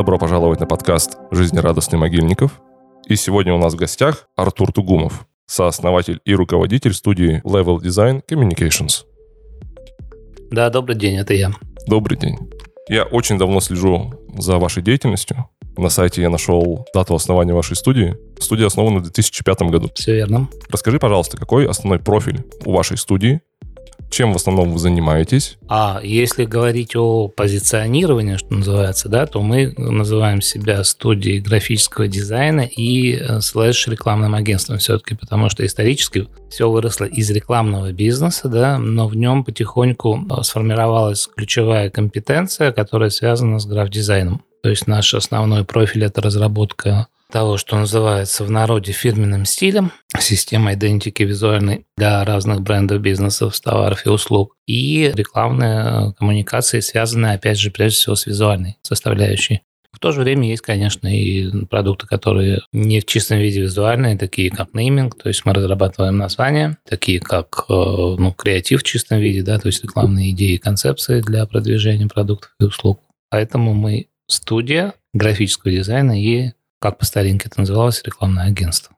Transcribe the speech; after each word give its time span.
Добро 0.00 0.16
пожаловать 0.16 0.60
на 0.60 0.66
подкаст 0.66 1.18
«Жизнерадостный 1.30 1.98
Могильников». 1.98 2.62
И 3.06 3.16
сегодня 3.16 3.52
у 3.52 3.58
нас 3.58 3.74
в 3.74 3.76
гостях 3.76 4.28
Артур 4.34 4.72
Тугумов, 4.72 5.26
сооснователь 5.44 6.20
и 6.24 6.34
руководитель 6.34 6.94
студии 6.94 7.42
Level 7.44 7.82
Design 7.82 8.22
Communications. 8.26 9.04
Да, 10.50 10.70
добрый 10.70 10.96
день, 10.96 11.18
это 11.18 11.34
я. 11.34 11.50
Добрый 11.86 12.16
день. 12.16 12.38
Я 12.88 13.04
очень 13.04 13.36
давно 13.36 13.60
слежу 13.60 14.14
за 14.38 14.56
вашей 14.56 14.82
деятельностью. 14.82 15.50
На 15.76 15.90
сайте 15.90 16.22
я 16.22 16.30
нашел 16.30 16.86
дату 16.94 17.14
основания 17.14 17.52
вашей 17.52 17.76
студии. 17.76 18.16
Студия 18.38 18.68
основана 18.68 19.00
в 19.00 19.02
2005 19.02 19.62
году. 19.64 19.90
Все 19.96 20.14
верно. 20.14 20.48
Расскажи, 20.70 20.98
пожалуйста, 20.98 21.36
какой 21.36 21.68
основной 21.68 21.98
профиль 21.98 22.42
у 22.64 22.72
вашей 22.72 22.96
студии 22.96 23.42
чем 24.10 24.32
в 24.32 24.36
основном 24.36 24.72
вы 24.72 24.78
занимаетесь? 24.78 25.56
А 25.68 26.00
если 26.02 26.44
говорить 26.44 26.96
о 26.96 27.28
позиционировании, 27.28 28.36
что 28.36 28.52
называется, 28.52 29.08
да, 29.08 29.26
то 29.26 29.40
мы 29.40 29.72
называем 29.78 30.42
себя 30.42 30.82
студией 30.84 31.40
графического 31.40 32.08
дизайна 32.08 32.62
и 32.62 33.14
э, 33.14 33.40
слэш 33.40 33.86
рекламным 33.86 34.34
агентством 34.34 34.78
все-таки, 34.78 35.14
потому 35.14 35.48
что 35.48 35.64
исторически 35.64 36.28
все 36.50 36.68
выросло 36.68 37.04
из 37.04 37.30
рекламного 37.30 37.92
бизнеса, 37.92 38.48
да, 38.48 38.78
но 38.78 39.06
в 39.06 39.16
нем 39.16 39.44
потихоньку 39.44 40.26
э, 40.28 40.42
сформировалась 40.42 41.28
ключевая 41.34 41.88
компетенция, 41.90 42.72
которая 42.72 43.10
связана 43.10 43.58
с 43.60 43.66
граф-дизайном. 43.66 44.42
То 44.62 44.68
есть 44.68 44.86
наш 44.86 45.14
основной 45.14 45.64
профиль– 45.64 46.04
это 46.04 46.20
разработка 46.20 47.06
того, 47.30 47.56
что 47.56 47.76
называется 47.76 48.44
в 48.44 48.50
народе 48.50 48.92
фирменным 48.92 49.44
стилем, 49.44 49.92
система 50.18 50.74
идентики 50.74 51.22
визуальной 51.22 51.86
для 51.96 52.24
разных 52.24 52.60
брендов, 52.60 53.00
бизнесов, 53.00 53.58
товаров 53.60 54.04
и 54.04 54.10
услуг, 54.10 54.56
и 54.66 55.10
рекламные 55.14 56.12
коммуникации, 56.18 56.80
связанные, 56.80 57.34
опять 57.34 57.58
же, 57.58 57.70
прежде 57.70 57.98
всего 57.98 58.14
с 58.16 58.26
визуальной 58.26 58.76
составляющей. 58.82 59.62
В 59.92 59.98
то 59.98 60.12
же 60.12 60.20
время 60.20 60.48
есть, 60.48 60.62
конечно, 60.62 61.08
и 61.08 61.64
продукты, 61.66 62.06
которые 62.06 62.60
не 62.72 63.00
в 63.00 63.06
чистом 63.06 63.38
виде 63.38 63.60
визуальные, 63.60 64.16
такие 64.16 64.50
как 64.50 64.72
нейминг, 64.72 65.20
то 65.20 65.28
есть 65.28 65.44
мы 65.44 65.52
разрабатываем 65.52 66.16
названия, 66.16 66.78
такие 66.88 67.20
как 67.20 67.64
э, 67.68 67.72
ну, 67.72 68.32
креатив 68.32 68.80
в 68.80 68.84
чистом 68.84 69.18
виде, 69.18 69.42
да, 69.42 69.58
то 69.58 69.66
есть 69.66 69.82
рекламные 69.82 70.30
идеи 70.30 70.54
и 70.54 70.58
концепции 70.58 71.20
для 71.20 71.44
продвижения 71.46 72.06
продуктов 72.06 72.52
и 72.60 72.64
услуг. 72.64 73.00
Поэтому 73.30 73.74
мы 73.74 74.06
студия 74.28 74.94
графического 75.12 75.72
дизайна 75.72 76.20
и 76.20 76.52
как 76.80 76.98
по 76.98 77.04
старинке 77.04 77.48
это 77.48 77.60
называлось, 77.60 78.02
рекламное 78.04 78.46
агентство. 78.46 78.96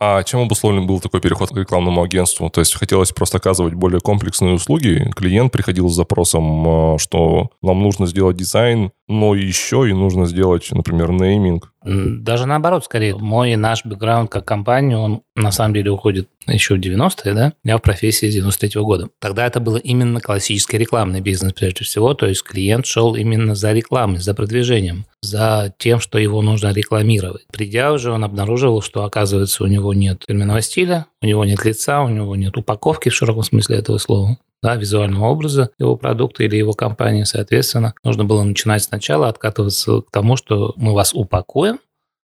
А 0.00 0.22
чем 0.22 0.40
обусловлен 0.40 0.86
был 0.86 1.00
такой 1.00 1.20
переход 1.20 1.50
к 1.50 1.56
рекламному 1.56 2.02
агентству? 2.02 2.48
То 2.50 2.60
есть 2.60 2.74
хотелось 2.74 3.10
просто 3.10 3.38
оказывать 3.38 3.74
более 3.74 4.00
комплексные 4.00 4.54
услуги. 4.54 5.10
Клиент 5.16 5.52
приходил 5.52 5.88
с 5.88 5.96
запросом, 5.96 6.94
э, 6.94 6.98
что 6.98 7.50
нам 7.62 7.82
нужно 7.82 8.06
сделать 8.06 8.36
дизайн, 8.36 8.92
но 9.08 9.34
еще 9.34 9.88
и 9.88 9.94
нужно 9.94 10.26
сделать, 10.26 10.68
например, 10.70 11.10
нейминг. 11.10 11.72
Даже 11.82 12.46
наоборот, 12.46 12.84
скорее. 12.84 13.16
Мой 13.16 13.56
наш 13.56 13.84
бэкграунд 13.84 14.30
как 14.30 14.44
компания, 14.44 14.98
он 14.98 15.22
на 15.34 15.50
самом 15.50 15.74
деле 15.74 15.90
уходит 15.90 16.28
еще 16.46 16.74
в 16.74 16.80
90-е, 16.80 17.32
да? 17.32 17.52
Я 17.64 17.78
в 17.78 17.82
профессии 17.82 18.28
с 18.28 18.34
93 18.34 18.80
-го 18.80 18.84
года. 18.84 19.08
Тогда 19.20 19.46
это 19.46 19.60
был 19.60 19.76
именно 19.76 20.20
классический 20.20 20.76
рекламный 20.76 21.20
бизнес 21.20 21.52
прежде 21.54 21.84
всего, 21.84 22.12
то 22.12 22.26
есть 22.26 22.42
клиент 22.42 22.84
шел 22.84 23.14
именно 23.14 23.54
за 23.54 23.72
рекламой, 23.72 24.18
за 24.18 24.34
продвижением, 24.34 25.06
за 25.22 25.72
тем, 25.78 26.00
что 26.00 26.18
его 26.18 26.42
нужно 26.42 26.72
рекламировать. 26.72 27.46
Придя 27.50 27.92
уже, 27.92 28.12
он 28.12 28.24
обнаруживал, 28.24 28.82
что, 28.82 29.04
оказывается, 29.04 29.64
у 29.64 29.66
него 29.66 29.94
нет 29.94 30.24
фирменного 30.26 30.60
стиля, 30.60 31.06
у 31.22 31.26
него 31.26 31.44
нет 31.44 31.64
лица, 31.64 32.02
у 32.02 32.08
него 32.08 32.36
нет 32.36 32.56
упаковки 32.56 33.08
в 33.08 33.14
широком 33.14 33.44
смысле 33.44 33.78
этого 33.78 33.98
слова 33.98 34.36
да, 34.62 34.76
визуального 34.76 35.26
образа 35.26 35.70
его 35.78 35.96
продукта 35.96 36.44
или 36.44 36.56
его 36.56 36.72
компании, 36.72 37.24
соответственно, 37.24 37.94
нужно 38.02 38.24
было 38.24 38.42
начинать 38.42 38.82
сначала 38.82 39.28
откатываться 39.28 40.00
к 40.00 40.10
тому, 40.10 40.36
что 40.36 40.74
мы 40.76 40.94
вас 40.94 41.14
упакуем, 41.14 41.80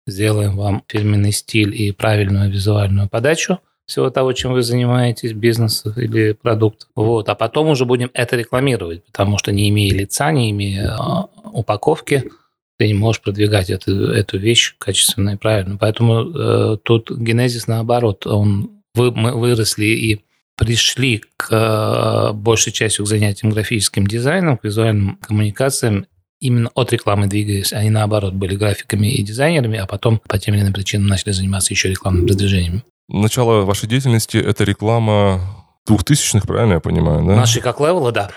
сделаем 0.07 0.57
вам 0.57 0.85
фирменный 0.89 1.33
стиль 1.33 1.75
и 1.75 1.93
правильную 1.93 2.51
визуальную 2.51 3.09
подачу 3.09 3.59
всего 3.87 4.11
того, 4.11 4.33
чем 4.33 4.53
вы 4.53 4.63
занимаетесь, 4.63 5.33
бизнес 5.33 5.85
или 5.97 6.33
продукт. 6.33 6.87
Вот. 6.95 7.29
А 7.29 7.35
потом 7.35 7.69
уже 7.69 7.85
будем 7.85 8.11
это 8.15 8.37
рекламировать, 8.37 9.05
потому 9.05 9.39
что 9.39 9.53
не 9.53 9.69
имея 9.69 9.93
лица, 9.93 10.31
не 10.31 10.51
имея 10.51 10.95
а, 10.97 11.29
упаковки, 11.53 12.31
ты 12.79 12.87
не 12.87 12.95
можешь 12.95 13.21
продвигать 13.21 13.71
эту, 13.71 14.13
эту 14.13 14.39
вещь 14.39 14.77
качественно 14.79 15.31
и 15.31 15.37
правильно. 15.37 15.77
Поэтому 15.79 16.23
э, 16.23 16.79
тут 16.83 17.11
генезис 17.11 17.67
наоборот, 17.67 18.27
он, 18.27 18.83
вы, 18.95 19.13
мы 19.13 19.33
выросли 19.33 19.85
и 19.85 20.25
пришли 20.65 21.23
к 21.37 21.49
э, 21.51 22.33
большей 22.33 22.73
частью 22.73 23.05
к 23.05 23.09
занятиям 23.09 23.53
графическим 23.53 24.07
дизайном, 24.07 24.59
к 24.59 24.65
визуальным 24.65 25.17
коммуникациям 25.17 26.07
именно 26.43 26.71
от 26.75 26.93
рекламы 26.93 27.29
двигаясь, 27.29 27.73
они 27.73 27.89
наоборот 27.91 28.35
были 28.35 28.57
графиками 28.57 29.07
и 29.07 29.23
дизайнерами, 29.23 29.79
а 29.79 29.87
потом 29.87 30.21
по 30.27 30.39
тем 30.39 30.55
или 30.55 30.63
иным 30.63 30.73
причинам 30.73 31.07
начали 31.07 31.31
заниматься 31.33 31.73
еще 31.73 31.89
рекламным 31.89 32.27
продвижением. 32.27 32.83
Начало 33.09 33.63
вашей 33.63 33.89
деятельности– 33.89 34.37
это 34.39 34.65
реклама 34.65 35.41
двухтысячных, 35.87 36.45
правильно 36.45 36.75
я 36.75 36.81
понимаю, 36.81 37.25
да? 37.25 37.37
Наши 37.37 37.61
как 37.61 37.79
левела, 37.79 38.11
да. 38.11 38.31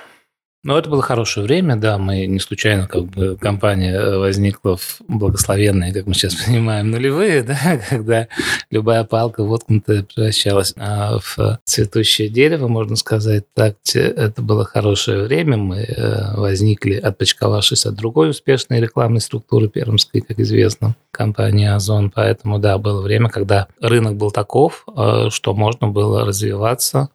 Ну, 0.65 0.75
это 0.75 0.89
было 0.89 1.03
хорошее 1.03 1.45
время, 1.45 1.75
да, 1.75 1.99
мы 1.99 2.25
не 2.25 2.39
случайно, 2.39 2.87
как 2.87 3.05
бы, 3.05 3.37
компания 3.37 3.93
э, 3.93 4.17
возникла 4.17 4.77
в 4.77 4.99
благословенные, 5.07 5.93
как 5.93 6.07
мы 6.07 6.15
сейчас 6.15 6.33
понимаем, 6.45 6.89
нулевые, 6.89 7.43
да, 7.43 7.79
когда 7.89 8.27
любая 8.71 9.03
палка 9.03 9.43
воткнутая 9.43 10.01
превращалась 10.01 10.73
а, 10.75 11.19
в 11.19 11.59
цветущее 11.65 12.29
дерево, 12.29 12.67
можно 12.67 12.95
сказать 12.95 13.43
так. 13.53 13.75
Это 13.93 14.41
было 14.41 14.65
хорошее 14.65 15.25
время, 15.25 15.57
мы 15.57 15.81
э, 15.81 16.35
возникли, 16.35 16.95
отпочковавшись 16.95 17.85
от 17.85 17.93
другой 17.93 18.31
успешной 18.31 18.79
рекламной 18.79 19.21
структуры 19.21 19.69
пермской, 19.69 20.21
как 20.21 20.39
известно, 20.39 20.95
компании 21.11 21.67
Озон, 21.67 22.09
поэтому, 22.09 22.57
да, 22.57 22.79
было 22.79 23.03
время, 23.03 23.29
когда 23.29 23.67
рынок 23.79 24.15
был 24.15 24.31
таков, 24.31 24.83
э, 24.97 25.29
что 25.29 25.53
можно 25.53 25.89
было 25.89 26.25
развиваться, 26.25 27.09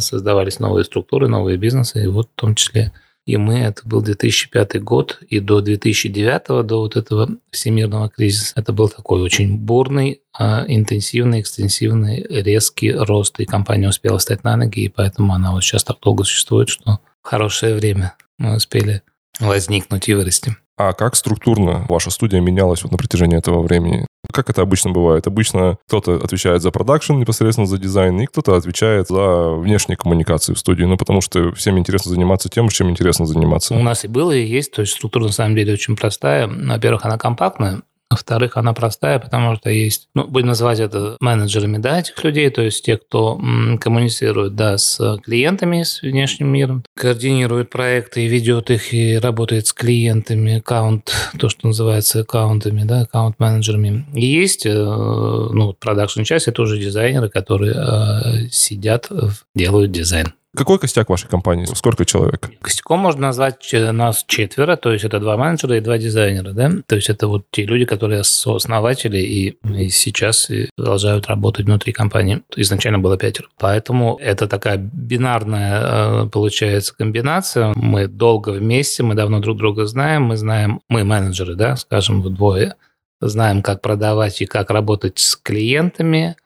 создавались 0.00 0.58
новые 0.58 0.84
структуры, 0.84 1.28
новые 1.28 1.56
бизнесы, 1.56 2.04
и 2.04 2.06
вот 2.06 2.28
в 2.28 2.40
том 2.40 2.54
числе 2.54 2.92
и 3.26 3.36
мы, 3.36 3.58
это 3.58 3.82
был 3.84 4.02
2005 4.02 4.80
год, 4.82 5.18
и 5.28 5.40
до 5.40 5.60
2009, 5.60 6.64
до 6.64 6.78
вот 6.78 6.96
этого 6.96 7.28
всемирного 7.50 8.08
кризиса, 8.08 8.52
это 8.54 8.72
был 8.72 8.88
такой 8.88 9.20
очень 9.20 9.58
бурный, 9.58 10.22
а, 10.32 10.64
интенсивный, 10.68 11.40
экстенсивный, 11.40 12.24
резкий 12.28 12.92
рост, 12.92 13.40
и 13.40 13.44
компания 13.44 13.88
успела 13.88 14.18
встать 14.18 14.44
на 14.44 14.56
ноги, 14.56 14.84
и 14.84 14.88
поэтому 14.88 15.34
она 15.34 15.50
вот 15.50 15.64
сейчас 15.64 15.82
так 15.82 15.98
долго 16.00 16.22
существует, 16.22 16.68
что 16.68 17.00
в 17.20 17.26
хорошее 17.26 17.74
время 17.74 18.14
мы 18.38 18.56
успели 18.56 19.02
возникнуть 19.40 20.08
и 20.08 20.14
вырасти. 20.14 20.56
А 20.78 20.92
как 20.92 21.16
структурно 21.16 21.86
ваша 21.88 22.10
студия 22.10 22.40
менялась 22.40 22.82
вот 22.82 22.92
на 22.92 22.98
протяжении 22.98 23.38
этого 23.38 23.62
времени? 23.62 24.06
Как 24.30 24.50
это 24.50 24.60
обычно 24.60 24.90
бывает? 24.90 25.26
Обычно 25.26 25.78
кто-то 25.86 26.16
отвечает 26.16 26.60
за 26.60 26.70
продакшн, 26.70 27.14
непосредственно 27.14 27.66
за 27.66 27.78
дизайн, 27.78 28.20
и 28.20 28.26
кто-то 28.26 28.56
отвечает 28.56 29.08
за 29.08 29.52
внешние 29.52 29.96
коммуникации 29.96 30.52
в 30.52 30.58
студии. 30.58 30.84
Ну, 30.84 30.98
потому 30.98 31.22
что 31.22 31.52
всем 31.52 31.78
интересно 31.78 32.10
заниматься 32.10 32.50
тем, 32.50 32.68
чем 32.68 32.90
интересно 32.90 33.24
заниматься. 33.24 33.74
У 33.74 33.82
нас 33.82 34.04
и 34.04 34.08
было, 34.08 34.32
и 34.32 34.44
есть. 34.44 34.72
То 34.72 34.82
есть 34.82 34.94
структура 34.94 35.24
на 35.24 35.32
самом 35.32 35.56
деле 35.56 35.72
очень 35.72 35.96
простая. 35.96 36.46
Во-первых, 36.46 37.06
она 37.06 37.16
компактная. 37.16 37.80
Во-вторых, 38.08 38.56
она 38.56 38.72
простая, 38.72 39.18
потому 39.18 39.56
что 39.56 39.68
есть, 39.68 40.08
ну, 40.14 40.26
будем 40.28 40.48
называть 40.48 40.78
это 40.78 41.16
менеджерами, 41.20 41.78
да, 41.78 41.98
этих 41.98 42.22
людей, 42.22 42.48
то 42.50 42.62
есть 42.62 42.84
те, 42.84 42.98
кто 42.98 43.40
коммуницирует, 43.80 44.54
да, 44.54 44.78
с 44.78 45.18
клиентами, 45.24 45.82
с 45.82 46.02
внешним 46.02 46.48
миром, 46.48 46.84
координирует 46.94 47.70
проекты 47.70 48.24
и 48.24 48.28
ведет 48.28 48.70
их, 48.70 48.94
и 48.94 49.16
работает 49.18 49.66
с 49.66 49.72
клиентами, 49.72 50.58
аккаунт, 50.58 51.12
то, 51.38 51.48
что 51.48 51.66
называется 51.66 52.20
аккаунтами, 52.20 52.84
да, 52.84 53.00
аккаунт-менеджерами. 53.00 54.06
И 54.14 54.24
есть, 54.24 54.66
э, 54.66 54.72
ну, 54.72 55.72
продакшн 55.72 56.22
часть, 56.22 56.46
это 56.46 56.62
уже 56.62 56.78
дизайнеры, 56.78 57.28
которые 57.28 57.74
э, 57.74 58.48
сидят, 58.50 59.10
делают 59.54 59.90
дизайн. 59.90 60.32
Какой 60.56 60.78
костяк 60.78 61.08
вашей 61.08 61.28
компании? 61.28 61.66
Сколько 61.66 62.04
человек? 62.04 62.50
Костяком 62.60 63.00
можно 63.00 63.22
назвать 63.22 63.68
нас 63.72 64.24
четверо, 64.26 64.76
то 64.76 64.92
есть 64.92 65.04
это 65.04 65.20
два 65.20 65.36
менеджера 65.36 65.76
и 65.76 65.80
два 65.80 65.98
дизайнера, 65.98 66.52
да? 66.52 66.70
То 66.86 66.96
есть 66.96 67.10
это 67.10 67.28
вот 67.28 67.46
те 67.50 67.64
люди, 67.64 67.84
которые 67.84 68.24
сооснователи 68.24 69.18
и, 69.18 69.58
и 69.64 69.88
сейчас 69.90 70.50
продолжают 70.76 71.26
работать 71.26 71.66
внутри 71.66 71.92
компании. 71.92 72.42
Изначально 72.56 72.98
было 72.98 73.18
пятеро. 73.18 73.48
Поэтому 73.58 74.18
это 74.20 74.48
такая 74.48 74.78
бинарная, 74.78 75.80
э, 76.24 76.28
получается, 76.28 76.94
комбинация. 76.96 77.72
Мы 77.74 78.06
долго 78.08 78.50
вместе, 78.50 79.02
мы 79.02 79.14
давно 79.14 79.40
друг 79.40 79.58
друга 79.58 79.86
знаем, 79.86 80.24
мы 80.24 80.36
знаем, 80.36 80.80
мы 80.88 81.04
менеджеры, 81.04 81.54
да, 81.54 81.76
скажем, 81.76 82.22
вдвое, 82.22 82.76
знаем, 83.20 83.62
как 83.62 83.80
продавать 83.80 84.40
и 84.40 84.46
как 84.46 84.70
работать 84.70 85.18
с 85.18 85.36
клиентами, 85.36 86.36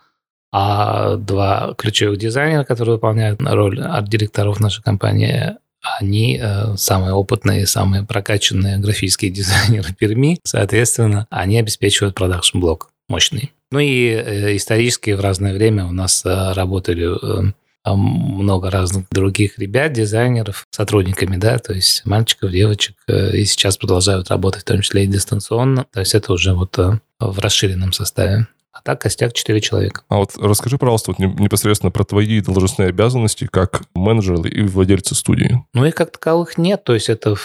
а 0.53 1.17
два 1.17 1.75
ключевых 1.77 2.19
дизайнера, 2.19 2.65
которые 2.65 2.95
выполняют 2.95 3.41
роль 3.43 3.81
арт-директоров 3.81 4.61
нашей 4.61 4.83
компании, 4.83 5.57
они 5.99 6.39
э, 6.43 6.77
самые 6.77 7.13
опытные, 7.13 7.67
самые 7.67 8.05
прокачанные 8.05 8.79
графические 8.79 9.31
дизайнеры 9.33 9.95
Перми. 9.95 10.39
Соответственно, 10.45 11.27
они 11.31 11.59
обеспечивают 11.59 12.15
продакшн-блок 12.15 12.91
мощный. 13.09 13.53
Ну 13.71 13.79
и 13.79 14.09
э, 14.09 14.57
исторически 14.57 15.13
в 15.13 15.21
разное 15.21 15.55
время 15.55 15.87
у 15.87 15.93
нас 15.93 16.25
э, 16.25 16.53
работали 16.53 17.55
много 17.85 18.71
разных 18.71 19.07
других 19.11 19.59
ребят, 19.59 19.93
дизайнеров, 19.93 20.67
сотрудниками, 20.71 21.37
да, 21.37 21.59
то 21.59 21.73
есть 21.73 22.05
мальчиков, 22.05 22.51
девочек, 22.51 22.97
э, 23.09 23.37
и 23.37 23.45
сейчас 23.45 23.77
продолжают 23.77 24.29
работать, 24.29 24.63
в 24.63 24.67
том 24.67 24.83
числе 24.83 25.05
и 25.05 25.07
дистанционно, 25.07 25.87
то 25.91 26.01
есть 26.01 26.15
это 26.15 26.33
уже 26.33 26.53
вот 26.53 26.79
э, 26.79 26.99
в 27.19 27.39
расширенном 27.39 27.93
составе. 27.93 28.47
А 28.81 28.83
так 28.85 29.01
костяк 29.03 29.33
4 29.33 29.61
человека. 29.61 30.03
А 30.09 30.17
вот 30.17 30.33
расскажи, 30.39 30.79
пожалуйста, 30.79 31.13
вот 31.13 31.19
непосредственно 31.19 31.91
про 31.91 32.05
твои 32.05 32.41
должностные 32.41 32.89
обязанности 32.89 33.47
как 33.51 33.83
менеджера 33.95 34.43
и 34.49 34.63
владельца 34.63 35.15
студии. 35.15 35.65
Ну, 35.75 35.85
их 35.85 35.95
как 35.95 36.13
таковых 36.13 36.59
нет, 36.59 36.85
то 36.85 36.95
есть 36.95 37.09
это 37.09 37.37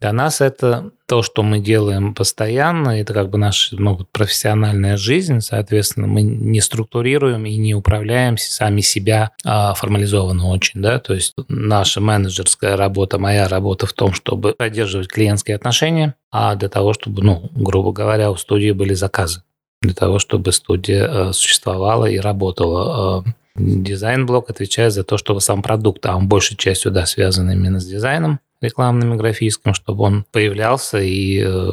для 0.00 0.12
нас 0.12 0.42
это 0.42 0.90
то, 1.06 1.22
что 1.22 1.42
мы 1.42 1.58
делаем 1.58 2.14
постоянно, 2.14 3.00
это 3.00 3.14
как 3.14 3.30
бы 3.30 3.38
наша 3.38 3.76
ну, 3.76 4.06
профессиональная 4.12 4.98
жизнь, 4.98 5.40
соответственно, 5.40 6.06
мы 6.06 6.20
не 6.22 6.60
структурируем 6.60 7.46
и 7.46 7.56
не 7.56 7.74
управляем 7.74 8.36
сами 8.36 8.82
себя 8.82 9.30
а, 9.44 9.72
формализованно 9.72 10.48
очень, 10.48 10.82
да, 10.82 10.98
то 10.98 11.14
есть 11.14 11.34
наша 11.48 12.02
менеджерская 12.02 12.76
работа, 12.76 13.18
моя 13.18 13.48
работа 13.48 13.86
в 13.86 13.94
том, 13.94 14.12
чтобы 14.12 14.52
поддерживать 14.52 15.08
клиентские 15.08 15.56
отношения, 15.56 16.14
а 16.30 16.54
для 16.56 16.68
того, 16.68 16.92
чтобы, 16.92 17.22
ну, 17.22 17.50
грубо 17.54 17.92
говоря, 17.92 18.30
у 18.30 18.36
студии 18.36 18.72
были 18.72 18.92
заказы, 18.92 19.42
для 19.86 19.94
того, 19.94 20.18
чтобы 20.18 20.52
студия 20.52 21.06
а, 21.08 21.32
существовала 21.32 22.06
и 22.06 22.18
работала. 22.18 23.18
А, 23.18 23.24
дизайн-блок 23.56 24.50
отвечает 24.50 24.92
за 24.92 25.04
то, 25.04 25.16
чтобы 25.16 25.40
сам 25.40 25.62
продукт, 25.62 26.04
а 26.06 26.16
он 26.16 26.28
большей 26.28 26.56
частью, 26.56 26.92
да, 26.92 27.06
связан 27.06 27.50
именно 27.50 27.80
с 27.80 27.86
дизайном, 27.86 28.40
рекламным 28.60 29.14
и 29.14 29.16
графическим, 29.16 29.74
чтобы 29.74 30.04
он 30.04 30.24
появлялся 30.30 30.98
и 30.98 31.42
э, 31.44 31.70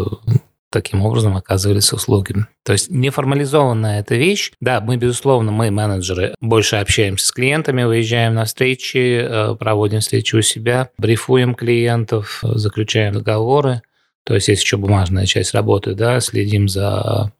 таким 0.69 1.05
образом 1.05 1.35
оказывались 1.35 1.93
услуги. 1.93 2.35
То 2.63 2.73
есть 2.73 2.89
неформализованная 2.89 3.99
эта 3.99 4.15
вещь. 4.15 4.51
Да, 4.59 4.81
мы, 4.81 4.97
безусловно, 4.97 5.51
мы, 5.51 5.71
менеджеры, 5.71 6.35
больше 6.41 6.77
общаемся 6.77 7.27
с 7.27 7.31
клиентами, 7.31 7.83
выезжаем 7.83 8.33
на 8.33 8.45
встречи, 8.45 9.21
э, 9.21 9.55
проводим 9.55 9.99
встречи 9.99 10.35
у 10.35 10.41
себя, 10.41 10.89
брифуем 10.97 11.53
клиентов, 11.53 12.39
заключаем 12.41 13.13
договоры. 13.13 13.81
То 14.25 14.35
есть 14.35 14.47
есть 14.47 14.63
еще 14.63 14.77
бумажная 14.77 15.25
часть 15.25 15.53
работы, 15.53 15.95
да, 15.95 16.21
следим 16.21 16.69
за 16.69 17.33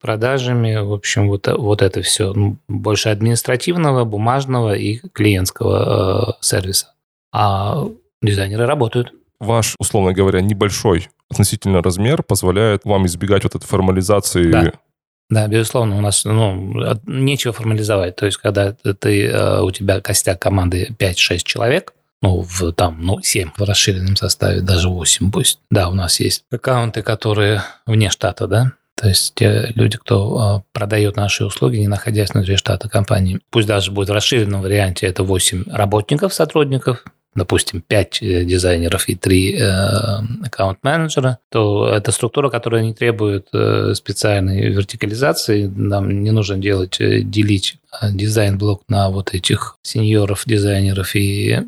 продажами, 0.00 0.76
в 0.76 0.92
общем, 0.92 1.28
вот, 1.28 1.46
вот 1.46 1.82
это 1.82 2.02
все. 2.02 2.34
Больше 2.68 3.08
административного, 3.10 4.04
бумажного 4.04 4.74
и 4.74 4.98
клиентского 5.12 6.36
э, 6.40 6.44
сервиса. 6.44 6.94
А 7.32 7.86
дизайнеры 8.22 8.66
работают. 8.66 9.12
Ваш, 9.38 9.74
условно 9.78 10.12
говоря, 10.12 10.40
небольшой 10.40 11.08
относительно 11.30 11.82
размер 11.82 12.22
позволяет 12.22 12.84
вам 12.84 13.06
избегать 13.06 13.44
вот 13.44 13.54
этой 13.54 13.66
формализации 13.66 14.50
да. 14.50 14.72
Да, 15.30 15.46
безусловно, 15.46 15.96
у 15.96 16.00
нас 16.00 16.24
ну, 16.24 16.74
нечего 17.06 17.52
формализовать. 17.52 18.16
То 18.16 18.26
есть, 18.26 18.36
когда 18.38 18.72
ты, 18.72 19.26
э, 19.26 19.60
у 19.62 19.70
тебя 19.70 20.00
костяк 20.00 20.42
команды 20.42 20.92
5-6 20.98 21.42
человек, 21.44 21.94
ну, 22.20 22.40
в, 22.40 22.72
там, 22.72 22.98
ну, 23.00 23.22
7 23.22 23.50
в 23.56 23.62
расширенном 23.62 24.16
составе, 24.16 24.60
даже 24.60 24.88
8 24.88 25.30
пусть. 25.30 25.60
Да, 25.70 25.88
у 25.88 25.94
нас 25.94 26.18
есть 26.18 26.44
аккаунты, 26.50 27.02
которые 27.02 27.62
вне 27.86 28.10
штата, 28.10 28.48
да, 28.48 28.72
то 29.00 29.08
есть 29.08 29.34
те 29.34 29.72
люди, 29.74 29.96
кто 29.96 30.60
э, 30.60 30.68
продает 30.72 31.16
наши 31.16 31.44
услуги, 31.44 31.78
не 31.78 31.88
находясь 31.88 32.34
внутри 32.34 32.56
штата 32.56 32.88
компании, 32.88 33.40
пусть 33.50 33.66
даже 33.66 33.90
будет 33.92 34.10
в 34.10 34.12
расширенном 34.12 34.60
варианте, 34.60 35.06
это 35.06 35.22
8 35.22 35.64
работников, 35.72 36.34
сотрудников, 36.34 37.02
допустим, 37.34 37.80
5 37.80 38.22
э, 38.22 38.44
дизайнеров 38.44 39.08
и 39.08 39.14
3 39.14 39.54
э, 39.54 39.66
аккаунт-менеджера, 40.44 41.38
то 41.48 41.88
это 41.88 42.12
структура, 42.12 42.50
которая 42.50 42.82
не 42.82 42.92
требует 42.92 43.48
э, 43.54 43.94
специальной 43.94 44.68
вертикализации. 44.68 45.66
Нам 45.66 46.22
не 46.22 46.30
нужно 46.30 46.58
делать, 46.58 46.98
делить 46.98 47.78
дизайн-блок 48.02 48.82
на 48.88 49.08
вот 49.08 49.32
этих 49.32 49.76
сеньоров, 49.82 50.42
дизайнеров 50.44 51.16
и 51.16 51.60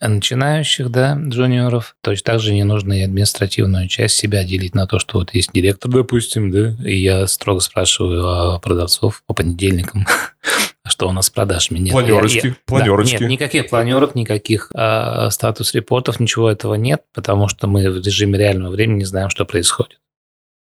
начинающих, 0.00 0.90
да, 0.90 1.18
джуниоров. 1.20 1.96
Точно 2.02 2.24
так 2.24 2.40
же 2.40 2.54
не 2.54 2.64
нужно 2.64 2.92
и 2.92 3.02
административную 3.02 3.88
часть 3.88 4.16
себя 4.16 4.44
делить 4.44 4.74
на 4.74 4.86
то, 4.86 4.98
что 4.98 5.18
вот 5.18 5.34
есть 5.34 5.50
директор, 5.52 5.90
допустим, 5.90 6.50
да, 6.50 6.76
и 6.84 6.96
я 6.96 7.26
строго 7.26 7.60
спрашиваю 7.60 8.26
о 8.26 8.58
продавцов 8.60 9.22
по 9.26 9.34
понедельникам, 9.34 10.06
а 10.84 10.90
что 10.90 11.08
у 11.08 11.12
нас 11.12 11.26
с 11.26 11.30
продажами? 11.30 11.78
Нет, 11.78 11.92
планерочки, 11.92 12.46
я, 12.46 12.48
я, 12.50 12.56
планерочки. 12.64 13.14
Да, 13.14 13.20
нет, 13.20 13.30
никаких 13.30 13.68
планерок, 13.70 14.14
никаких 14.14 14.70
э, 14.74 15.30
статус-репортов, 15.30 16.20
ничего 16.20 16.50
этого 16.50 16.74
нет, 16.74 17.02
потому 17.12 17.48
что 17.48 17.66
мы 17.66 17.90
в 17.90 18.04
режиме 18.04 18.38
реального 18.38 18.72
времени 18.72 18.98
не 18.98 19.04
знаем, 19.04 19.30
что 19.30 19.44
происходит. 19.44 19.98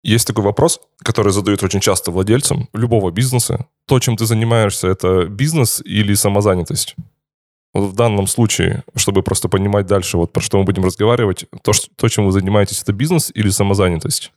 Есть 0.06 0.28
такой 0.28 0.44
вопрос, 0.44 0.82
который 1.00 1.32
задают 1.34 1.64
очень 1.64 1.80
часто 1.80 2.12
владельцам 2.12 2.70
любого 2.74 3.10
бизнеса. 3.10 3.66
То, 3.88 4.00
чем 4.00 4.16
ты 4.16 4.28
занимаешься, 4.28 4.88
это 4.88 5.26
бизнес 5.26 5.82
или 5.84 6.14
самозанятость? 6.14 6.96
Вот 7.75 7.92
в 7.92 7.94
данном 7.94 8.25
случае, 8.25 8.83
чтобы 8.95 9.22
просто 9.22 9.50
понимать 9.50 9.86
дальше, 9.86 10.16
вот 10.16 10.31
про 10.31 10.39
что 10.39 10.57
мы 10.57 10.63
будем 10.63 10.86
разговаривать, 10.86 11.45
то, 11.62 11.74
что, 11.74 11.89
то 11.98 12.07
чем 12.07 12.25
вы 12.25 12.31
занимаетесь, 12.31 12.81
это 12.81 12.94
бизнес 12.94 13.31
или 13.36 13.50
самозанятость? 13.50 14.31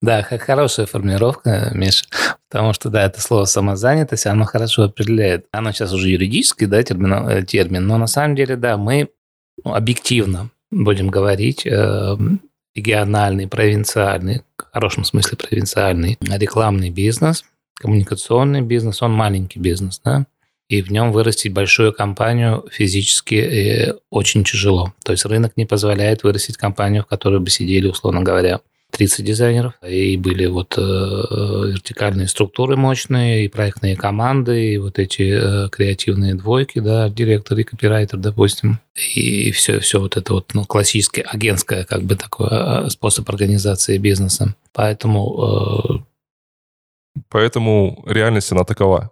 Да, 0.00 0.22
хорошая 0.22 0.86
формулировка, 0.86 1.70
Миша, 1.74 2.06
потому 2.48 2.72
что, 2.72 2.88
да, 2.88 3.04
это 3.04 3.20
слово 3.20 3.44
«самозанятость», 3.44 4.26
оно 4.26 4.46
хорошо 4.46 4.84
определяет. 4.84 5.46
Оно 5.52 5.72
сейчас 5.72 5.92
уже 5.92 6.08
юридический, 6.08 6.66
да, 6.66 6.82
термин, 6.82 7.12
э, 7.28 7.42
термин 7.42 7.86
но 7.86 7.98
на 7.98 8.06
самом 8.06 8.36
деле, 8.36 8.56
да, 8.56 8.78
мы 8.78 9.10
ну, 9.62 9.74
объективно 9.74 10.48
будем 10.70 11.08
говорить, 11.08 11.66
э, 11.66 12.16
региональный, 12.74 13.48
провинциальный, 13.48 14.44
в 14.56 14.72
хорошем 14.72 15.04
смысле 15.04 15.36
провинциальный 15.36 16.16
рекламный 16.20 16.88
бизнес, 16.88 17.44
коммуникационный 17.74 18.62
бизнес, 18.62 19.02
он 19.02 19.12
маленький 19.12 19.58
бизнес, 19.58 20.00
да, 20.02 20.24
и 20.68 20.82
в 20.82 20.90
нем 20.90 21.12
вырастить 21.12 21.52
большую 21.52 21.92
компанию 21.92 22.64
физически 22.70 23.34
э, 23.34 23.94
очень 24.10 24.44
тяжело. 24.44 24.92
То 25.04 25.12
есть 25.12 25.24
рынок 25.24 25.56
не 25.56 25.64
позволяет 25.64 26.22
вырастить 26.22 26.56
компанию, 26.56 27.02
в 27.02 27.06
которой 27.06 27.40
бы 27.40 27.48
сидели, 27.50 27.88
условно 27.88 28.22
говоря, 28.22 28.60
30 28.90 29.24
дизайнеров, 29.24 29.74
и 29.86 30.16
были 30.16 30.46
вот 30.46 30.74
э, 30.78 30.80
вертикальные 30.80 32.26
структуры 32.26 32.76
мощные, 32.76 33.44
и 33.44 33.48
проектные 33.48 33.96
команды, 33.96 34.72
и 34.72 34.78
вот 34.78 34.98
эти 34.98 35.66
э, 35.66 35.68
креативные 35.68 36.34
двойки, 36.34 36.78
да, 36.78 37.10
директор 37.10 37.58
и 37.58 37.64
копирайтер, 37.64 38.18
допустим, 38.18 38.80
и 39.14 39.50
все, 39.52 39.80
все 39.80 40.00
вот 40.00 40.16
это 40.16 40.32
вот, 40.32 40.54
ну, 40.54 40.64
классическое, 40.64 41.24
агентское, 41.24 41.84
как 41.84 42.02
бы 42.02 42.16
такой 42.16 42.48
э, 42.50 42.88
способ 42.88 43.28
организации 43.28 43.98
бизнеса. 43.98 44.54
Поэтому... 44.72 45.98
Э, 45.98 47.22
Поэтому 47.28 48.04
реальность, 48.06 48.52
она 48.52 48.64
такова. 48.64 49.10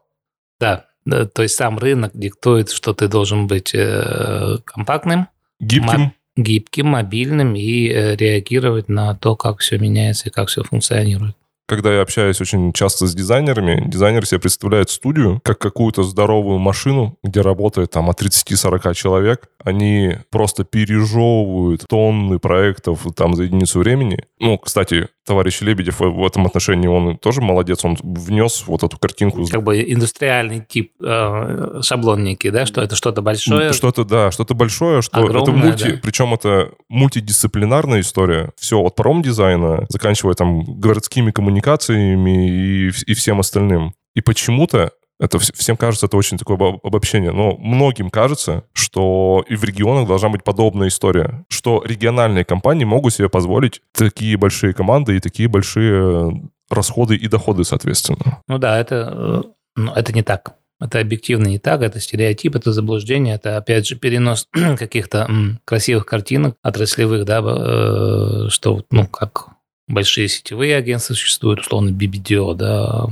Да, 0.59 0.86
то 1.07 1.43
есть 1.43 1.55
сам 1.55 1.79
рынок 1.79 2.13
диктует, 2.15 2.71
что 2.71 2.93
ты 2.93 3.09
должен 3.09 3.47
быть 3.47 3.75
э, 3.75 4.59
компактным, 4.65 5.29
гибким, 5.61 6.13
гибким, 6.37 6.87
мобильным 6.87 7.55
и 7.55 7.89
э, 7.89 8.17
реагировать 8.17 8.89
на 8.89 9.15
то, 9.15 9.37
как 9.37 9.61
все 9.61 9.79
меняется 9.79 10.29
и 10.29 10.33
как 10.33 10.49
все 10.49 10.63
функционирует 10.63 11.37
когда 11.67 11.93
я 11.93 12.01
общаюсь 12.01 12.41
очень 12.41 12.73
часто 12.73 13.07
с 13.07 13.15
дизайнерами, 13.15 13.83
дизайнер 13.87 14.25
себе 14.25 14.41
представляет 14.41 14.89
студию 14.89 15.41
как 15.45 15.59
какую-то 15.59 16.05
здоровую 16.05 16.59
машину, 16.59 17.19
где 17.23 17.41
работает 17.41 17.91
там 17.91 18.09
от 18.09 18.23
30-40 18.23 18.95
человек. 18.95 19.49
Они 19.63 20.17
просто 20.31 20.65
пережевывают 20.65 21.85
тонны 21.89 22.39
проектов 22.39 23.07
там 23.17 23.35
за 23.35 23.45
единицу 23.45 23.81
времени. 23.81 24.19
Ну, 24.39 24.59
кстати, 24.59 25.09
товарищ 25.27 25.61
Лебедев 25.61 26.01
в 26.01 26.25
этом 26.25 26.47
отношении, 26.47 26.87
он 26.87 27.19
тоже 27.19 27.41
молодец, 27.41 27.85
он 27.85 27.97
внес 28.03 28.65
вот 28.67 28.83
эту 28.83 28.97
картинку. 28.99 29.45
Как 29.47 29.63
бы 29.63 29.83
индустриальный 29.83 30.65
тип, 30.67 30.93
э, 31.03 31.81
шаблон 31.83 32.23
некий, 32.25 32.51
да, 32.51 32.65
что 32.65 32.81
это 32.81 32.97
что-то 32.97 33.23
большое. 33.23 33.73
Что-то, 33.73 34.05
да, 34.05 34.31
что-то 34.31 34.55
большое, 34.55 35.03
что 35.03 35.19
огромное, 35.19 35.43
это 35.43 35.53
мульти, 35.53 35.93
да. 35.93 36.01
причем 36.03 36.33
это 36.33 36.71
мультидисциплинарная 36.89 38.01
история. 38.01 38.53
Все 38.57 38.81
от 38.81 38.95
промдизайна, 38.95 39.87
заканчивая 39.89 40.35
там 40.35 40.63
городскими 40.81 41.33
коммуникациями 41.33 42.49
и, 42.49 42.93
и 43.07 43.15
всем 43.15 43.41
остальным. 43.41 43.95
И 44.15 44.21
почему-то 44.21 44.93
это 45.19 45.39
всем 45.39 45.77
кажется, 45.77 46.07
это 46.07 46.17
очень 46.17 46.39
такое 46.39 46.57
обобщение. 46.83 47.33
Но 47.33 47.57
многим 47.57 48.11
кажется, 48.11 48.65
что 48.73 49.45
и 49.49 49.57
в 49.57 49.65
регионах 49.65 50.07
должна 50.07 50.29
быть 50.29 50.45
подобная 50.45 50.89
история. 50.89 51.45
Что 51.49 51.83
региональные 51.85 52.45
компании 52.45 52.85
могут 52.85 53.15
себе 53.15 53.29
позволить 53.29 53.81
такие 53.93 54.37
большие 54.37 54.75
команды 54.75 55.17
и 55.17 55.21
такие 55.21 55.49
большие 55.49 56.31
э, 56.31 56.31
расходы 56.71 57.17
и 57.17 57.29
доходы, 57.29 57.65
соответственно. 57.65 58.43
Ну 58.47 58.59
да, 58.59 58.79
это, 58.79 59.13
э, 59.17 59.43
ну, 59.77 59.93
это 59.93 60.13
не 60.13 60.23
так. 60.23 60.55
Это 60.79 61.01
объективно 61.01 61.47
не 61.47 61.59
так, 61.59 61.81
это 61.81 62.01
стереотип, 62.01 62.55
это 62.55 62.71
заблуждение, 62.71 63.37
это, 63.37 63.57
опять 63.57 63.87
же, 63.87 63.97
перенос 63.97 64.47
каких-то 64.79 65.27
красивых 65.65 66.05
картинок 66.05 66.57
отраслевых, 66.63 67.25
да, 67.25 67.41
э, 67.41 68.49
что, 68.51 68.85
ну, 68.91 69.07
как 69.07 69.56
большие 69.89 70.29
сетевые 70.29 70.77
агентства 70.77 71.15
существуют, 71.15 71.61
условно 71.61 71.91
BBDO, 71.91 72.55
да, 72.55 73.07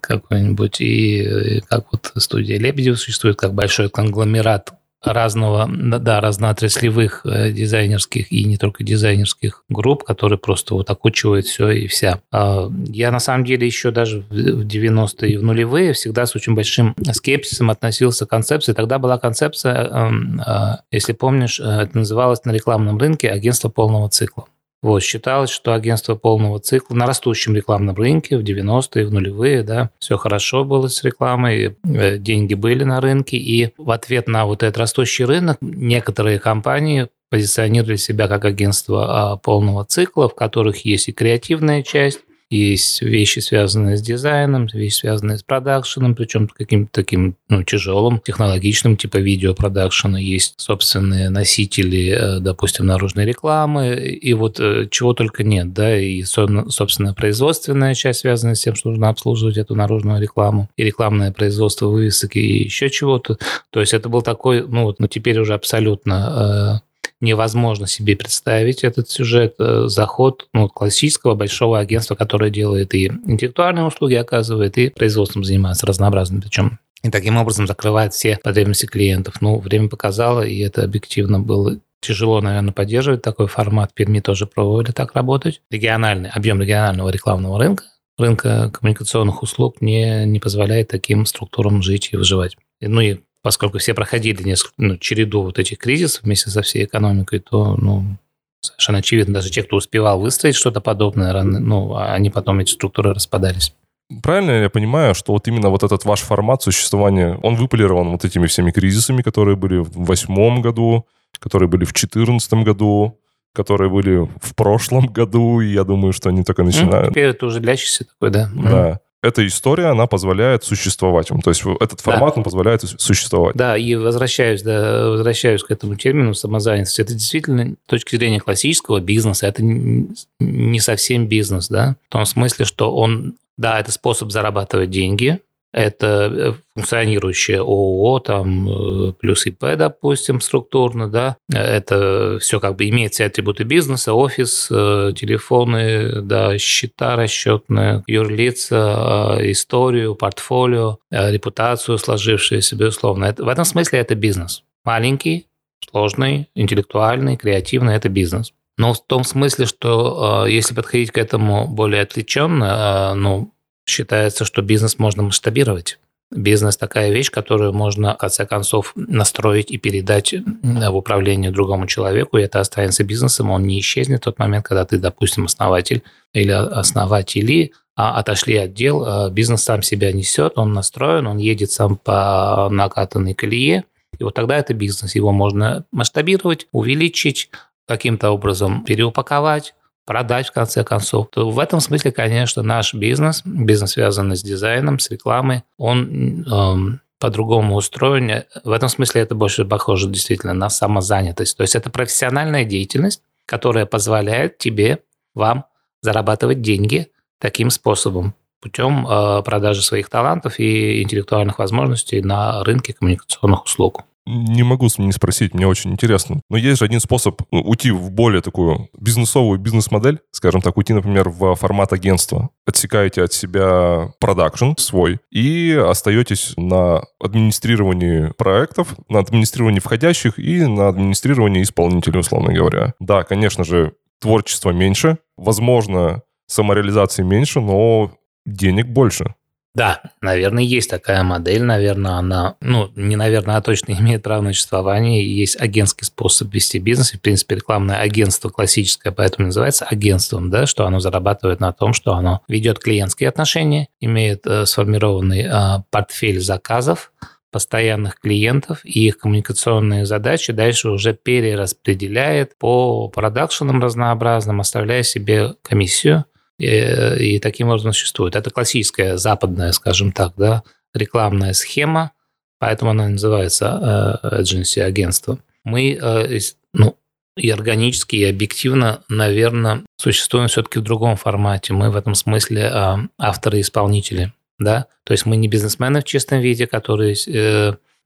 какой-нибудь, 0.00 0.80
и 0.80 1.60
как 1.68 1.86
вот 1.92 2.12
студия 2.16 2.58
Лебедев 2.58 2.98
существует, 2.98 3.36
как 3.36 3.54
большой 3.54 3.90
конгломерат 3.90 4.74
разного, 5.04 5.68
да, 5.68 6.20
разноотраслевых 6.20 7.22
э, 7.24 7.50
дизайнерских 7.52 8.32
и 8.32 8.44
не 8.44 8.56
только 8.56 8.84
дизайнерских 8.84 9.64
групп, 9.68 10.04
которые 10.04 10.38
просто 10.38 10.74
вот 10.74 10.88
окучивают 10.90 11.46
все 11.46 11.70
и 11.70 11.86
вся. 11.86 12.20
А, 12.32 12.70
я 12.88 13.10
на 13.10 13.20
самом 13.20 13.44
деле 13.44 13.66
еще 13.66 13.90
даже 13.90 14.20
в 14.20 14.66
90-е 14.66 15.32
и 15.32 15.36
в 15.36 15.42
нулевые 15.42 15.92
всегда 15.92 16.26
с 16.26 16.34
очень 16.34 16.54
большим 16.54 16.94
скепсисом 17.12 17.70
относился 17.70 18.26
к 18.26 18.30
концепции. 18.30 18.72
Тогда 18.72 18.98
была 18.98 19.18
концепция, 19.18 19.84
эм, 19.84 20.40
а, 20.44 20.80
если 20.90 21.12
помнишь, 21.12 21.60
э, 21.60 21.64
это 21.64 21.98
называлось 21.98 22.44
на 22.44 22.52
рекламном 22.52 22.98
рынке 22.98 23.28
агентство 23.28 23.68
полного 23.68 24.08
цикла. 24.08 24.46
Вот, 24.84 25.02
считалось, 25.02 25.48
что 25.48 25.72
агентство 25.72 26.14
полного 26.14 26.60
цикла 26.60 26.94
на 26.94 27.06
растущем 27.06 27.56
рекламном 27.56 27.96
рынке 27.96 28.36
в 28.36 28.42
90-е, 28.42 29.06
в 29.06 29.12
нулевые, 29.12 29.62
да, 29.62 29.88
все 29.98 30.18
хорошо 30.18 30.62
было 30.62 30.88
с 30.88 31.02
рекламой, 31.02 31.74
э, 31.84 32.18
деньги 32.18 32.52
были 32.52 32.84
на 32.84 33.00
рынке, 33.00 33.38
и 33.38 33.72
в 33.78 33.90
ответ 33.90 34.28
на 34.28 34.44
вот 34.44 34.62
этот 34.62 34.76
растущий 34.76 35.24
рынок 35.24 35.56
некоторые 35.62 36.38
компании 36.38 37.08
позиционировали 37.30 37.96
себя 37.96 38.28
как 38.28 38.44
агентство 38.44 39.32
а, 39.32 39.36
полного 39.38 39.86
цикла, 39.86 40.28
в 40.28 40.34
которых 40.34 40.84
есть 40.84 41.08
и 41.08 41.12
креативная 41.12 41.82
часть, 41.82 42.20
есть 42.50 43.02
вещи, 43.02 43.40
связанные 43.40 43.96
с 43.96 44.02
дизайном, 44.02 44.66
вещи, 44.72 44.96
связанные 44.96 45.38
с 45.38 45.42
продакшеном, 45.42 46.14
причем 46.14 46.48
каким-то 46.48 46.90
таким 46.92 47.36
ну, 47.48 47.62
тяжелым, 47.62 48.20
технологичным, 48.20 48.96
типа 48.96 49.18
видеопродакшена. 49.18 50.18
Есть 50.18 50.60
собственные 50.60 51.30
носители, 51.30 52.10
э, 52.10 52.40
допустим, 52.40 52.86
наружной 52.86 53.24
рекламы, 53.24 53.96
и 53.96 54.34
вот 54.34 54.60
э, 54.60 54.88
чего 54.90 55.14
только 55.14 55.42
нет, 55.44 55.72
да, 55.72 55.98
и, 55.98 56.22
собственно, 56.22 57.14
производственная 57.14 57.94
часть 57.94 58.20
связана 58.20 58.54
с 58.54 58.60
тем, 58.60 58.74
что 58.74 58.90
нужно 58.90 59.08
обслуживать 59.08 59.56
эту 59.56 59.74
наружную 59.74 60.20
рекламу, 60.20 60.68
и 60.76 60.84
рекламное 60.84 61.32
производство 61.32 61.86
высоки, 61.86 62.38
и 62.38 62.64
еще 62.64 62.90
чего-то. 62.90 63.38
То 63.70 63.80
есть 63.80 63.94
это 63.94 64.08
был 64.08 64.22
такой, 64.22 64.66
ну 64.66 64.84
вот, 64.84 65.00
ну 65.00 65.08
теперь 65.08 65.38
уже 65.38 65.54
абсолютно 65.54 66.80
э, 66.82 66.93
невозможно 67.20 67.86
себе 67.86 68.16
представить 68.16 68.84
этот 68.84 69.10
сюжет, 69.10 69.54
э, 69.58 69.84
заход 69.86 70.48
ну, 70.52 70.68
классического 70.68 71.34
большого 71.34 71.78
агентства, 71.78 72.14
которое 72.14 72.50
делает 72.50 72.94
и 72.94 73.06
интеллектуальные 73.06 73.86
услуги 73.86 74.14
оказывает, 74.14 74.78
и 74.78 74.90
производством 74.90 75.44
занимается 75.44 75.86
разнообразным, 75.86 76.42
причем 76.42 76.78
и 77.02 77.10
таким 77.10 77.36
образом 77.36 77.66
закрывает 77.66 78.14
все 78.14 78.38
потребности 78.42 78.86
клиентов. 78.86 79.42
Ну, 79.42 79.58
время 79.58 79.88
показало, 79.88 80.40
и 80.40 80.58
это 80.60 80.84
объективно 80.84 81.38
было 81.38 81.78
тяжело, 82.00 82.40
наверное, 82.40 82.72
поддерживать 82.72 83.22
такой 83.22 83.46
формат. 83.46 83.90
В 83.90 83.94
Перми 83.94 84.20
тоже 84.20 84.46
пробовали 84.46 84.90
так 84.90 85.14
работать. 85.14 85.60
Региональный, 85.70 86.30
объем 86.30 86.60
регионального 86.60 87.10
рекламного 87.10 87.58
рынка, 87.58 87.84
рынка 88.18 88.70
коммуникационных 88.70 89.42
услуг 89.42 89.80
не, 89.80 90.24
не 90.24 90.40
позволяет 90.40 90.88
таким 90.88 91.26
структурам 91.26 91.82
жить 91.82 92.10
и 92.12 92.16
выживать. 92.16 92.56
Ну 92.80 93.00
и 93.00 93.20
поскольку 93.44 93.76
все 93.76 93.92
проходили 93.92 94.42
несколько, 94.42 94.72
ну, 94.78 94.96
череду 94.96 95.42
вот 95.42 95.58
этих 95.58 95.76
кризисов 95.76 96.22
вместе 96.22 96.48
со 96.48 96.62
всей 96.62 96.86
экономикой, 96.86 97.40
то, 97.40 97.76
ну, 97.76 98.16
совершенно 98.62 99.00
очевидно, 99.00 99.34
даже 99.34 99.50
те, 99.50 99.62
кто 99.62 99.76
успевал 99.76 100.18
выстроить 100.18 100.54
что-то 100.56 100.80
подобное, 100.80 101.42
ну, 101.42 101.94
они 101.94 102.30
потом 102.30 102.60
эти 102.60 102.70
структуры 102.70 103.12
распадались. 103.12 103.74
Правильно 104.22 104.62
я 104.62 104.70
понимаю, 104.70 105.14
что 105.14 105.34
вот 105.34 105.46
именно 105.46 105.68
вот 105.68 105.82
этот 105.82 106.06
ваш 106.06 106.20
формат 106.20 106.62
существования, 106.62 107.38
он 107.42 107.56
выполирован 107.56 108.12
вот 108.12 108.24
этими 108.24 108.46
всеми 108.46 108.70
кризисами, 108.70 109.20
которые 109.20 109.56
были 109.56 109.76
в 109.76 109.90
восьмом 109.92 110.62
году, 110.62 111.06
которые 111.38 111.68
были 111.68 111.84
в 111.84 111.92
четырнадцатом 111.92 112.64
году, 112.64 113.20
которые 113.52 113.90
были 113.90 114.26
в 114.40 114.54
прошлом 114.54 115.06
году, 115.08 115.60
и 115.60 115.70
я 115.70 115.84
думаю, 115.84 116.14
что 116.14 116.30
они 116.30 116.44
только 116.44 116.62
начинают. 116.62 117.08
Ну, 117.08 117.10
теперь 117.10 117.26
это 117.26 117.44
уже 117.44 117.60
длящийся 117.60 118.06
такой, 118.06 118.30
да. 118.30 118.50
Да 118.54 119.00
эта 119.24 119.46
история, 119.46 119.86
она 119.86 120.06
позволяет 120.06 120.64
существовать 120.64 121.30
вам. 121.30 121.40
То 121.40 121.50
есть 121.50 121.62
этот 121.80 122.00
формат, 122.00 122.34
да. 122.34 122.38
он 122.38 122.44
позволяет 122.44 122.82
существовать. 122.82 123.56
Да, 123.56 123.76
и 123.76 123.94
возвращаюсь, 123.94 124.62
да, 124.62 125.08
возвращаюсь 125.08 125.62
к 125.62 125.70
этому 125.70 125.96
термину 125.96 126.34
самозанятость. 126.34 126.98
Это 126.98 127.14
действительно, 127.14 127.74
с 127.86 127.90
точки 127.90 128.16
зрения 128.16 128.40
классического 128.40 129.00
бизнеса, 129.00 129.46
это 129.46 129.62
не 129.62 130.80
совсем 130.80 131.26
бизнес, 131.26 131.68
да, 131.68 131.96
в 132.08 132.12
том 132.12 132.26
смысле, 132.26 132.64
что 132.64 132.94
он, 132.94 133.34
да, 133.56 133.80
это 133.80 133.92
способ 133.92 134.30
зарабатывать 134.30 134.90
деньги, 134.90 135.40
это 135.74 136.06
э, 136.32 136.52
функционирующее 136.76 137.58
ООО, 137.58 138.20
там, 138.20 138.68
э, 138.68 139.12
плюс 139.12 139.44
ИП, 139.46 139.76
допустим, 139.76 140.40
структурно, 140.40 141.08
да, 141.08 141.36
это 141.52 142.38
все 142.40 142.60
как 142.60 142.76
бы 142.76 142.88
имеет 142.88 143.12
все 143.12 143.24
атрибуты 143.24 143.64
бизнеса, 143.64 144.14
офис, 144.14 144.68
э, 144.70 145.12
телефоны, 145.16 146.22
да, 146.22 146.56
счета 146.58 147.16
расчетные, 147.16 148.04
юрлица, 148.06 149.36
историю, 149.40 150.14
портфолио, 150.14 150.98
репутацию 151.10 151.98
сложившуюся, 151.98 152.76
безусловно. 152.76 153.24
Это, 153.24 153.44
в 153.44 153.48
этом 153.48 153.64
смысле 153.64 153.98
это 153.98 154.14
бизнес. 154.14 154.62
Маленький, 154.84 155.46
сложный, 155.90 156.48
интеллектуальный, 156.54 157.36
креативный– 157.36 157.94
это 157.96 158.08
бизнес. 158.08 158.52
Но 158.76 158.92
в 158.92 159.04
том 159.04 159.24
смысле, 159.24 159.66
что 159.66 160.46
если 160.48 160.74
подходить 160.74 161.12
к 161.12 161.18
этому 161.18 161.68
более 161.68 162.02
отвлеченно, 162.02 163.14
ну, 163.14 163.53
Считается, 163.86 164.44
что 164.44 164.62
бизнес 164.62 164.98
можно 164.98 165.22
масштабировать. 165.22 165.98
Бизнес 166.30 166.76
такая 166.76 167.12
вещь, 167.12 167.30
которую 167.30 167.72
можно, 167.72 168.14
в 168.14 168.18
конце 168.18 168.46
концов, 168.46 168.92
настроить 168.96 169.70
и 169.70 169.78
передать 169.78 170.34
в 170.62 170.96
управление 170.96 171.50
другому 171.50 171.86
человеку, 171.86 172.38
и 172.38 172.42
это 172.42 172.60
останется 172.60 173.04
бизнесом, 173.04 173.50
он 173.50 173.64
не 173.64 173.78
исчезнет 173.78 174.20
в 174.20 174.24
тот 174.24 174.38
момент, 174.38 174.66
когда 174.66 174.84
ты, 174.84 174.98
допустим, 174.98 175.44
основатель 175.44 176.02
или 176.32 176.50
основатели 176.50 177.72
а 177.96 178.18
отошли 178.18 178.56
от 178.56 178.74
дел, 178.74 179.04
а 179.06 179.30
бизнес 179.30 179.62
сам 179.62 179.82
себя 179.82 180.12
несет, 180.12 180.58
он 180.58 180.72
настроен, 180.72 181.28
он 181.28 181.38
едет 181.38 181.70
сам 181.70 181.96
по 181.96 182.68
накатанной 182.70 183.34
колее, 183.34 183.84
и 184.18 184.24
вот 184.24 184.34
тогда 184.34 184.56
это 184.56 184.74
бизнес. 184.74 185.14
Его 185.14 185.30
можно 185.30 185.84
масштабировать, 185.92 186.66
увеличить, 186.72 187.50
каким-то 187.86 188.30
образом 188.30 188.84
переупаковать, 188.84 189.74
продать 190.04 190.48
в 190.48 190.52
конце 190.52 190.84
концов. 190.84 191.28
То 191.30 191.50
в 191.50 191.58
этом 191.58 191.80
смысле, 191.80 192.12
конечно, 192.12 192.62
наш 192.62 192.94
бизнес, 192.94 193.42
бизнес 193.44 193.92
связанный 193.92 194.36
с 194.36 194.42
дизайном, 194.42 194.98
с 194.98 195.10
рекламой, 195.10 195.62
он 195.78 196.44
эм, 196.44 197.00
по-другому 197.18 197.76
устроен. 197.76 198.44
В 198.64 198.70
этом 198.70 198.88
смысле 198.88 199.22
это 199.22 199.34
больше 199.34 199.64
похоже 199.64 200.08
действительно 200.10 200.52
на 200.52 200.68
самозанятость. 200.68 201.56
То 201.56 201.62
есть 201.62 201.74
это 201.74 201.90
профессиональная 201.90 202.64
деятельность, 202.64 203.22
которая 203.46 203.86
позволяет 203.86 204.58
тебе, 204.58 205.00
вам 205.34 205.64
зарабатывать 206.02 206.60
деньги 206.60 207.08
таким 207.38 207.70
способом 207.70 208.34
путем 208.60 209.06
э, 209.06 209.42
продажи 209.42 209.82
своих 209.82 210.08
талантов 210.08 210.58
и 210.58 211.02
интеллектуальных 211.02 211.58
возможностей 211.58 212.22
на 212.22 212.64
рынке 212.64 212.94
коммуникационных 212.94 213.64
услуг. 213.64 214.04
Не 214.26 214.62
могу 214.62 214.88
не 214.98 215.12
спросить, 215.12 215.54
мне 215.54 215.66
очень 215.66 215.92
интересно. 215.92 216.40
Но 216.48 216.56
есть 216.56 216.78
же 216.78 216.84
один 216.84 217.00
способ 217.00 217.42
ну, 217.50 217.60
уйти 217.60 217.90
в 217.90 218.10
более 218.10 218.40
такую 218.40 218.88
бизнесовую 218.98 219.58
бизнес-модель, 219.58 220.20
скажем 220.30 220.62
так, 220.62 220.76
уйти, 220.76 220.94
например, 220.94 221.28
в 221.28 221.54
формат 221.56 221.92
агентства. 221.92 222.50
Отсекаете 222.66 223.22
от 223.22 223.32
себя 223.32 224.12
продакшн 224.20 224.72
свой 224.78 225.20
и 225.30 225.72
остаетесь 225.72 226.54
на 226.56 227.02
администрировании 227.20 228.32
проектов, 228.38 228.94
на 229.08 229.18
администрировании 229.18 229.80
входящих 229.80 230.38
и 230.38 230.64
на 230.64 230.88
администрировании 230.88 231.62
исполнителей, 231.62 232.20
условно 232.20 232.52
говоря. 232.52 232.94
Да, 233.00 233.24
конечно 233.24 233.64
же, 233.64 233.92
творчества 234.20 234.70
меньше, 234.70 235.18
возможно, 235.36 236.22
самореализации 236.46 237.22
меньше, 237.22 237.60
но 237.60 238.12
денег 238.46 238.86
больше. 238.86 239.34
Да, 239.74 240.02
наверное, 240.20 240.62
есть 240.62 240.88
такая 240.88 241.24
модель, 241.24 241.64
наверное, 241.64 242.12
она, 242.12 242.54
ну, 242.60 242.92
не 242.94 243.16
наверное, 243.16 243.56
а 243.56 243.60
точно 243.60 243.92
имеет 243.98 244.22
право 244.22 244.40
на 244.40 244.52
существование. 244.52 245.26
Есть 245.26 245.60
агентский 245.60 246.06
способ 246.06 246.54
вести 246.54 246.78
бизнес, 246.78 247.12
и, 247.14 247.16
в 247.16 247.20
принципе, 247.20 247.56
рекламное 247.56 247.98
агентство 247.98 248.50
классическое, 248.50 249.12
поэтому 249.12 249.46
называется 249.46 249.84
агентством, 249.84 250.50
да, 250.50 250.66
что 250.66 250.86
оно 250.86 251.00
зарабатывает 251.00 251.58
на 251.58 251.72
том, 251.72 251.92
что 251.92 252.14
оно 252.14 252.42
ведет 252.46 252.78
клиентские 252.78 253.28
отношения, 253.28 253.88
имеет 254.00 254.46
э, 254.46 254.64
сформированный 254.64 255.42
э, 255.42 255.82
портфель 255.90 256.40
заказов, 256.40 257.10
постоянных 257.50 258.18
клиентов 258.18 258.80
и 258.82 259.06
их 259.06 259.18
коммуникационные 259.18 260.06
задачи 260.06 260.52
дальше 260.52 260.90
уже 260.90 261.14
перераспределяет 261.14 262.58
по 262.58 263.08
продакшенам 263.08 263.80
разнообразным, 263.80 264.60
оставляя 264.60 265.04
себе 265.04 265.54
комиссию 265.62 266.24
и, 266.58 266.66
и 266.66 267.38
таким 267.38 267.68
образом 267.68 267.92
существует. 267.92 268.36
Это 268.36 268.50
классическая 268.50 269.16
западная, 269.16 269.72
скажем 269.72 270.12
так, 270.12 270.34
да, 270.36 270.62
рекламная 270.92 271.52
схема, 271.52 272.12
поэтому 272.58 272.92
она 272.92 273.08
называется 273.08 274.20
э, 274.22 274.40
agency 274.40 274.80
агентство. 274.80 275.38
Мы, 275.64 275.98
э, 276.00 276.38
ну, 276.72 276.96
и 277.36 277.50
органически, 277.50 278.16
и 278.16 278.24
объективно, 278.24 279.02
наверное, 279.08 279.82
существуем 279.96 280.46
все-таки 280.46 280.78
в 280.78 280.82
другом 280.82 281.16
формате. 281.16 281.72
Мы 281.72 281.90
в 281.90 281.96
этом 281.96 282.14
смысле 282.14 282.70
э, 282.72 282.96
авторы-исполнители, 283.18 284.32
да, 284.58 284.86
то 285.04 285.12
есть 285.12 285.26
мы 285.26 285.36
не 285.36 285.48
бизнесмены 285.48 286.00
в 286.00 286.04
чистом 286.04 286.40
виде, 286.40 286.66
которые 286.66 287.16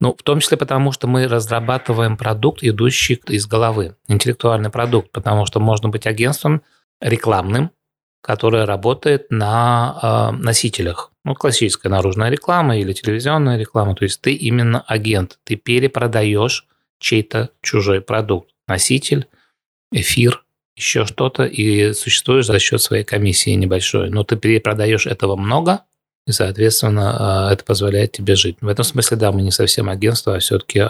ну, 0.01 0.15
в 0.17 0.23
том 0.23 0.39
числе 0.39 0.57
потому, 0.57 0.93
что 0.93 1.09
мы 1.09 1.27
разрабатываем 1.27 2.17
продукт, 2.17 2.63
идущий 2.63 3.21
из 3.27 3.47
головы, 3.47 3.97
интеллектуальный 4.07 4.71
продукт, 4.71 5.11
потому 5.11 5.45
что 5.45 5.59
можно 5.59 5.89
быть 5.89 6.07
агентством 6.07 6.63
рекламным, 7.01 7.73
которая 8.21 8.67
работает 8.67 9.31
на 9.31 10.33
э, 10.33 10.37
носителях. 10.37 11.13
Ну, 11.25 11.35
классическая 11.35 11.89
наружная 11.89 12.31
реклама 12.31 12.77
или 12.77 12.93
телевизионная 12.93 13.59
реклама. 13.59 13.95
То 13.95 14.05
есть 14.05 14.21
ты 14.21 14.33
именно 14.33 14.83
агент, 14.87 15.39
ты 15.45 15.57
перепродаешь 15.57 16.67
чей-то 16.99 17.51
чужой 17.63 18.01
продукт, 18.01 18.51
носитель, 18.67 19.27
эфир, 19.93 20.45
еще 20.77 21.07
что-то, 21.07 21.45
и 21.45 21.93
существуешь 21.93 22.47
за 22.47 22.59
счет 22.59 22.81
своей 22.81 23.05
комиссии 23.05 23.51
небольшой. 23.51 24.11
Но 24.11 24.25
ты 24.25 24.37
перепродаешь 24.37 25.07
этого 25.07 25.37
много, 25.37 25.83
и, 26.27 26.33
соответственно, 26.33 27.49
это 27.51 27.65
позволяет 27.65 28.13
тебе 28.13 28.37
жить. 28.37 28.59
В 28.61 28.69
этом 28.69 28.85
смысле, 28.85 29.17
да, 29.17 29.33
мы 29.33 29.43
не 29.43 29.51
совсем 29.51 29.89
агентство, 29.89 30.37
а 30.37 30.39
все-таки 30.39 30.83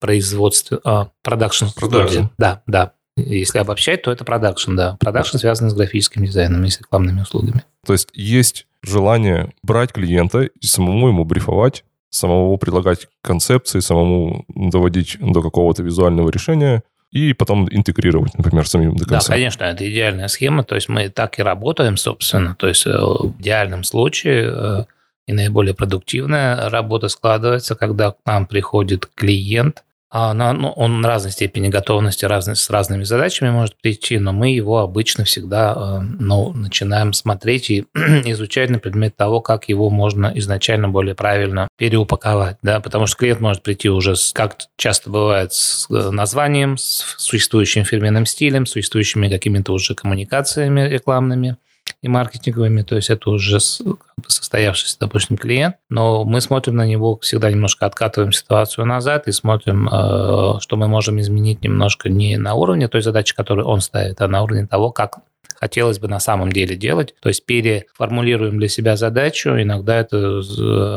производство, 0.00 1.12
продакшн. 1.22 1.66
Продакшн. 1.74 2.24
Да, 2.38 2.62
да. 2.66 2.92
Если 3.22 3.58
обобщать, 3.58 4.02
то 4.02 4.10
это 4.10 4.24
продакшн, 4.24 4.76
да. 4.76 4.96
Продакшн 5.00 5.38
связан 5.38 5.70
с 5.70 5.74
графическим 5.74 6.24
дизайном 6.24 6.64
и 6.64 6.70
с 6.70 6.78
рекламными 6.78 7.22
услугами. 7.22 7.64
То 7.86 7.92
есть 7.92 8.08
есть 8.14 8.66
желание 8.82 9.52
брать 9.62 9.92
клиента 9.92 10.42
и 10.42 10.66
самому 10.66 11.08
ему 11.08 11.24
брифовать, 11.24 11.84
самому 12.10 12.56
предлагать 12.58 13.08
концепции, 13.22 13.80
самому 13.80 14.44
доводить 14.48 15.16
до 15.20 15.42
какого-то 15.42 15.82
визуального 15.82 16.30
решения 16.30 16.82
и 17.10 17.32
потом 17.32 17.68
интегрировать, 17.70 18.36
например, 18.36 18.68
самим 18.68 18.96
до 18.96 19.04
конца. 19.04 19.28
Да, 19.28 19.34
конечно, 19.34 19.64
это 19.64 19.90
идеальная 19.90 20.28
схема. 20.28 20.62
То 20.62 20.76
есть 20.76 20.88
мы 20.88 21.08
так 21.08 21.38
и 21.38 21.42
работаем, 21.42 21.96
собственно. 21.96 22.54
То 22.54 22.68
есть 22.68 22.86
э, 22.86 22.90
в 22.90 23.34
идеальном 23.40 23.82
случае 23.82 24.52
э, 24.52 24.84
и 25.26 25.32
наиболее 25.32 25.74
продуктивная 25.74 26.68
работа 26.70 27.08
складывается, 27.08 27.74
когда 27.74 28.12
к 28.12 28.18
нам 28.26 28.46
приходит 28.46 29.08
клиент, 29.14 29.84
а 30.12 30.34
на, 30.34 30.52
ну, 30.52 30.70
он 30.70 31.04
разной 31.04 31.30
степени 31.30 31.68
готовности, 31.68 32.24
разный, 32.24 32.56
с 32.56 32.68
разными 32.68 33.04
задачами 33.04 33.50
может 33.50 33.76
прийти, 33.80 34.18
но 34.18 34.32
мы 34.32 34.50
его 34.50 34.78
обычно 34.78 35.24
всегда 35.24 35.72
э, 35.76 36.00
ну, 36.18 36.52
начинаем 36.52 37.12
смотреть 37.12 37.70
и 37.70 37.86
изучать 37.94 38.70
на 38.70 38.80
предмет 38.80 39.16
того, 39.16 39.40
как 39.40 39.68
его 39.68 39.88
можно 39.88 40.32
изначально 40.34 40.88
более 40.88 41.14
правильно 41.14 41.68
переупаковать. 41.78 42.56
Да? 42.62 42.80
Потому 42.80 43.06
что 43.06 43.18
клиент 43.18 43.40
может 43.40 43.62
прийти 43.62 43.88
уже, 43.88 44.16
с, 44.16 44.32
как 44.32 44.56
часто 44.76 45.10
бывает, 45.10 45.52
с 45.52 45.86
э, 45.90 46.10
названием, 46.10 46.76
с 46.76 47.04
существующим 47.16 47.84
фирменным 47.84 48.26
стилем, 48.26 48.66
с 48.66 48.70
существующими 48.72 49.28
какими-то 49.28 49.72
уже 49.72 49.94
коммуникациями 49.94 50.88
рекламными– 50.88 51.56
и 52.02 52.08
маркетинговыми, 52.08 52.82
то 52.82 52.96
есть 52.96 53.10
это 53.10 53.30
уже 53.30 53.58
состоявшийся, 53.60 54.96
допустим, 55.00 55.36
клиент, 55.36 55.76
но 55.88 56.24
мы 56.24 56.40
смотрим 56.40 56.76
на 56.76 56.86
него, 56.86 57.18
всегда 57.18 57.50
немножко 57.50 57.86
откатываем 57.86 58.32
ситуацию 58.32 58.86
назад 58.86 59.28
и 59.28 59.32
смотрим, 59.32 59.88
э, 59.88 60.60
что 60.60 60.76
мы 60.76 60.88
можем 60.88 61.20
изменить 61.20 61.62
немножко 61.62 62.08
не 62.08 62.36
на 62.36 62.54
уровне 62.54 62.88
той 62.88 63.02
задачи, 63.02 63.34
которую 63.34 63.66
он 63.66 63.80
ставит, 63.80 64.20
а 64.20 64.28
на 64.28 64.42
уровне 64.42 64.66
того, 64.66 64.90
как 64.92 65.18
хотелось 65.60 65.98
бы 65.98 66.08
на 66.08 66.20
самом 66.20 66.50
деле 66.50 66.74
делать. 66.74 67.14
То 67.20 67.28
есть 67.28 67.44
переформулируем 67.44 68.58
для 68.58 68.68
себя 68.68 68.96
задачу, 68.96 69.50
иногда 69.50 69.98
это 69.98 70.42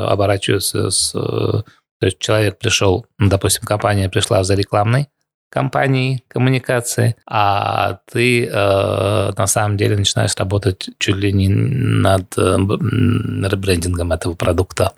оборачивается 0.09 0.89
с... 0.89 1.12
То 1.12 2.07
есть 2.07 2.19
человек 2.19 2.57
пришел, 2.59 3.05
допустим, 3.17 3.65
компания 3.65 4.09
пришла 4.09 4.43
за 4.43 4.55
рекламной 4.55 5.07
компании 5.53 6.24
коммуникации, 6.27 7.15
а 7.27 8.00
ты 8.12 8.48
э, 8.48 9.31
на 9.38 9.45
самом 9.45 9.77
деле 9.77 9.95
начинаешь 9.95 10.36
работать 10.36 10.89
чуть 10.98 11.15
ли 11.15 11.31
не 11.31 11.48
над 11.48 12.33
э, 12.38 12.57
ребрендингом 12.57 14.12
этого 14.13 14.33
продукта 14.33 14.93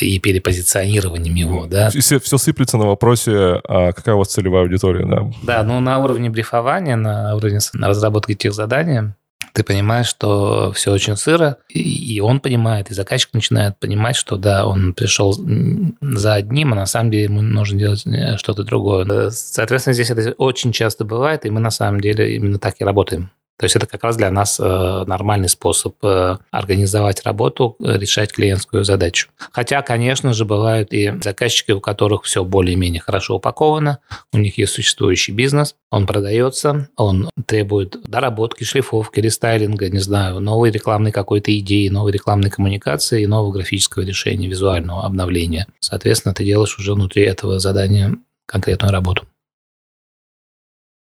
и 0.00 0.18
перепозиционированием 0.18 1.34
его, 1.34 1.66
да. 1.66 1.90
Все, 1.90 2.18
все 2.18 2.38
сыплется 2.38 2.78
на 2.78 2.86
вопросе, 2.86 3.60
а 3.68 3.92
какая 3.92 4.14
у 4.14 4.18
вас 4.18 4.28
целевая 4.28 4.62
аудитория, 4.62 5.04
да? 5.04 5.30
Да, 5.42 5.62
ну 5.62 5.78
на 5.80 5.98
уровне 5.98 6.30
брифования, 6.30 6.96
на 6.96 7.36
уровне 7.36 7.58
разработки 7.74 8.34
тех 8.34 8.54
заданий 8.54 9.12
ты 9.52 9.64
понимаешь, 9.64 10.06
что 10.06 10.72
все 10.72 10.92
очень 10.92 11.16
сыро, 11.16 11.56
и 11.68 12.20
он 12.20 12.40
понимает, 12.40 12.90
и 12.90 12.94
заказчик 12.94 13.32
начинает 13.32 13.78
понимать, 13.78 14.16
что 14.16 14.36
да, 14.36 14.66
он 14.66 14.94
пришел 14.94 15.32
за 15.32 16.34
одним, 16.34 16.72
а 16.72 16.76
на 16.76 16.86
самом 16.86 17.10
деле 17.10 17.24
ему 17.24 17.42
нужно 17.42 17.78
делать 17.78 18.06
э, 18.06 18.36
что-то 18.36 18.62
другое. 18.62 19.30
Соответственно, 19.30 19.94
здесь 19.94 20.10
это 20.10 20.32
очень 20.32 20.72
часто 20.72 21.04
бывает, 21.04 21.44
и 21.44 21.50
мы 21.50 21.60
на 21.60 21.70
самом 21.70 22.00
деле 22.00 22.36
именно 22.36 22.58
так 22.58 22.76
и 22.78 22.84
работаем. 22.84 23.30
То 23.60 23.66
есть 23.66 23.76
это 23.76 23.86
как 23.86 24.04
раз 24.04 24.16
для 24.16 24.30
нас 24.30 24.58
э, 24.58 25.04
нормальный 25.06 25.50
способ 25.50 25.94
э, 26.02 26.38
организовать 26.50 27.22
работу, 27.24 27.76
э, 27.78 27.98
решать 27.98 28.32
клиентскую 28.32 28.84
задачу. 28.84 29.28
Хотя, 29.52 29.82
конечно 29.82 30.32
же, 30.32 30.46
бывают 30.46 30.94
и 30.94 31.12
заказчики, 31.22 31.72
у 31.72 31.80
которых 31.82 32.22
все 32.22 32.42
более-менее 32.42 33.02
хорошо 33.02 33.36
упаковано, 33.36 33.98
у 34.32 34.38
них 34.38 34.56
есть 34.56 34.72
существующий 34.72 35.32
бизнес, 35.32 35.76
он 35.90 36.06
продается, 36.06 36.88
он 36.96 37.28
требует 37.44 38.02
доработки, 38.02 38.64
шлифовки, 38.64 39.20
рестайлинга, 39.20 39.90
не 39.90 39.98
знаю, 39.98 40.40
новой 40.40 40.70
рекламной 40.70 41.12
какой-то 41.12 41.54
идеи, 41.58 41.88
новой 41.88 42.12
рекламной 42.12 42.48
коммуникации 42.48 43.24
и 43.24 43.26
нового 43.26 43.52
графического 43.52 44.04
решения, 44.04 44.48
визуального 44.48 45.04
обновления. 45.04 45.66
Соответственно, 45.80 46.32
ты 46.32 46.46
делаешь 46.46 46.78
уже 46.78 46.94
внутри 46.94 47.24
этого 47.24 47.58
задания 47.58 48.16
конкретную 48.46 48.90
работу. 48.90 49.26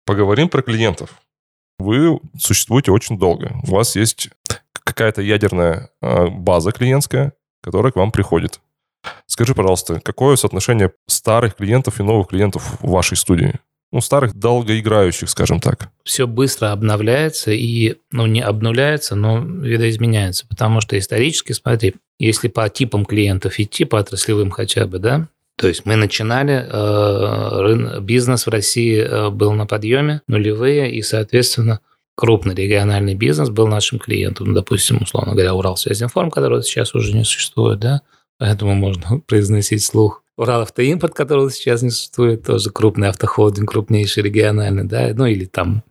Поговорим 0.06 0.48
про 0.48 0.62
клиентов 0.62 1.18
вы 1.78 2.20
существуете 2.38 2.92
очень 2.92 3.18
долго. 3.18 3.56
У 3.66 3.72
вас 3.72 3.96
есть 3.96 4.30
какая-то 4.72 5.22
ядерная 5.22 5.90
а, 6.00 6.28
база 6.28 6.72
клиентская, 6.72 7.32
которая 7.62 7.92
к 7.92 7.96
вам 7.96 8.12
приходит. 8.12 8.60
Скажи, 9.26 9.54
пожалуйста, 9.54 10.00
какое 10.00 10.36
соотношение 10.36 10.92
старых 11.06 11.56
клиентов 11.56 12.00
и 12.00 12.02
новых 12.02 12.28
клиентов 12.28 12.78
в 12.80 12.88
вашей 12.90 13.16
студии? 13.16 13.54
Ну, 13.92 14.00
старых 14.00 14.34
долгоиграющих, 14.34 15.30
скажем 15.30 15.60
так. 15.60 15.88
Все 16.04 16.26
быстро 16.26 16.72
обновляется 16.72 17.52
и, 17.52 17.96
ну, 18.10 18.26
не 18.26 18.40
обнуляется, 18.40 19.14
но 19.14 19.38
видоизменяется. 19.38 20.46
Потому 20.48 20.80
что 20.80 20.98
исторически, 20.98 21.52
смотри, 21.52 21.94
если 22.18 22.48
по 22.48 22.68
типам 22.68 23.04
клиентов 23.04 23.60
идти, 23.60 23.84
по 23.84 23.98
отраслевым 23.98 24.50
хотя 24.50 24.86
бы, 24.86 24.98
да, 24.98 25.28
то 25.56 25.68
есть 25.68 25.86
мы 25.86 25.96
начинали, 25.96 26.66
э, 26.68 28.00
бизнес 28.00 28.46
в 28.46 28.50
России 28.50 28.98
э, 28.98 29.30
был 29.30 29.52
на 29.52 29.66
подъеме, 29.66 30.22
нулевые, 30.26 30.90
и, 30.90 31.00
соответственно, 31.02 31.80
крупный 32.16 32.54
региональный 32.54 33.14
бизнес 33.14 33.50
был 33.50 33.68
нашим 33.68 33.98
клиентом. 33.98 34.48
Ну, 34.48 34.54
допустим, 34.54 35.02
условно 35.02 35.32
говоря, 35.32 35.54
Уралсвязинформ, 35.54 36.30
который 36.30 36.62
сейчас 36.62 36.94
уже 36.94 37.14
не 37.14 37.24
существует, 37.24 37.78
да, 37.78 38.02
поэтому 38.38 38.74
можно 38.74 39.20
произносить 39.26 39.84
слух. 39.84 40.22
Урал 40.36 40.62
Автоимпорт, 40.62 41.14
которого 41.14 41.50
сейчас 41.52 41.82
не 41.82 41.90
существует, 41.90 42.44
тоже 42.44 42.70
крупный 42.70 43.08
автохолдинг, 43.08 43.70
крупнейший 43.70 44.24
региональный, 44.24 44.84
да, 44.84 45.12
ну 45.14 45.26
или 45.26 45.44
там 45.44 45.84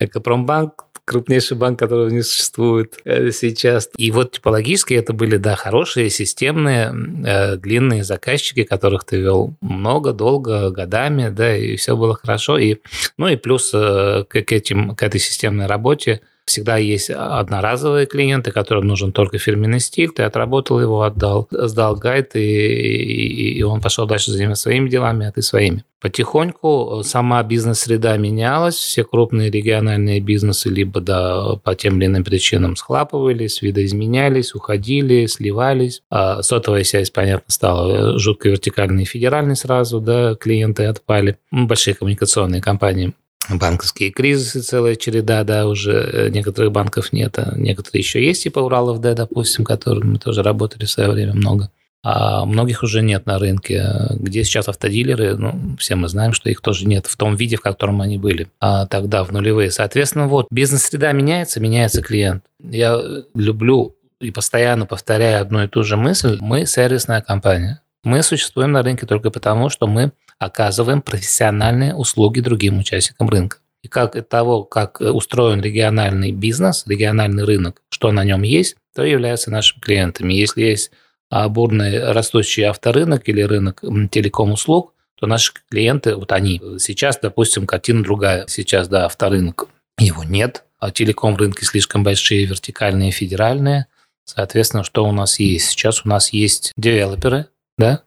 Экопромбанк, 0.00 0.83
крупнейший 1.04 1.56
банк, 1.56 1.78
которого 1.78 2.08
не 2.08 2.22
существует 2.22 2.98
э, 3.04 3.30
сейчас. 3.30 3.88
И 3.96 4.10
вот 4.10 4.32
типологически 4.32 4.94
это 4.94 5.12
были, 5.12 5.36
да, 5.36 5.56
хорошие, 5.56 6.10
системные, 6.10 6.94
э, 7.24 7.56
длинные 7.56 8.04
заказчики, 8.04 8.64
которых 8.64 9.04
ты 9.04 9.18
вел 9.18 9.54
много, 9.60 10.12
долго, 10.12 10.70
годами, 10.70 11.28
да, 11.28 11.56
и 11.56 11.76
все 11.76 11.96
было 11.96 12.14
хорошо. 12.14 12.58
И, 12.58 12.76
ну 13.18 13.28
и 13.28 13.36
плюс 13.36 13.70
э, 13.74 14.24
к, 14.28 14.36
этим, 14.36 14.94
к 14.94 15.02
этой 15.02 15.20
системной 15.20 15.66
работе 15.66 16.20
Всегда 16.46 16.76
есть 16.76 17.10
одноразовые 17.10 18.06
клиенты, 18.06 18.50
которым 18.50 18.86
нужен 18.86 19.12
только 19.12 19.38
фирменный 19.38 19.80
стиль. 19.80 20.10
Ты 20.10 20.24
отработал 20.24 20.80
его, 20.80 21.02
отдал, 21.02 21.48
сдал 21.50 21.96
гайд, 21.96 22.36
и, 22.36 22.40
и, 22.40 23.58
и 23.58 23.62
он 23.62 23.80
пошел 23.80 24.06
дальше 24.06 24.30
заниматься 24.30 24.64
своими 24.64 24.90
делами, 24.90 25.26
а 25.26 25.32
ты 25.32 25.40
своими. 25.40 25.84
Потихоньку 26.02 27.00
сама 27.02 27.42
бизнес-среда 27.42 28.18
менялась, 28.18 28.74
все 28.74 29.04
крупные 29.04 29.50
региональные 29.50 30.20
бизнесы 30.20 30.68
либо 30.68 31.00
да, 31.00 31.56
по 31.64 31.74
тем 31.74 31.96
или 31.96 32.04
иным 32.04 32.24
причинам 32.24 32.76
схлапывались, 32.76 33.62
видоизменялись, 33.62 34.54
уходили, 34.54 35.24
сливались. 35.24 36.02
А 36.10 36.42
сотовая 36.42 36.84
связь, 36.84 37.08
понятно, 37.08 37.50
стала 37.50 38.18
жутко 38.18 38.50
вертикальной 38.50 39.04
и 39.04 39.06
федеральной 39.06 39.56
сразу, 39.56 39.98
да, 39.98 40.34
клиенты 40.34 40.84
отпали, 40.84 41.38
большие 41.50 41.94
коммуникационные 41.94 42.60
компании 42.60 43.14
банковские 43.48 44.10
кризисы, 44.10 44.60
целая 44.60 44.96
череда, 44.96 45.44
да, 45.44 45.66
уже 45.66 45.92
э, 45.92 46.28
некоторых 46.30 46.72
банков 46.72 47.12
нет, 47.12 47.38
а 47.38 47.54
некоторые 47.56 48.00
еще 48.00 48.24
есть, 48.24 48.44
типа 48.44 48.60
Уралов 48.60 49.00
Д, 49.00 49.14
допустим, 49.14 49.64
которыми 49.64 50.12
мы 50.12 50.18
тоже 50.18 50.42
работали 50.42 50.84
в 50.84 50.90
свое 50.90 51.10
время 51.10 51.34
много. 51.34 51.70
А 52.06 52.44
многих 52.44 52.82
уже 52.82 53.00
нет 53.00 53.24
на 53.24 53.38
рынке. 53.38 53.90
Где 54.10 54.44
сейчас 54.44 54.68
автодилеры, 54.68 55.36
ну, 55.38 55.76
все 55.78 55.94
мы 55.94 56.08
знаем, 56.08 56.34
что 56.34 56.50
их 56.50 56.60
тоже 56.60 56.86
нет 56.86 57.06
в 57.06 57.16
том 57.16 57.34
виде, 57.34 57.56
в 57.56 57.62
котором 57.62 58.02
они 58.02 58.18
были 58.18 58.48
а 58.60 58.86
тогда, 58.86 59.24
в 59.24 59.32
нулевые. 59.32 59.70
Соответственно, 59.70 60.28
вот, 60.28 60.46
бизнес-среда 60.50 61.12
меняется, 61.12 61.60
меняется 61.60 62.02
клиент. 62.02 62.44
Я 62.62 63.00
люблю 63.34 63.96
и 64.20 64.30
постоянно 64.30 64.84
повторяю 64.84 65.40
одну 65.40 65.64
и 65.64 65.66
ту 65.66 65.82
же 65.82 65.96
мысль. 65.96 66.36
Мы 66.42 66.66
сервисная 66.66 67.22
компания. 67.22 67.80
Мы 68.02 68.22
существуем 68.22 68.72
на 68.72 68.82
рынке 68.82 69.06
только 69.06 69.30
потому, 69.30 69.70
что 69.70 69.86
мы 69.86 70.12
оказываем 70.38 71.02
профессиональные 71.02 71.94
услуги 71.94 72.40
другим 72.40 72.78
участникам 72.78 73.28
рынка. 73.28 73.58
И 73.82 73.88
как 73.88 74.16
того, 74.28 74.64
как 74.64 75.00
устроен 75.00 75.60
региональный 75.60 76.32
бизнес, 76.32 76.84
региональный 76.86 77.44
рынок, 77.44 77.82
что 77.90 78.12
на 78.12 78.24
нем 78.24 78.42
есть, 78.42 78.76
то 78.94 79.04
являются 79.04 79.50
нашими 79.50 79.80
клиентами. 79.80 80.32
Если 80.32 80.62
есть 80.62 80.90
бурный 81.30 82.12
растущий 82.12 82.62
авторынок 82.62 83.28
или 83.28 83.42
рынок 83.42 83.82
телеком-услуг, 84.10 84.94
то 85.16 85.26
наши 85.26 85.52
клиенты, 85.68 86.14
вот 86.16 86.32
они, 86.32 86.60
сейчас, 86.78 87.18
допустим, 87.20 87.66
картина 87.66 88.02
другая. 88.02 88.46
Сейчас, 88.46 88.88
да, 88.88 89.04
авторынок, 89.04 89.68
его 89.98 90.24
нет, 90.24 90.64
а 90.78 90.90
телеком-рынки 90.90 91.64
слишком 91.64 92.04
большие, 92.04 92.46
вертикальные, 92.46 93.10
федеральные. 93.10 93.86
Соответственно, 94.24 94.84
что 94.84 95.04
у 95.04 95.12
нас 95.12 95.38
есть? 95.38 95.68
Сейчас 95.70 96.06
у 96.06 96.08
нас 96.08 96.32
есть 96.32 96.72
девелоперы, 96.78 97.48
да, 97.76 98.03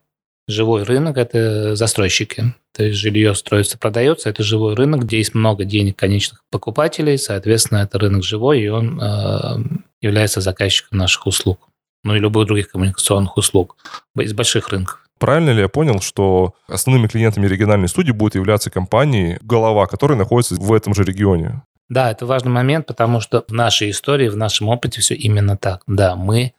Живой 0.47 0.83
рынок– 0.83 1.17
это 1.17 1.75
застройщики. 1.75 2.53
То 2.73 2.83
есть 2.83 2.97
жилье 2.99 3.35
строится, 3.35 3.77
продается. 3.77 4.29
Это 4.29 4.43
живой 4.43 4.75
рынок, 4.75 5.03
где 5.03 5.17
есть 5.17 5.33
много 5.33 5.65
денег 5.65 5.97
конечных 5.97 6.43
покупателей. 6.49 7.17
Соответственно, 7.17 7.79
это 7.79 7.99
рынок 7.99 8.23
живой, 8.23 8.61
и 8.61 8.67
он 8.69 9.01
э, 9.01 9.57
является 10.01 10.39
заказчиком 10.39 10.99
наших 10.99 11.25
услуг. 11.25 11.67
Ну 12.03 12.15
и 12.15 12.19
любых 12.19 12.47
других 12.47 12.69
коммуникационных 12.69 13.35
услуг 13.35 13.75
из 14.17 14.33
больших 14.33 14.69
рынков. 14.69 15.03
Правильно 15.19 15.49
ли 15.49 15.61
я 15.61 15.67
понял, 15.67 15.99
что 15.99 16.53
основными 16.67 17.07
клиентами 17.07 17.47
региональной 17.47 17.87
студии 17.87 18.11
будут 18.11 18.35
являться 18.35 18.69
компании, 18.69 19.39
голова 19.41 19.87
которой 19.87 20.17
находится 20.17 20.55
в 20.55 20.71
этом 20.71 20.93
же 20.93 21.03
регионе? 21.03 21.63
Да, 21.89 22.11
это 22.11 22.25
важный 22.25 22.51
момент, 22.51 22.85
потому 22.85 23.19
что 23.19 23.43
в 23.47 23.53
нашей 23.53 23.89
истории, 23.89 24.29
в 24.29 24.37
нашем 24.37 24.69
опыте 24.69 25.01
все 25.01 25.15
именно 25.15 25.57
так. 25.57 25.81
Да, 25.87 26.15
мы 26.15 26.53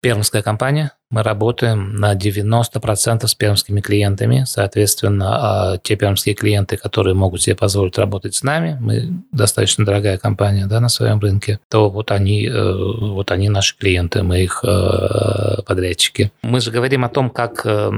пермская 0.00 0.42
компания, 0.42 0.92
мы 1.10 1.22
работаем 1.22 1.94
на 1.94 2.14
90% 2.14 3.26
с 3.26 3.34
пермскими 3.34 3.80
клиентами. 3.80 4.44
Соответственно, 4.46 5.72
а 5.72 5.78
те 5.78 5.96
пермские 5.96 6.34
клиенты, 6.34 6.76
которые 6.76 7.14
могут 7.14 7.42
себе 7.42 7.56
позволить 7.56 7.96
работать 7.98 8.34
с 8.34 8.42
нами, 8.42 8.76
мы 8.80 9.22
достаточно 9.32 9.84
дорогая 9.86 10.18
компания 10.18 10.66
да, 10.66 10.80
на 10.80 10.88
своем 10.88 11.18
рынке, 11.18 11.60
то 11.68 11.88
вот 11.88 12.10
они, 12.10 12.46
э, 12.46 12.72
вот 12.74 13.30
они 13.30 13.48
наши 13.48 13.76
клиенты, 13.76 14.22
мы 14.22 14.42
их 14.42 14.62
э, 14.64 15.62
подрядчики. 15.66 16.30
Мы 16.42 16.60
же 16.60 16.70
говорим 16.70 17.04
о 17.04 17.08
том, 17.08 17.30
как 17.30 17.62
э, 17.64 17.90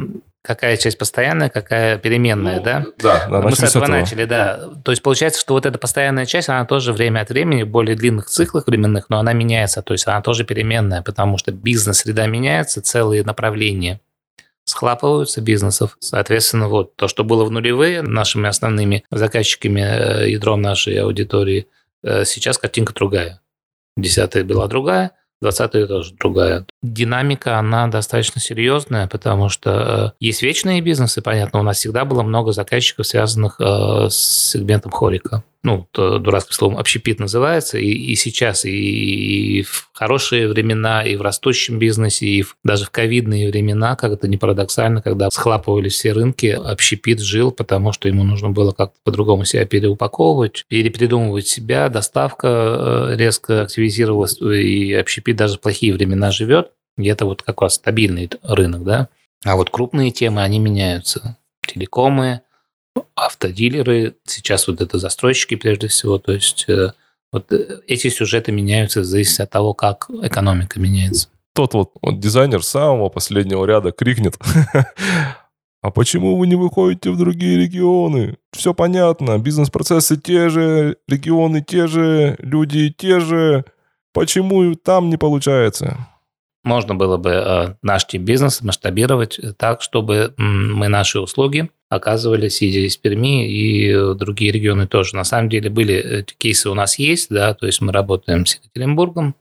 какая 0.43 0.77
часть 0.77 0.99
постоянная, 0.99 1.49
какая 1.49 1.99
переменная, 1.99 2.59
ну, 2.59 2.63
да? 2.63 2.87
Да, 2.99 3.27
да 3.29 3.41
Мы 3.43 3.53
с 3.53 3.63
этого, 3.63 3.85
этого 3.85 3.87
начали, 3.87 4.25
да. 4.25 4.71
То 4.85 4.93
есть 4.93 5.03
получается, 5.03 5.41
что 5.41 5.55
вот 5.55 5.67
эта 5.67 5.79
постоянная 5.79 6.27
часть, 6.27 6.49
она 6.49 6.65
тоже 6.65 6.93
время 6.93 7.21
от 7.21 7.31
времени, 7.31 7.63
в 7.63 7.69
более 7.69 7.97
длинных 7.97 8.27
циклах 8.27 8.67
временных, 8.67 9.11
но 9.11 9.19
она 9.19 9.33
меняется, 9.33 9.83
то 9.83 9.93
есть 9.93 10.07
она 10.07 10.23
тоже 10.23 10.45
переменная, 10.45 11.03
потому 11.03 11.39
что 11.39 11.53
бизнес-среда 11.53 12.27
меняется, 12.27 12.83
целые 12.83 13.23
направления 13.23 14.01
схлапываются 14.65 15.41
бизнесов. 15.41 15.97
Соответственно, 16.01 16.69
вот 16.69 16.97
то, 16.97 17.09
что 17.09 17.25
было 17.25 17.45
в 17.45 17.51
нулевые 17.51 18.03
нашими 18.03 18.49
основными 18.49 19.05
заказчиками, 19.11 19.81
э, 19.81 20.31
ядром 20.31 20.63
нашей 20.63 20.97
аудитории, 20.97 21.67
э, 22.03 22.25
сейчас 22.25 22.57
картинка 22.57 22.95
другая. 22.95 23.41
Десятая 23.97 24.45
была 24.45 24.69
другая, 24.69 25.13
20 25.41 25.89
тоже 25.89 26.15
другая. 26.15 26.67
Динамика, 26.83 27.59
она 27.59 27.87
достаточно 27.89 28.41
серьезная, 28.41 29.07
потому 29.07 29.49
что 29.49 30.15
э, 30.21 30.25
есть 30.25 30.43
вечные 30.43 30.81
бизнесы, 30.81 31.23
понятно, 31.23 31.61
у 31.61 31.63
нас 31.63 31.79
всегда 31.79 32.05
было 32.05 32.23
много 32.23 32.53
заказчиков, 32.53 33.07
связанных 33.07 33.57
э, 33.61 34.09
с 34.11 34.51
сегментом 34.51 34.93
хорика 34.93 35.43
ну, 35.63 35.87
дурацким 35.93 36.55
словом, 36.55 36.79
общепит 36.79 37.21
называется, 37.21 37.79
и, 37.79 37.91
и 37.91 38.15
сейчас, 38.15 38.65
и, 38.65 39.59
и 39.59 39.63
в 39.63 39.91
хорошие 39.93 40.49
времена, 40.49 41.03
и 41.05 41.17
в 41.17 41.23
растущем 41.23 41.79
бизнесе, 41.79 42.27
и 42.27 42.43
в, 42.43 42.57
даже 42.65 42.87
в 42.87 42.91
ковидные 42.91 43.51
времена, 43.51 43.95
как 43.95 44.13
это 44.13 44.27
не 44.27 44.39
парадоксально, 44.39 45.03
когда 45.03 45.31
схлапывались 45.31 45.93
все 45.95 46.13
рынки, 46.13 46.47
общепит 46.47 47.21
жил, 47.21 47.51
потому 47.53 47.93
что 47.93 48.09
ему 48.09 48.25
нужно 48.25 48.51
было 48.51 48.73
как-то 48.73 48.97
по-другому 49.05 49.45
себя 49.45 49.67
переупаковывать, 49.67 50.65
перепридумывать 50.69 51.47
себя, 51.47 51.91
доставка 51.91 53.11
э, 53.11 53.17
резко 53.17 53.63
активизировалась, 53.63 54.41
и 54.41 54.95
общепит 54.95 55.37
даже 55.37 55.59
в 55.59 55.61
плохие 55.61 55.93
времена 55.93 56.31
живет, 56.31 56.71
и 56.97 57.07
это 57.07 57.27
вот 57.27 57.43
как 57.43 57.61
раз 57.61 57.75
стабильный 57.75 58.31
рынок, 58.43 58.85
да. 58.85 59.09
А 59.45 59.57
вот 59.57 59.71
крупные 59.71 60.11
темы, 60.11 60.43
они 60.43 60.59
меняются. 60.59 61.37
Телекомы, 61.67 62.43
автодилеры, 63.15 64.17
сейчас 64.25 64.69
вот 64.69 64.81
это 64.81 64.99
застройщики 64.99 65.55
прежде 65.57 65.89
всего, 65.89 66.19
то 66.19 66.33
есть 66.33 66.65
э, 66.69 66.93
вот 67.33 67.53
э, 67.53 67.81
эти 67.87 68.09
сюжеты 68.09 68.53
меняются 68.53 69.01
в 69.01 69.05
зависимости 69.05 69.43
от 69.43 69.51
того, 69.51 69.75
как 69.75 70.11
экономика 70.23 70.81
меняется. 70.81 71.29
Тот 71.55 71.75
вот, 71.75 71.93
вот 72.01 72.21
дизайнер 72.21 72.63
самого 72.63 73.09
последнего 73.09 73.65
ряда 73.65 73.93
крикнет, 73.93 74.39
а 75.83 75.91
почему 75.91 76.37
вы 76.37 76.47
не 76.47 76.57
выходите 76.57 77.11
в 77.11 77.17
другие 77.17 77.59
регионы? 77.59 78.37
Все 78.53 78.75
понятно, 78.75 79.39
бизнес-процессы 79.39 80.17
те 80.17 80.49
же, 80.49 80.97
регионы 81.09 81.63
те 81.63 81.87
же, 81.87 82.37
люди 82.39 82.91
те 82.91 83.21
же. 83.21 83.65
Почему 84.13 84.75
там 84.75 85.09
не 85.09 85.17
получается? 85.17 86.09
Можно 86.63 86.95
было 86.95 87.17
бы 87.17 87.31
э, 87.31 87.75
наш 87.83 88.07
тип 88.07 88.23
бизнеса 88.23 88.67
масштабировать 88.67 89.41
так, 89.57 89.81
чтобы 89.81 90.35
мы 90.37 90.89
наши 90.89 91.19
услуги 91.19 91.71
оказывали, 91.89 92.49
сидя 92.49 92.81
из 92.81 92.97
Перми, 92.97 93.51
и 93.51 94.15
другие 94.15 94.53
регионы 94.53 94.87
тоже. 94.87 95.17
На 95.17 95.25
самом 95.25 95.49
деле 95.49 95.71
были 95.71 95.95
эти 95.95 96.35
кейсы 96.35 96.71
у 96.71 96.75
нас 96.75 96.99
есть, 96.99 97.31
да, 97.31 97.53
то 97.55 97.67
есть 97.67 97.81
мы 97.81 97.93
работаем 97.93 98.47
с 98.47 98.57
Екатеринбургом, 98.57 99.35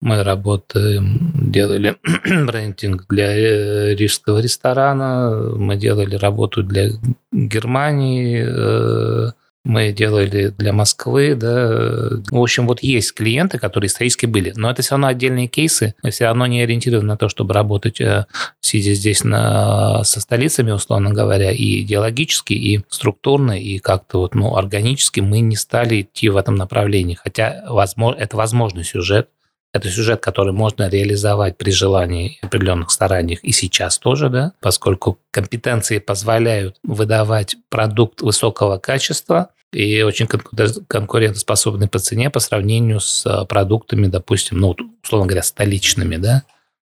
мы 0.00 0.22
работаем, 0.22 1.32
делали 1.34 1.96
брендинг 2.46 3.06
для 3.08 3.36
э, 3.36 3.94
рижского 3.94 4.40
ресторана, 4.40 5.54
мы 5.56 5.76
делали 5.76 6.14
работу 6.16 6.62
для 6.62 6.90
Германии, 7.32 8.44
э, 8.46 9.32
мы 9.66 9.92
делали 9.92 10.54
для 10.56 10.72
Москвы, 10.72 11.34
да. 11.34 12.20
В 12.30 12.40
общем, 12.40 12.66
вот 12.66 12.82
есть 12.82 13.14
клиенты, 13.14 13.58
которые 13.58 13.88
исторически 13.88 14.26
были, 14.26 14.52
но 14.56 14.70
это 14.70 14.82
все 14.82 14.92
равно 14.92 15.08
отдельные 15.08 15.48
кейсы, 15.48 15.94
мы 16.02 16.10
все 16.10 16.26
равно 16.26 16.46
не 16.46 16.62
ориентированы 16.62 17.08
на 17.08 17.16
то, 17.16 17.28
чтобы 17.28 17.52
работать, 17.52 18.00
э, 18.00 18.26
сидя 18.60 18.94
здесь 18.94 19.24
на, 19.24 20.04
со 20.04 20.20
столицами, 20.20 20.70
условно 20.70 21.10
говоря, 21.10 21.50
и 21.50 21.82
идеологически, 21.82 22.52
и 22.52 22.80
структурно, 22.88 23.60
и 23.60 23.78
как-то 23.78 24.20
вот, 24.20 24.34
ну, 24.34 24.56
органически 24.56 25.20
мы 25.20 25.40
не 25.40 25.56
стали 25.56 26.02
идти 26.02 26.28
в 26.28 26.36
этом 26.36 26.54
направлении, 26.54 27.14
хотя 27.14 27.64
возможно, 27.68 28.20
это 28.20 28.36
возможный 28.36 28.84
сюжет, 28.84 29.28
это 29.72 29.90
сюжет, 29.90 30.20
который 30.20 30.52
можно 30.52 30.88
реализовать 30.88 31.58
при 31.58 31.70
желании 31.70 32.38
определенных 32.40 32.90
стараниях 32.90 33.44
и 33.44 33.52
сейчас 33.52 33.98
тоже, 33.98 34.30
да, 34.30 34.52
поскольку 34.60 35.18
компетенции 35.30 35.98
позволяют 35.98 36.78
выдавать 36.82 37.56
продукт 37.68 38.22
высокого 38.22 38.78
качества, 38.78 39.50
и 39.76 40.00
очень 40.00 40.26
конкурентоспособны 40.26 41.86
по 41.86 41.98
цене 41.98 42.30
по 42.30 42.40
сравнению 42.40 42.98
с 42.98 43.26
а, 43.26 43.44
продуктами, 43.44 44.06
допустим, 44.06 44.58
ну, 44.58 44.74
условно 45.04 45.26
говоря, 45.26 45.42
столичными, 45.42 46.16
да. 46.16 46.44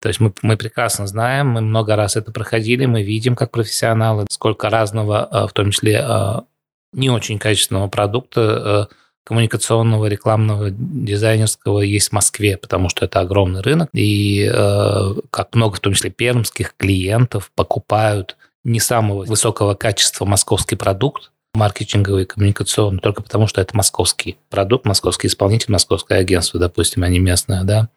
То 0.01 0.07
есть 0.07 0.19
мы, 0.19 0.33
мы 0.41 0.57
прекрасно 0.57 1.05
знаем, 1.05 1.49
мы 1.49 1.61
много 1.61 1.95
раз 1.95 2.15
это 2.15 2.31
проходили, 2.31 2.87
мы 2.87 3.03
видим 3.03 3.35
как 3.35 3.51
профессионалы, 3.51 4.25
сколько 4.31 4.71
разного, 4.71 5.23
а, 5.23 5.47
в 5.47 5.53
том 5.53 5.69
числе 5.69 6.01
а, 6.03 6.43
не 6.91 7.11
очень 7.11 7.37
качественного 7.37 7.87
продукта 7.87 8.89
коммуникационного, 9.23 10.07
рекламного, 10.07 10.71
дизайнерского 10.71 11.81
есть 11.81 12.09
в 12.09 12.13
Москве, 12.13 12.57
потому 12.57 12.89
что 12.89 13.05
это 13.05 13.19
огромный 13.19 13.61
рынок, 13.61 13.89
и 13.93 14.51
как 15.29 15.53
много, 15.53 15.75
в 15.75 15.79
том 15.79 15.93
числе 15.93 16.09
пермских 16.09 16.73
клиентов, 16.75 17.51
покупают 17.55 18.35
не 18.63 18.79
самого 18.79 19.23
высокого 19.23 19.75
качества 19.75 20.25
московский 20.25 20.75
продукт, 20.75 21.31
маркетинговый, 21.53 22.25
коммуникационный, 22.25 22.99
только 22.99 23.21
потому 23.21 23.47
что 23.47 23.61
это 23.61 23.75
московский 23.75 24.37
продукт, 24.49 24.85
московский 24.85 25.27
исполнитель, 25.27 25.71
московское 25.71 26.19
агентство, 26.19 26.59
допустим, 26.59 27.03
а 27.03 27.09
не 27.09 27.19
местное, 27.19 27.63
да. 27.63 27.89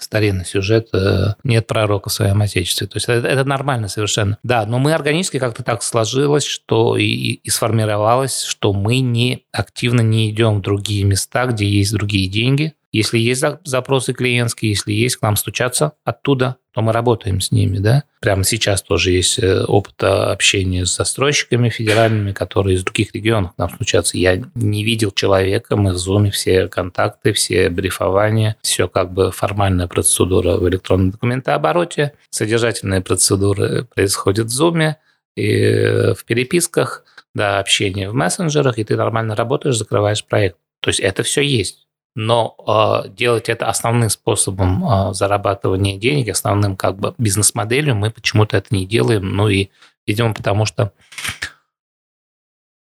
Старинный 0.00 0.44
сюжет, 0.44 0.88
э, 0.92 1.34
нет 1.44 1.66
пророка 1.66 2.10
в 2.10 2.12
своем 2.12 2.40
отечестве. 2.42 2.86
То 2.86 2.96
есть 2.96 3.08
это, 3.08 3.26
это 3.28 3.44
нормально 3.44 3.88
совершенно. 3.88 4.38
Да, 4.42 4.66
но 4.66 4.78
мы 4.78 4.92
органически 4.92 5.38
как-то 5.38 5.62
так 5.62 5.82
сложилось, 5.82 6.44
что 6.44 6.96
и, 6.96 7.04
и 7.04 7.50
сформировалось, 7.50 8.42
что 8.42 8.72
мы 8.72 8.98
не 8.98 9.44
активно 9.52 10.00
не 10.00 10.30
идем 10.30 10.58
в 10.58 10.62
другие 10.62 11.04
места, 11.04 11.46
где 11.46 11.66
есть 11.66 11.92
другие 11.92 12.28
деньги, 12.28 12.74
если 12.94 13.18
есть 13.18 13.42
запросы 13.64 14.12
клиентские, 14.12 14.70
если 14.70 14.92
есть 14.92 15.16
к 15.16 15.22
нам 15.22 15.34
стучаться 15.34 15.94
оттуда, 16.04 16.58
то 16.72 16.80
мы 16.80 16.92
работаем 16.92 17.40
с 17.40 17.50
ними, 17.50 17.78
да. 17.78 18.04
Прямо 18.20 18.44
сейчас 18.44 18.82
тоже 18.82 19.10
есть 19.10 19.40
э, 19.40 19.64
опыт 19.64 20.00
общения 20.04 20.86
с 20.86 20.94
застройщиками 20.94 21.70
федеральными, 21.70 22.30
которые 22.30 22.76
из 22.76 22.84
других 22.84 23.12
регионов 23.12 23.54
к 23.54 23.58
нам 23.58 23.68
стучатся. 23.70 24.16
Я 24.16 24.40
не 24.54 24.84
видел 24.84 25.10
человека, 25.10 25.74
мы 25.76 25.92
в 25.92 25.96
Zoom 25.96 26.30
все 26.30 26.68
контакты, 26.68 27.32
все 27.32 27.68
брифования, 27.68 28.56
все 28.62 28.86
как 28.86 29.12
бы 29.12 29.32
формальная 29.32 29.88
процедура 29.88 30.56
в 30.56 30.68
электронном 30.68 31.10
документообороте, 31.10 32.12
содержательные 32.30 33.00
процедуры 33.00 33.88
происходят 33.92 34.46
в 34.46 34.62
Zoom, 34.62 34.94
и 35.34 36.14
в 36.16 36.24
переписках, 36.24 37.04
да, 37.34 37.58
общение 37.58 38.08
в 38.08 38.14
мессенджерах, 38.14 38.78
и 38.78 38.84
ты 38.84 38.94
нормально 38.94 39.34
работаешь, 39.34 39.76
закрываешь 39.76 40.24
проект. 40.24 40.58
То 40.78 40.90
есть 40.90 41.00
это 41.00 41.24
все 41.24 41.40
есть 41.40 41.84
но 42.14 43.02
э, 43.04 43.08
делать 43.08 43.48
это 43.48 43.68
основным 43.68 44.08
способом 44.08 44.84
э, 44.84 45.14
зарабатывания 45.14 45.98
денег, 45.98 46.28
основным 46.28 46.76
как 46.76 46.96
бы 46.96 47.14
бизнес-моделью, 47.18 47.96
мы 47.96 48.10
почему-то 48.10 48.56
это 48.56 48.68
не 48.74 48.86
делаем. 48.86 49.34
Ну 49.34 49.48
и, 49.48 49.70
видимо, 50.06 50.32
потому 50.32 50.64
что... 50.64 50.92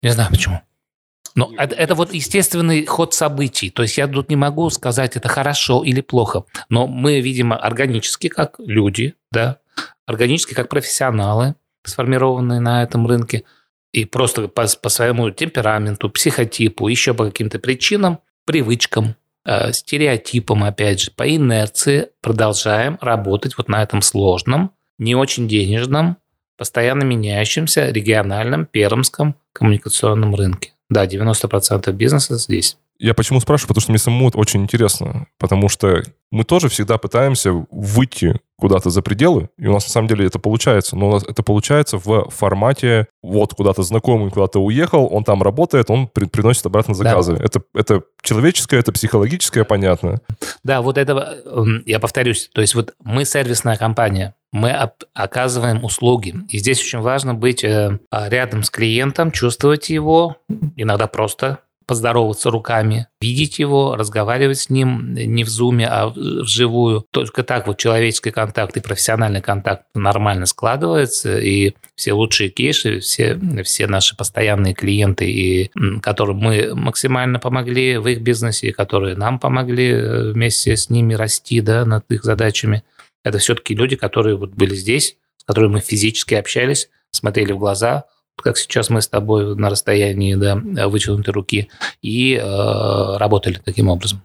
Не 0.03 0.11
знаю 0.11 0.31
почему. 0.31 0.61
Но 1.37 1.53
это, 1.57 1.77
это 1.77 1.95
вот 1.95 2.13
естественный 2.13 2.85
ход 2.87 3.15
событий. 3.15 3.71
То 3.71 3.83
есть 3.83 3.99
я 3.99 4.09
тут 4.09 4.31
не 4.31 4.37
могу 4.37 4.69
сказать, 4.71 5.17
это 5.17 5.29
хорошо 5.29 5.85
или 5.85 6.01
плохо. 6.01 6.45
Но 6.69 6.87
мы, 6.89 7.21
видимо, 7.21 7.57
органически 7.57 8.29
как 8.29 8.57
люди, 8.59 9.15
да, 9.31 9.59
органически 10.07 10.55
как 10.55 10.69
профессионалы, 10.69 11.55
сформированные 11.85 12.61
на 12.61 12.83
этом 12.83 13.07
рынке, 13.07 13.45
и 13.93 14.05
просто 14.05 14.49
по, 14.49 14.67
по 14.83 14.89
своему 14.89 15.31
темпераменту, 15.31 16.11
психотипу, 16.11 16.89
еще 16.89 17.15
по 17.15 17.27
каким-то 17.27 17.59
причинам, 17.59 18.21
привычкам, 18.51 19.15
Э, 19.45 19.73
стереотипам, 19.73 20.65
опять 20.65 21.01
же, 21.01 21.11
по 21.11 21.35
инерции 21.35 22.09
продолжаем 22.21 22.99
работать 23.01 23.57
вот 23.57 23.69
на 23.69 23.83
этом 23.83 24.03
сложном, 24.03 24.73
не 24.99 25.15
очень 25.15 25.49
денежном, 25.49 26.19
постоянно 26.59 27.05
меняющемся 27.05 27.91
региональном 27.91 28.67
пермском 28.67 29.35
коммуникационном 29.55 30.35
рынке. 30.35 30.75
Да, 30.91 31.07
90% 31.07 31.91
бизнеса 31.93 32.37
здесь. 32.37 32.77
Я 33.01 33.15
почему 33.15 33.41
спрашиваю? 33.41 33.69
Потому 33.69 33.81
что 33.81 33.93
мне 33.93 33.99
самому 33.99 34.29
это 34.29 34.37
очень 34.37 34.63
интересно. 34.63 35.27
Потому 35.39 35.71
что 35.71 36.03
мы 36.31 36.45
тоже 36.45 36.69
всегда 36.69 36.99
пытаемся 36.99 37.51
выйти 37.71 38.39
куда-то 38.59 38.91
за 38.91 39.01
пределы, 39.01 39.49
и 39.57 39.67
у 39.67 39.73
нас 39.73 39.87
на 39.87 39.91
самом 39.91 40.07
деле 40.07 40.27
это 40.27 40.39
получается. 40.39 40.97
Но 40.97 41.09
у 41.09 41.13
нас 41.13 41.25
это 41.25 41.43
получается 41.43 41.97
в 41.97 42.29
формате 42.29 43.07
вот 43.23 43.55
куда-то 43.55 43.83
знакомый 43.83 44.31
куда-то 44.31 44.61
уехал, 44.61 45.09
он 45.11 45.25
там 45.25 45.43
работает, 45.43 45.91
он 45.91 46.09
при, 46.09 46.27
приносит 46.27 46.67
обратно 46.67 46.93
заказы. 46.93 47.37
Да. 47.37 47.45
Это, 47.45 47.63
это 47.75 48.03
человеческое, 48.21 48.81
это 48.81 48.93
психологическое, 48.93 49.65
понятно. 49.65 50.21
Да, 50.63 50.83
вот 50.83 50.99
это, 50.99 51.43
эм, 51.47 51.83
я 51.87 51.99
повторюсь, 52.01 52.51
то 52.53 52.61
есть 52.61 52.75
вот 52.75 52.93
мы 53.03 53.25
сервисная 53.25 53.79
компания, 53.79 54.35
мы 54.53 54.77
оказываем 55.15 55.83
услуги. 55.85 56.35
И 56.51 56.59
здесь 56.59 56.81
очень 56.81 57.01
важно 57.01 57.35
быть 57.35 57.65
э, 57.65 57.99
рядом 58.13 58.63
с 58.63 58.69
клиентом, 58.69 59.31
чувствовать 59.31 59.89
его, 59.89 60.37
иногда 60.77 61.07
просто 61.07 61.61
поздороваться 61.91 62.51
руками, 62.51 63.09
видеть 63.21 63.59
его, 63.59 63.97
разговаривать 63.97 64.61
с 64.61 64.71
ним 64.71 65.13
не 65.13 65.43
в 65.43 65.49
зуме, 65.49 65.89
а 65.89 66.07
вживую. 66.07 67.05
Только 67.11 67.43
так 67.43 67.67
вот 67.67 67.79
человеческий 67.79 68.31
контакт 68.31 68.77
и 68.77 68.81
профессиональный 68.81 69.41
контакт 69.41 69.87
нормально 69.97 70.47
складывается, 70.47 71.41
и 71.41 71.75
все 71.97 72.13
лучшие 72.13 72.49
кейсы, 72.49 73.01
все, 73.01 73.37
все 73.65 73.89
наши 73.89 74.17
постоянные 74.17 74.73
клиенты, 74.73 75.29
и, 75.29 75.73
которым 76.01 76.37
мы 76.37 76.77
максимально 76.77 77.41
помогли 77.41 77.99
в 77.99 78.07
их 78.07 78.21
бизнесе, 78.21 78.69
и 78.69 78.73
которые 78.73 79.17
нам 79.17 79.41
помогли 79.41 79.91
э, 79.91 80.31
вместе 80.31 80.77
с 80.77 80.91
ними 80.91 81.15
расти 81.15 81.61
да, 81.61 81.85
над 81.85 82.09
их 82.09 82.23
задачами, 82.23 82.85
это 83.25 83.39
все-таки 83.39 83.75
люди, 83.75 83.97
которые 83.97 84.37
вот 84.37 84.51
были 84.51 84.77
здесь, 84.77 85.17
с 85.39 85.43
которыми 85.43 85.73
мы 85.73 85.81
физически 85.81 86.35
общались, 86.35 86.89
смотрели 87.11 87.51
в 87.51 87.59
глаза, 87.59 88.05
как 88.43 88.57
сейчас 88.57 88.91
мы 88.91 89.03
с 89.03 89.09
тобой 89.09 89.57
на 89.57 89.71
расстоянии 89.71 90.35
да, 90.35 90.89
вытянутой 90.89 91.33
руки, 91.33 91.69
и 92.03 92.35
э, 92.35 93.17
работали 93.17 93.61
таким 93.65 93.89
образом. 93.89 94.21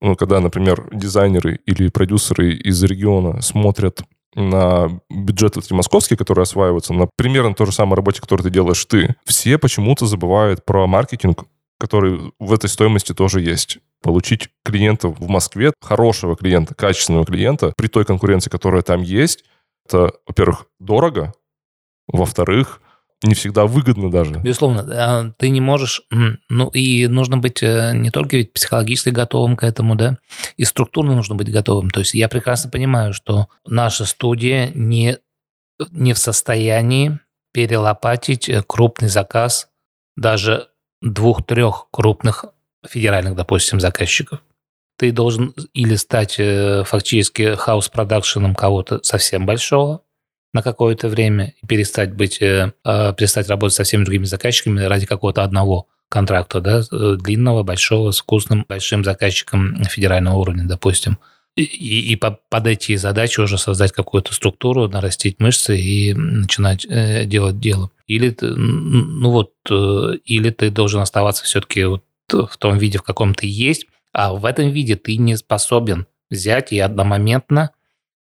Ну, 0.00 0.16
когда, 0.16 0.40
например, 0.40 0.88
дизайнеры 0.92 1.60
или 1.66 1.88
продюсеры 1.88 2.54
из 2.54 2.82
региона 2.82 3.42
смотрят 3.42 4.00
на 4.34 5.00
бюджет 5.10 5.56
эти 5.56 5.72
московские, 5.72 6.16
которые 6.16 6.44
осваиваются, 6.44 6.94
на 6.94 7.08
примерно 7.16 7.54
то 7.54 7.66
же 7.66 7.72
самое 7.72 7.96
работе, 7.96 8.20
которую 8.20 8.44
ты 8.44 8.50
делаешь 8.50 8.84
ты, 8.84 9.16
все 9.24 9.58
почему-то 9.58 10.06
забывают 10.06 10.64
про 10.64 10.86
маркетинг, 10.86 11.44
который 11.78 12.32
в 12.38 12.52
этой 12.52 12.68
стоимости 12.68 13.12
тоже 13.12 13.40
есть. 13.40 13.78
Получить 14.02 14.48
клиента 14.64 15.08
в 15.08 15.28
Москве, 15.28 15.72
хорошего 15.80 16.36
клиента, 16.36 16.74
качественного 16.74 17.26
клиента, 17.26 17.72
при 17.76 17.88
той 17.88 18.04
конкуренции, 18.04 18.50
которая 18.50 18.82
там 18.82 19.02
есть, 19.02 19.44
это, 19.86 20.12
во-первых, 20.26 20.66
дорого, 20.78 21.34
во-вторых, 22.06 22.80
не 23.22 23.34
всегда 23.34 23.66
выгодно 23.66 24.10
даже. 24.10 24.34
Безусловно, 24.38 25.34
ты 25.38 25.50
не 25.50 25.60
можешь, 25.60 26.02
ну 26.48 26.68
и 26.68 27.06
нужно 27.06 27.36
быть 27.36 27.62
э, 27.62 27.92
не 27.94 28.10
только 28.10 28.38
ведь 28.38 28.52
психологически 28.52 29.10
готовым 29.10 29.56
к 29.56 29.64
этому, 29.64 29.94
да, 29.94 30.16
и 30.56 30.64
структурно 30.64 31.14
нужно 31.14 31.34
быть 31.34 31.52
готовым. 31.52 31.90
То 31.90 32.00
есть 32.00 32.14
я 32.14 32.28
прекрасно 32.28 32.70
понимаю, 32.70 33.12
что 33.12 33.48
наша 33.66 34.06
студия 34.06 34.70
не, 34.74 35.18
не 35.90 36.14
в 36.14 36.18
состоянии 36.18 37.18
перелопатить 37.52 38.48
э, 38.48 38.62
крупный 38.66 39.08
заказ 39.08 39.68
даже 40.16 40.68
двух-трех 41.02 41.88
крупных 41.90 42.46
федеральных, 42.88 43.34
допустим, 43.34 43.80
заказчиков. 43.80 44.40
Ты 44.98 45.12
должен 45.12 45.54
или 45.74 45.96
стать 45.96 46.36
э, 46.38 46.84
фактически 46.84 47.54
хаус-продакшеном 47.54 48.54
кого-то 48.54 49.00
совсем 49.02 49.44
большого, 49.46 50.02
на 50.52 50.62
какое-то 50.62 51.08
время 51.08 51.54
и 51.62 51.66
перестать 51.66 52.12
быть, 52.14 52.40
э, 52.42 52.72
э, 52.84 53.14
перестать 53.16 53.48
работать 53.48 53.76
со 53.76 53.84
всеми 53.84 54.04
другими 54.04 54.24
заказчиками 54.24 54.82
ради 54.82 55.06
какого-то 55.06 55.42
одного 55.42 55.86
контракта, 56.08 56.60
да, 56.60 56.80
э, 56.80 57.16
длинного, 57.18 57.62
большого, 57.62 58.10
с 58.10 58.20
вкусным, 58.20 58.64
большим 58.68 59.04
заказчиком 59.04 59.84
федерального 59.84 60.36
уровня, 60.36 60.64
допустим. 60.66 61.18
И, 61.56 61.62
и, 61.62 62.12
и 62.12 62.16
под 62.16 62.66
эти 62.66 62.96
задачи 62.96 63.40
уже 63.40 63.58
создать 63.58 63.92
какую-то 63.92 64.32
структуру, 64.32 64.88
нарастить 64.88 65.40
мышцы 65.40 65.78
и 65.78 66.14
начинать 66.14 66.86
э, 66.88 67.24
делать 67.26 67.60
дело. 67.60 67.90
Или, 68.06 68.36
ну 68.40 69.30
вот, 69.30 69.52
э, 69.68 70.14
или 70.24 70.50
ты 70.50 70.70
должен 70.70 71.00
оставаться 71.00 71.44
все-таки 71.44 71.84
вот 71.84 72.04
в 72.28 72.56
том 72.58 72.78
виде, 72.78 72.98
в 72.98 73.02
каком 73.02 73.34
ты 73.34 73.46
есть, 73.48 73.86
а 74.12 74.32
в 74.32 74.44
этом 74.44 74.70
виде 74.70 74.96
ты 74.96 75.16
не 75.16 75.36
способен 75.36 76.06
взять 76.30 76.72
и 76.72 76.78
одномоментно 76.78 77.70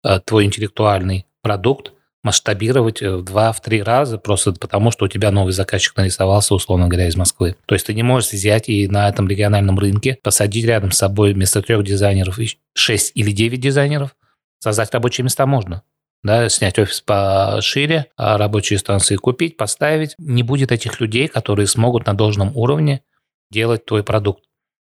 э, 0.02 0.20
твой 0.24 0.44
интеллектуальный 0.44 1.26
продукт 1.42 1.92
масштабировать 2.24 3.00
в 3.02 3.22
два, 3.22 3.52
в 3.52 3.60
три 3.60 3.82
раза, 3.82 4.18
просто 4.18 4.52
потому 4.52 4.90
что 4.90 5.04
у 5.04 5.08
тебя 5.08 5.30
новый 5.30 5.52
заказчик 5.52 5.96
нарисовался, 5.96 6.54
условно 6.54 6.88
говоря, 6.88 7.06
из 7.06 7.16
Москвы. 7.16 7.54
То 7.66 7.74
есть 7.74 7.86
ты 7.86 7.94
не 7.94 8.02
можешь 8.02 8.32
взять 8.32 8.68
и 8.68 8.88
на 8.88 9.08
этом 9.08 9.28
региональном 9.28 9.78
рынке 9.78 10.18
посадить 10.22 10.64
рядом 10.64 10.90
с 10.90 10.98
собой 10.98 11.34
вместо 11.34 11.62
трех 11.62 11.84
дизайнеров 11.84 12.38
шесть 12.74 13.12
или 13.14 13.30
девять 13.30 13.60
дизайнеров, 13.60 14.16
создать 14.58 14.92
рабочие 14.92 15.24
места 15.24 15.46
можно. 15.46 15.82
Да, 16.22 16.48
снять 16.48 16.78
офис 16.78 17.02
пошире, 17.02 18.06
а 18.16 18.38
рабочие 18.38 18.78
станции 18.78 19.16
купить, 19.16 19.58
поставить. 19.58 20.14
Не 20.16 20.42
будет 20.42 20.72
этих 20.72 20.98
людей, 20.98 21.28
которые 21.28 21.66
смогут 21.66 22.06
на 22.06 22.14
должном 22.14 22.56
уровне 22.56 23.02
делать 23.50 23.84
твой 23.84 24.02
продукт. 24.02 24.42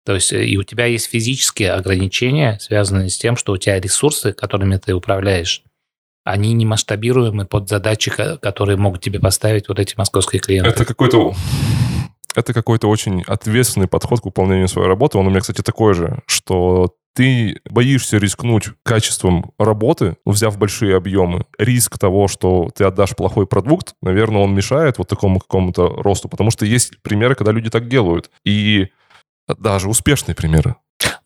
То 0.04 0.14
есть 0.14 0.32
и 0.32 0.58
у 0.58 0.64
тебя 0.64 0.86
есть 0.86 1.08
физические 1.08 1.72
ограничения, 1.72 2.58
связанные 2.60 3.10
с 3.10 3.16
тем, 3.16 3.36
что 3.36 3.52
у 3.52 3.58
тебя 3.58 3.78
ресурсы, 3.78 4.32
которыми 4.32 4.76
ты 4.76 4.92
управляешь, 4.92 5.62
они 6.30 6.52
не 6.52 6.64
масштабируемы 6.64 7.44
под 7.44 7.68
задачи, 7.68 8.10
которые 8.10 8.76
могут 8.76 9.02
тебе 9.02 9.18
поставить 9.18 9.68
вот 9.68 9.78
эти 9.78 9.94
московские 9.96 10.40
клиенты. 10.40 10.70
Это 10.70 10.84
какой-то 10.84 11.34
это 12.36 12.52
какой-то 12.52 12.88
очень 12.88 13.22
ответственный 13.26 13.88
подход 13.88 14.20
к 14.20 14.24
выполнению 14.24 14.68
своей 14.68 14.86
работы. 14.86 15.18
Он 15.18 15.26
у 15.26 15.30
меня, 15.30 15.40
кстати, 15.40 15.62
такой 15.62 15.94
же, 15.94 16.22
что 16.26 16.94
ты 17.12 17.60
боишься 17.68 18.18
рискнуть 18.18 18.68
качеством 18.84 19.50
работы, 19.58 20.16
взяв 20.24 20.56
большие 20.56 20.96
объемы. 20.96 21.46
Риск 21.58 21.98
того, 21.98 22.28
что 22.28 22.70
ты 22.72 22.84
отдашь 22.84 23.16
плохой 23.16 23.48
продукт, 23.48 23.94
наверное, 24.00 24.42
он 24.42 24.54
мешает 24.54 24.98
вот 24.98 25.08
такому 25.08 25.40
какому-то 25.40 25.88
росту, 25.88 26.28
потому 26.28 26.52
что 26.52 26.64
есть 26.64 27.02
примеры, 27.02 27.34
когда 27.34 27.50
люди 27.50 27.68
так 27.68 27.88
делают. 27.88 28.30
И 28.44 28.88
даже 29.58 29.88
успешные 29.88 30.36
примеры. 30.36 30.76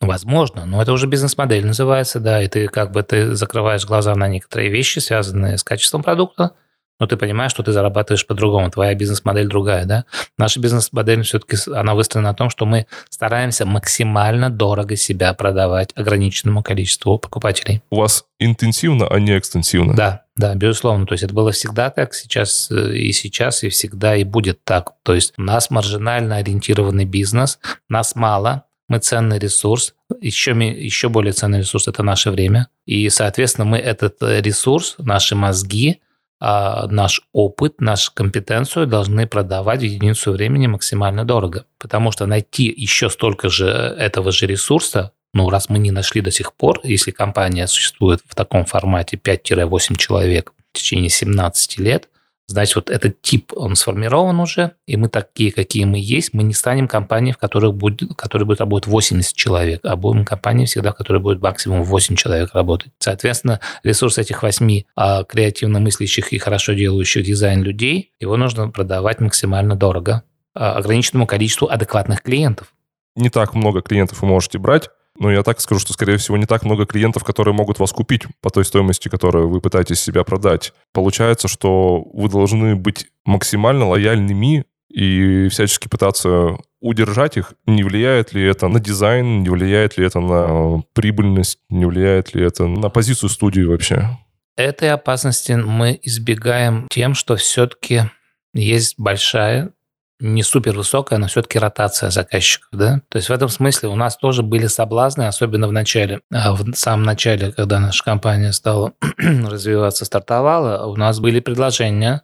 Ну, 0.00 0.06
возможно, 0.06 0.66
но 0.66 0.82
это 0.82 0.92
уже 0.92 1.06
бизнес-модель 1.06 1.66
называется, 1.66 2.20
да, 2.20 2.42
и 2.42 2.48
ты 2.48 2.68
как 2.68 2.92
бы 2.92 3.02
ты 3.02 3.34
закрываешь 3.34 3.86
глаза 3.86 4.14
на 4.14 4.28
некоторые 4.28 4.70
вещи, 4.70 4.98
связанные 4.98 5.58
с 5.58 5.64
качеством 5.64 6.02
продукта, 6.02 6.52
но 7.00 7.06
ты 7.06 7.16
понимаешь, 7.16 7.50
что 7.50 7.62
ты 7.62 7.72
зарабатываешь 7.72 8.26
по-другому, 8.26 8.70
твоя 8.70 8.94
бизнес-модель 8.94 9.48
другая, 9.48 9.84
да. 9.84 10.04
Наша 10.38 10.60
бизнес-модель 10.60 11.22
все-таки, 11.22 11.56
она 11.72 11.94
выстроена 11.94 12.30
на 12.30 12.34
том, 12.34 12.50
что 12.50 12.66
мы 12.66 12.86
стараемся 13.10 13.66
максимально 13.66 14.48
дорого 14.48 14.94
себя 14.96 15.34
продавать 15.34 15.90
ограниченному 15.96 16.62
количеству 16.62 17.18
покупателей. 17.18 17.82
У 17.90 17.96
вас 17.96 18.24
интенсивно, 18.38 19.08
а 19.08 19.18
не 19.18 19.36
экстенсивно? 19.36 19.94
Да, 19.94 20.22
да, 20.36 20.54
безусловно. 20.54 21.06
То 21.06 21.14
есть 21.14 21.24
это 21.24 21.34
было 21.34 21.50
всегда 21.50 21.90
так, 21.90 22.14
сейчас 22.14 22.70
э, 22.70 22.94
и 22.96 23.12
сейчас, 23.12 23.64
и 23.64 23.70
всегда 23.70 24.14
и 24.16 24.24
будет 24.24 24.64
так. 24.64 24.92
То 25.02 25.14
есть 25.14 25.34
у 25.36 25.42
нас 25.42 25.70
маржинально 25.70 26.36
ориентированный 26.36 27.04
бизнес, 27.04 27.58
нас 27.88 28.14
мало, 28.14 28.64
мы 28.88 28.98
ценный 28.98 29.38
ресурс, 29.38 29.94
еще, 30.20 30.52
еще 30.52 31.08
более 31.08 31.32
ценный 31.32 31.60
ресурс– 31.60 31.88
это 31.88 32.02
наше 32.02 32.30
время. 32.30 32.68
И, 32.86 33.08
соответственно, 33.08 33.64
мы 33.64 33.78
этот 33.78 34.22
э, 34.22 34.40
ресурс, 34.40 34.96
наши 34.98 35.34
мозги, 35.34 36.00
а, 36.40 36.86
наш 36.88 37.22
опыт, 37.32 37.80
нашу 37.80 38.12
компетенцию 38.12 38.86
должны 38.86 39.26
продавать 39.26 39.80
в 39.80 39.84
единицу 39.84 40.32
времени 40.32 40.66
максимально 40.66 41.24
дорого. 41.24 41.64
Потому 41.78 42.12
что 42.12 42.26
найти 42.26 42.64
еще 42.64 43.08
столько 43.08 43.48
же 43.48 43.66
этого 43.66 44.30
же 44.30 44.46
ресурса, 44.46 45.12
ну, 45.32 45.48
раз 45.48 45.68
мы 45.68 45.78
не 45.78 45.90
нашли 45.90 46.20
до 46.20 46.30
сих 46.30 46.52
пор, 46.52 46.80
если 46.84 47.10
компания 47.12 47.66
существует 47.66 48.20
в 48.26 48.34
таком 48.34 48.66
формате 48.66 49.16
5-8 49.16 49.96
человек 49.96 50.52
в 50.72 50.78
течение 50.78 51.08
17 51.08 51.78
лет, 51.78 52.08
Значит, 52.46 52.76
вот 52.76 52.90
этот 52.90 53.22
тип, 53.22 53.52
он 53.56 53.74
сформирован 53.74 54.38
уже, 54.38 54.72
и 54.86 54.98
мы 54.98 55.08
такие, 55.08 55.50
какие 55.50 55.84
мы 55.84 55.98
есть, 55.98 56.34
мы 56.34 56.42
не 56.42 56.52
станем 56.52 56.88
компанией, 56.88 57.32
в 57.32 57.38
которых 57.38 57.74
будет, 57.74 58.02
в 58.02 58.14
которой 58.14 58.44
будет 58.44 58.60
работать 58.60 58.86
80 58.86 59.34
человек, 59.34 59.80
а 59.82 59.96
будем 59.96 60.26
компанией 60.26 60.66
всегда, 60.66 60.92
в 60.92 60.96
которой 60.96 61.22
будет 61.22 61.40
максимум 61.40 61.82
8 61.82 62.16
человек 62.16 62.52
работать. 62.52 62.92
Соответственно, 62.98 63.60
ресурс 63.82 64.18
этих 64.18 64.42
8 64.42 64.82
а, 64.94 65.24
креативно 65.24 65.80
мыслящих 65.80 66.34
и 66.34 66.38
хорошо 66.38 66.74
делающих 66.74 67.24
дизайн 67.24 67.62
людей, 67.62 68.12
его 68.20 68.36
нужно 68.36 68.68
продавать 68.68 69.20
максимально 69.20 69.74
дорого 69.74 70.22
а, 70.54 70.74
ограниченному 70.74 71.26
количеству 71.26 71.68
адекватных 71.68 72.22
клиентов. 72.22 72.74
Не 73.16 73.30
так 73.30 73.54
много 73.54 73.80
клиентов 73.80 74.20
вы 74.20 74.28
можете 74.28 74.58
брать, 74.58 74.90
но 75.18 75.30
я 75.30 75.42
так 75.42 75.60
скажу, 75.60 75.80
что, 75.80 75.92
скорее 75.92 76.16
всего, 76.16 76.36
не 76.36 76.46
так 76.46 76.64
много 76.64 76.86
клиентов, 76.86 77.24
которые 77.24 77.54
могут 77.54 77.78
вас 77.78 77.92
купить 77.92 78.22
по 78.40 78.50
той 78.50 78.64
стоимости, 78.64 79.08
которую 79.08 79.48
вы 79.48 79.60
пытаетесь 79.60 80.00
себя 80.00 80.24
продать. 80.24 80.72
Получается, 80.92 81.48
что 81.48 82.04
вы 82.12 82.28
должны 82.28 82.74
быть 82.74 83.06
максимально 83.24 83.88
лояльными 83.88 84.64
и 84.88 85.48
всячески 85.48 85.88
пытаться 85.88 86.56
удержать 86.80 87.36
их. 87.36 87.54
Не 87.66 87.82
влияет 87.82 88.32
ли 88.32 88.44
это 88.44 88.68
на 88.68 88.80
дизайн, 88.80 89.42
не 89.42 89.48
влияет 89.48 89.96
ли 89.96 90.06
это 90.06 90.20
на 90.20 90.82
прибыльность, 90.92 91.58
не 91.68 91.86
влияет 91.86 92.34
ли 92.34 92.44
это 92.44 92.66
на 92.66 92.90
позицию 92.90 93.30
студии 93.30 93.62
вообще? 93.62 94.18
Этой 94.56 94.90
опасности 94.90 95.52
мы 95.52 95.98
избегаем 96.02 96.86
тем, 96.90 97.14
что 97.14 97.36
все-таки 97.36 98.02
есть 98.52 98.94
большая 98.98 99.72
не 100.20 100.42
супер 100.42 100.76
высокая, 100.76 101.18
но 101.18 101.26
все-таки 101.26 101.58
ротация 101.58 102.10
заказчиков, 102.10 102.68
да. 102.72 103.00
То 103.08 103.18
есть 103.18 103.28
в 103.28 103.32
этом 103.32 103.48
смысле 103.48 103.88
у 103.88 103.96
нас 103.96 104.16
тоже 104.16 104.42
были 104.42 104.66
соблазны, 104.66 105.24
особенно 105.24 105.66
в 105.66 105.72
начале, 105.72 106.20
а 106.32 106.54
в 106.54 106.74
самом 106.74 107.04
начале, 107.04 107.52
когда 107.52 107.80
наша 107.80 108.04
компания 108.04 108.52
стала 108.52 108.92
развиваться, 109.18 110.04
стартовала, 110.04 110.86
у 110.86 110.96
нас 110.96 111.18
были 111.18 111.40
предложения 111.40 112.22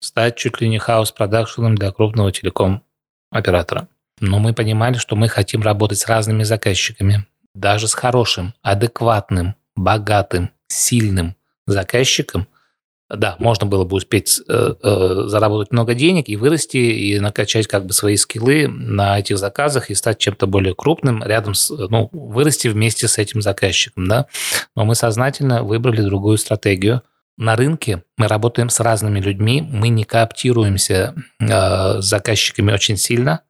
стать 0.00 0.36
чуть 0.36 0.60
ли 0.60 0.68
не 0.68 0.78
хаус-продакшеном 0.78 1.74
для 1.74 1.92
крупного 1.92 2.32
телеком-оператора. 2.32 3.88
Но 4.20 4.38
мы 4.38 4.52
понимали, 4.52 4.94
что 4.94 5.16
мы 5.16 5.28
хотим 5.28 5.62
работать 5.62 5.98
с 5.98 6.06
разными 6.06 6.42
заказчиками, 6.42 7.26
даже 7.54 7.88
с 7.88 7.94
хорошим, 7.94 8.54
адекватным, 8.62 9.54
богатым, 9.76 10.50
сильным 10.68 11.36
заказчиком– 11.66 12.46
да, 13.16 13.36
можно 13.38 13.66
было 13.66 13.84
бы 13.84 13.96
успеть 13.96 14.40
э, 14.48 14.74
э, 14.82 15.22
заработать 15.26 15.72
много 15.72 15.94
денег 15.94 16.28
и 16.28 16.36
вырасти, 16.36 16.76
и 16.76 17.18
накачать 17.18 17.66
как 17.66 17.84
бы 17.84 17.92
свои 17.92 18.16
скиллы 18.16 18.68
на 18.68 19.18
этих 19.18 19.38
заказах 19.38 19.90
и 19.90 19.94
стать 19.94 20.18
чем-то 20.18 20.46
более 20.46 20.74
крупным 20.74 21.22
рядом 21.24 21.54
с, 21.54 21.70
ну, 21.70 22.08
вырасти 22.12 22.68
вместе 22.68 23.08
с 23.08 23.18
этим 23.18 23.42
заказчиком, 23.42 24.06
да. 24.06 24.26
Но 24.76 24.84
мы 24.84 24.94
сознательно 24.94 25.64
выбрали 25.64 26.02
другую 26.02 26.38
стратегию. 26.38 27.02
На 27.36 27.56
рынке 27.56 28.04
мы 28.16 28.28
работаем 28.28 28.68
с 28.68 28.78
разными 28.80 29.18
людьми, 29.18 29.60
мы 29.62 29.88
не 29.88 30.04
кооптируемся 30.04 31.14
э, 31.40 32.00
с 32.00 32.04
заказчиками 32.04 32.72
очень 32.72 32.96
сильно, 32.96 33.40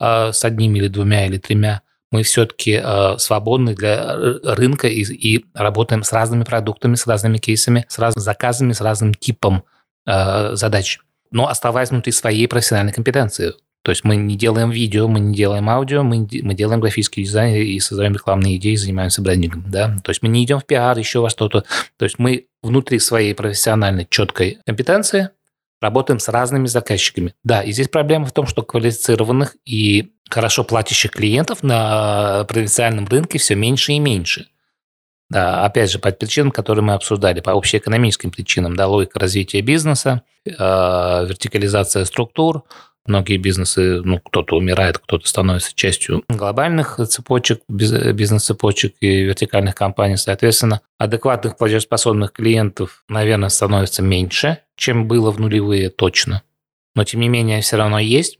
э, 0.00 0.32
с 0.32 0.44
одними 0.44 0.78
или 0.78 0.88
двумя 0.88 1.26
или 1.26 1.38
тремя, 1.38 1.82
мы 2.10 2.22
все-таки 2.22 2.80
э, 2.82 3.18
свободны 3.18 3.74
для 3.74 4.14
рынка 4.42 4.88
и, 4.88 5.02
и 5.02 5.44
работаем 5.54 6.02
с 6.02 6.12
разными 6.12 6.44
продуктами, 6.44 6.94
с 6.94 7.06
разными 7.06 7.38
кейсами, 7.38 7.84
с 7.88 7.98
разными 7.98 8.22
заказами, 8.22 8.72
с 8.72 8.80
разным 8.80 9.14
типом 9.14 9.64
э, 10.06 10.54
задач, 10.54 11.00
но 11.30 11.48
оставаясь 11.48 11.90
внутри 11.90 12.12
своей 12.12 12.46
профессиональной 12.46 12.92
компетенции. 12.92 13.54
То 13.84 13.90
есть 13.90 14.02
мы 14.02 14.16
не 14.16 14.36
делаем 14.36 14.70
видео, 14.70 15.08
мы 15.08 15.20
не 15.20 15.34
делаем 15.34 15.68
аудио, 15.68 16.02
мы, 16.02 16.26
мы 16.42 16.54
делаем 16.54 16.80
графический 16.80 17.22
дизайн 17.22 17.54
и 17.54 17.78
создаем 17.80 18.14
рекламные 18.14 18.56
идеи, 18.56 18.76
занимаемся 18.76 19.20
брендингом. 19.20 19.64
Да? 19.68 19.98
То 20.02 20.10
есть 20.10 20.22
мы 20.22 20.28
не 20.28 20.42
идем 20.42 20.58
в 20.60 20.64
пиар, 20.64 20.96
еще 20.96 21.18
во 21.18 21.28
что-то. 21.28 21.64
То 21.98 22.04
есть 22.06 22.18
мы 22.18 22.46
внутри 22.62 22.98
своей 22.98 23.34
профессиональной 23.34 24.06
четкой 24.08 24.58
компетенции 24.64 25.28
работаем 25.82 26.18
с 26.18 26.28
разными 26.30 26.66
заказчиками. 26.66 27.34
Да, 27.44 27.60
и 27.60 27.72
здесь 27.72 27.88
проблема 27.88 28.24
в 28.24 28.32
том, 28.32 28.46
что 28.46 28.62
квалифицированных 28.62 29.56
и 29.66 30.13
хорошо 30.30 30.64
платящих 30.64 31.12
клиентов 31.12 31.62
на 31.62 32.44
провинциальном 32.44 33.06
рынке 33.06 33.38
все 33.38 33.54
меньше 33.54 33.92
и 33.92 33.98
меньше. 33.98 34.48
Да, 35.30 35.64
опять 35.64 35.90
же, 35.90 35.98
по 35.98 36.10
причинам, 36.12 36.50
которые 36.50 36.84
мы 36.84 36.94
обсуждали, 36.94 37.40
по 37.40 37.50
общеэкономическим 37.50 38.30
причинам, 38.30 38.76
да, 38.76 38.86
логика 38.86 39.18
развития 39.18 39.62
бизнеса, 39.62 40.22
э, 40.44 40.50
вертикализация 40.52 42.04
структур, 42.04 42.64
многие 43.06 43.36
бизнесы, 43.38 44.00
ну, 44.02 44.18
кто-то 44.20 44.56
умирает, 44.56 44.98
кто-то 44.98 45.26
становится 45.26 45.74
частью 45.74 46.24
глобальных 46.28 47.00
цепочек, 47.08 47.62
бизнес-цепочек 47.68 48.96
и 49.00 49.22
вертикальных 49.22 49.74
компаний, 49.74 50.16
соответственно, 50.16 50.80
адекватных 50.98 51.56
платежеспособных 51.56 52.32
клиентов, 52.32 53.04
наверное, 53.08 53.48
становится 53.48 54.02
меньше, 54.02 54.58
чем 54.76 55.08
было 55.08 55.30
в 55.30 55.40
нулевые 55.40 55.90
точно. 55.90 56.42
Но, 56.94 57.04
тем 57.04 57.20
не 57.20 57.28
менее, 57.28 57.60
все 57.60 57.76
равно 57.76 57.98
есть. 57.98 58.38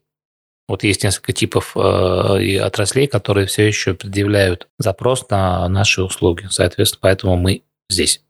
Вот 0.66 0.82
есть 0.82 1.04
несколько 1.04 1.32
типов 1.32 1.72
э, 1.76 2.42
и 2.42 2.56
отраслей, 2.56 3.06
которые 3.06 3.46
все 3.46 3.66
еще 3.66 3.94
предъявляют 3.94 4.68
запрос 4.78 5.28
на 5.28 5.68
наши 5.68 6.02
услуги. 6.02 6.46
Соответственно, 6.50 7.00
поэтому 7.02 7.36
мы 7.36 7.62
здесь 7.90 8.22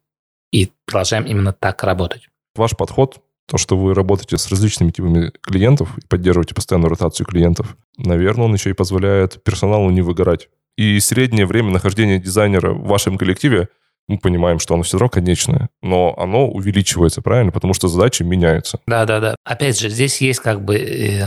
и 0.52 0.70
продолжаем 0.86 1.24
именно 1.24 1.52
так 1.52 1.82
работать. 1.84 2.28
Ваш 2.56 2.72
подход, 2.76 3.20
то, 3.46 3.56
что 3.56 3.76
вы 3.76 3.94
работаете 3.94 4.36
с 4.36 4.48
различными 4.48 4.90
типами 4.90 5.32
клиентов 5.42 5.96
и 5.98 6.06
поддерживаете 6.06 6.54
постоянную 6.54 6.90
ротацию 6.90 7.26
клиентов, 7.26 7.76
наверное, 7.96 8.46
он 8.46 8.54
еще 8.54 8.70
и 8.70 8.74
позволяет 8.74 9.42
персоналу 9.44 9.90
не 9.90 10.02
выгорать. 10.02 10.48
И 10.76 10.98
среднее 10.98 11.46
время 11.46 11.70
нахождения 11.70 12.18
дизайнера 12.18 12.72
в 12.72 12.86
вашем 12.86 13.16
коллективе– 13.16 13.68
мы 14.08 14.18
понимаем, 14.18 14.58
что 14.58 14.74
оно 14.74 14.82
все 14.82 14.98
равно 14.98 15.08
конечное, 15.10 15.68
но 15.82 16.14
оно 16.18 16.48
увеличивается, 16.48 17.22
правильно? 17.22 17.52
Потому 17.52 17.74
что 17.74 17.88
задачи 17.88 18.22
меняются. 18.22 18.80
Да, 18.86 19.04
да, 19.06 19.20
да. 19.20 19.36
Опять 19.44 19.78
же, 19.78 19.88
здесь 19.88 20.20
есть 20.20 20.40
как 20.40 20.64
бы 20.64 20.76
э, 20.76 21.26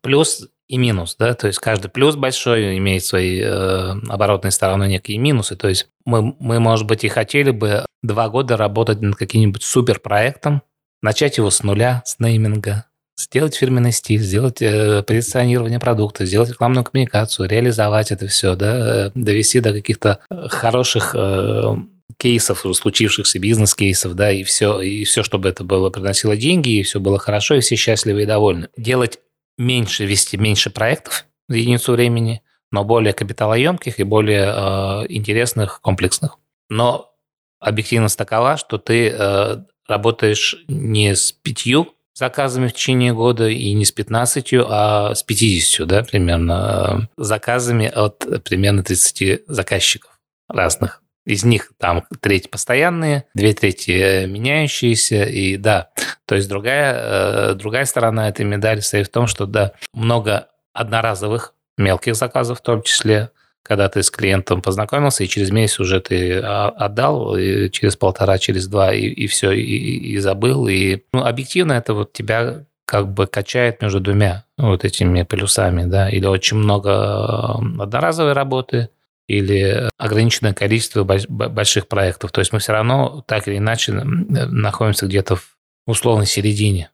плюс 0.00 0.48
и 0.66 0.78
минус, 0.78 1.16
да, 1.18 1.34
то 1.34 1.46
есть 1.46 1.58
каждый 1.58 1.88
плюс 1.88 2.16
большой 2.16 2.78
имеет 2.78 3.04
свои 3.04 3.40
э, 3.40 3.94
оборотные 4.08 4.50
стороны, 4.50 4.88
некие 4.88 5.18
минусы. 5.18 5.56
То 5.56 5.68
есть 5.68 5.88
мы, 6.06 6.34
мы, 6.38 6.58
может 6.58 6.86
быть, 6.86 7.04
и 7.04 7.08
хотели 7.08 7.50
бы 7.50 7.84
два 8.02 8.28
года 8.28 8.56
работать 8.56 9.00
над 9.00 9.16
каким-нибудь 9.16 9.62
суперпроектом, 9.62 10.62
начать 11.02 11.36
его 11.36 11.50
с 11.50 11.62
нуля, 11.62 12.02
с 12.06 12.18
нейминга, 12.18 12.86
сделать 13.16 13.54
фирменный 13.54 13.92
стиль, 13.92 14.22
сделать 14.22 14.62
э, 14.62 15.02
позиционирование 15.02 15.78
продукта, 15.78 16.24
сделать 16.24 16.50
рекламную 16.50 16.84
коммуникацию, 16.84 17.48
реализовать 17.48 18.10
это 18.10 18.26
все, 18.26 18.54
да, 18.56 19.06
э, 19.06 19.10
довести 19.14 19.60
до 19.60 19.72
каких-то 19.72 20.20
хороших 20.30 21.14
э, 21.14 21.76
кейсов, 22.24 22.64
случившихся 22.72 23.38
бизнес-кейсов, 23.38 24.14
да, 24.14 24.32
и 24.32 24.44
все, 24.44 24.80
и 24.80 25.04
все, 25.04 25.22
чтобы 25.22 25.50
это 25.50 25.62
было, 25.62 25.90
приносило 25.90 26.38
деньги, 26.38 26.70
и 26.70 26.82
все 26.82 26.98
было 26.98 27.18
хорошо, 27.18 27.56
и 27.56 27.60
все 27.60 27.76
счастливы 27.76 28.22
и 28.22 28.26
довольны. 28.26 28.70
Делать 28.78 29.18
меньше, 29.58 30.06
вести 30.06 30.38
меньше 30.38 30.70
проектов 30.70 31.26
за 31.48 31.58
единицу 31.58 31.92
времени, 31.92 32.40
но 32.72 32.82
более 32.82 33.12
капиталоемких 33.12 34.00
и 34.00 34.04
более 34.04 34.46
э, 34.46 35.06
интересных, 35.10 35.82
комплексных. 35.82 36.38
Но 36.70 37.12
объективность 37.60 38.16
такова, 38.16 38.56
что 38.56 38.78
ты 38.78 39.10
э, 39.10 39.56
работаешь 39.86 40.56
не 40.66 41.14
с 41.14 41.30
пятью 41.30 41.92
заказами 42.14 42.68
в 42.68 42.72
течение 42.72 43.12
года 43.12 43.50
и 43.50 43.70
не 43.74 43.84
с 43.84 43.92
15, 43.92 44.54
а 44.66 45.14
с 45.14 45.22
50, 45.22 45.86
да, 45.86 46.02
примерно, 46.02 47.06
э, 47.18 47.22
заказами 47.22 47.86
от 47.86 48.44
примерно 48.44 48.82
30 48.82 49.42
заказчиков 49.46 50.18
разных. 50.48 51.03
Из 51.24 51.44
них 51.44 51.72
там 51.78 52.04
треть 52.20 52.50
постоянные, 52.50 53.24
две 53.34 53.54
трети 53.54 53.92
э, 53.92 54.26
меняющиеся, 54.26 55.24
и 55.24 55.56
да, 55.56 55.90
то 56.26 56.34
есть 56.34 56.48
другая, 56.48 57.52
э, 57.52 57.54
другая 57.54 57.86
сторона 57.86 58.28
этой 58.28 58.44
медали 58.44 58.80
стоит 58.80 59.08
в 59.08 59.10
том, 59.10 59.26
что 59.26 59.46
да, 59.46 59.72
много 59.94 60.48
одноразовых 60.74 61.54
мелких 61.78 62.14
заказов 62.14 62.58
в 62.58 62.62
том 62.62 62.82
числе, 62.82 63.30
когда 63.62 63.88
ты 63.88 64.02
с 64.02 64.10
клиентом 64.10 64.60
познакомился, 64.60 65.24
и 65.24 65.28
через 65.28 65.50
месяц 65.50 65.80
уже 65.80 66.00
ты 66.00 66.40
а, 66.40 66.68
отдал, 66.68 67.36
и 67.36 67.70
через 67.70 67.96
полтора, 67.96 68.36
через 68.38 68.68
два, 68.68 68.92
и, 68.92 69.06
и 69.06 69.26
все, 69.26 69.52
и, 69.52 69.62
и 69.62 70.18
забыл. 70.18 70.68
И 70.68 71.04
ну, 71.12 71.24
объективно 71.24 71.72
это 71.72 71.94
вот 71.94 72.12
тебя 72.12 72.66
как 72.84 73.12
бы 73.12 73.26
качает 73.26 73.80
между 73.80 74.00
двумя 74.00 74.44
вот 74.58 74.84
этими 74.84 75.22
полюсами, 75.22 75.84
да, 75.84 76.10
или 76.10 76.26
очень 76.26 76.58
много 76.58 76.90
э, 76.90 77.82
одноразовой 77.82 78.34
работы, 78.34 78.90
или 79.26 79.90
ограниченное 79.96 80.52
количество 80.52 81.04
больших 81.04 81.88
проектов. 81.88 82.32
То 82.32 82.40
есть 82.40 82.52
мы 82.52 82.58
все 82.58 82.72
равно 82.72 83.24
так 83.26 83.48
или 83.48 83.58
иначе 83.58 83.92
находимся 83.92 85.06
где-то 85.06 85.36
в 85.36 85.56
условной 85.86 86.26
середине. 86.26 86.90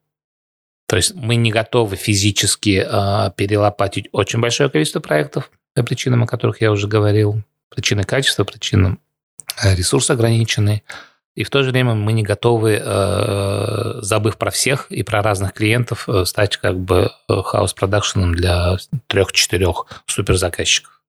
То 0.87 0.97
есть 0.97 1.15
мы 1.15 1.37
не 1.37 1.53
готовы 1.53 1.95
физически 1.95 2.85
э, 2.85 3.31
перелопатить 3.37 4.09
очень 4.11 4.41
большое 4.41 4.69
количество 4.69 4.99
проектов 4.99 5.51
по 5.75 5.85
причинам, 5.85 6.25
о 6.25 6.27
которых 6.27 6.61
я 6.61 6.73
уже 6.73 6.89
говорил. 6.89 7.43
Причины 7.69 8.03
качества, 8.03 8.43
причины 8.43 8.99
а, 9.57 9.75
ресурс 9.75 10.11
ограниченный. 10.11 10.83
И 11.37 11.45
в 11.45 11.51
то 11.51 11.63
же 11.63 11.71
время 11.71 11.95
мы 11.95 12.13
не 12.13 12.23
готовы, 12.23 12.81
э, 12.83 13.99
забыв 14.03 14.37
про 14.37 14.51
всех 14.51 14.91
и 14.91 15.03
про 15.03 15.23
разных 15.23 15.53
клиентов, 15.55 16.09
э, 16.09 16.25
стать 16.25 16.57
как 16.57 16.79
бы 16.79 17.13
э, 17.29 17.43
хаус-продакшеном 17.43 18.35
для 18.35 18.77
трех-четырех 19.07 19.87
суперзаказчиков. 20.07 21.00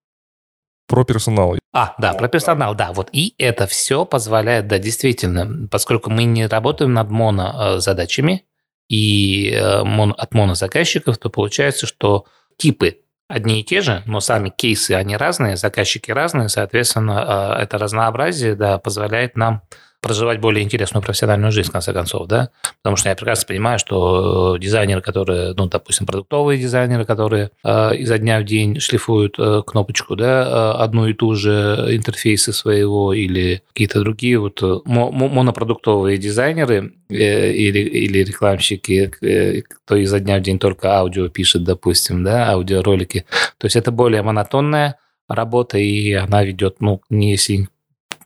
Про 0.92 1.06
персонал. 1.06 1.56
А, 1.72 1.96
да, 2.00 2.14
про 2.14 2.28
персонал, 2.28 2.76
да. 2.76 2.92
Вот 2.92 3.08
и 3.14 3.34
это 3.38 3.66
все 3.66 4.04
позволяет, 4.04 4.68
да, 4.68 4.78
действительно, 4.78 5.70
поскольку 5.70 6.10
мы 6.10 6.26
не 6.26 6.48
работаем 6.48 6.92
над 6.92 7.10
моно-задачами 7.10 8.44
и 8.90 9.52
э, 9.52 9.84
от 9.84 10.34
монозаказчиков, 10.34 11.18
то 11.18 11.30
получается, 11.30 11.88
что 11.88 12.26
типы 12.58 12.98
одни 13.30 13.62
и 13.62 13.64
те 13.64 13.80
же, 13.80 14.04
но 14.06 14.20
сами 14.20 14.50
кейсы, 14.50 14.92
они 14.92 15.16
разные, 15.16 15.56
заказчики 15.56 16.12
разные, 16.12 16.50
соответственно, 16.50 17.56
э, 17.58 17.64
это 17.64 17.78
разнообразие, 17.78 18.56
да, 18.56 18.78
позволяет 18.78 19.38
нам 19.38 19.62
проживать 20.02 20.40
более 20.40 20.64
интересную 20.64 21.04
профессиональную 21.04 21.52
жизнь, 21.52 21.70
в 21.70 21.72
конце 21.72 21.94
концов, 21.94 22.28
да, 22.28 22.50
потому 22.82 22.96
что 22.98 23.10
я 23.10 23.16
прекрасно 23.16 23.48
понимаю, 23.48 23.78
что 23.78 24.58
дизайнеры, 24.58 25.02
которые, 25.02 25.54
ну, 25.54 25.68
допустим, 25.68 26.08
продуктовые 26.08 26.60
дизайнеры, 26.60 27.06
которые 27.06 27.52
э, 27.64 27.96
изо 27.98 28.18
дня 28.18 28.40
в 28.40 28.44
день 28.44 28.80
шлифуют 28.80 29.36
э, 29.38 29.62
кнопочку, 29.66 30.16
да, 30.16 30.74
э, 30.78 30.84
одну 30.84 31.06
и 31.06 31.14
ту 31.14 31.36
же 31.36 31.88
интерфейсы 31.92 32.52
своего 32.52 33.14
или 33.14 33.62
какие-то 33.68 34.00
другие 34.00 34.40
вот 34.40 34.62
э, 34.64 34.80
монопродуктовые 34.86 36.18
дизайнеры 36.18 36.94
э, 37.10 37.52
или, 37.52 37.80
или 37.80 38.24
рекламщики, 38.24 39.12
э, 39.22 39.62
кто 39.62 39.96
изо 39.98 40.20
дня 40.20 40.40
в 40.40 40.42
день 40.42 40.58
только 40.58 40.96
аудио 40.96 41.30
пишет, 41.30 41.64
допустим, 41.64 42.24
да, 42.24 42.52
аудиоролики, 42.52 43.26
то 43.60 43.66
есть 43.66 43.76
это 43.76 43.92
более 43.92 44.24
монотонная 44.24 44.98
работа, 45.30 45.78
и 45.78 46.12
она 46.14 46.44
ведет, 46.44 46.78
ну, 46.82 47.02
не 47.10 47.32
если 47.32 47.68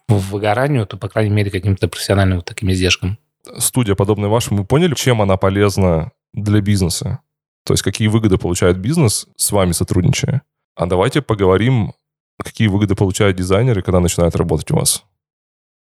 выгоранию, 0.08 0.86
то, 0.86 0.98
по 0.98 1.10
крайней 1.10 1.34
мере, 1.34 1.52
каким-то 1.52 1.88
профессиональным 1.88 2.38
вот 2.38 2.46
таким 2.46 2.72
издержкам. 2.72 3.18
Студия, 3.58 3.96
подобная 3.96 4.30
вашему, 4.30 4.60
вы 4.60 4.66
поняли, 4.66 4.94
чем 4.96 5.22
она 5.22 5.38
полезна 5.38 6.12
для 6.34 6.62
бизнеса? 6.62 7.20
То 7.66 7.74
есть 7.74 7.84
какие 7.84 8.08
выгоды 8.08 8.38
получает 8.38 8.78
бизнес 8.78 9.28
с 9.36 9.52
вами 9.52 9.72
сотрудничая? 9.72 10.44
А 10.76 10.86
давайте 10.86 11.22
поговорим, 11.22 11.94
какие 12.44 12.68
выгоды 12.68 12.96
получают 12.96 13.38
дизайнеры, 13.38 13.82
когда 13.82 14.00
начинают 14.00 14.36
работать 14.36 14.70
у 14.72 14.76
вас. 14.76 15.04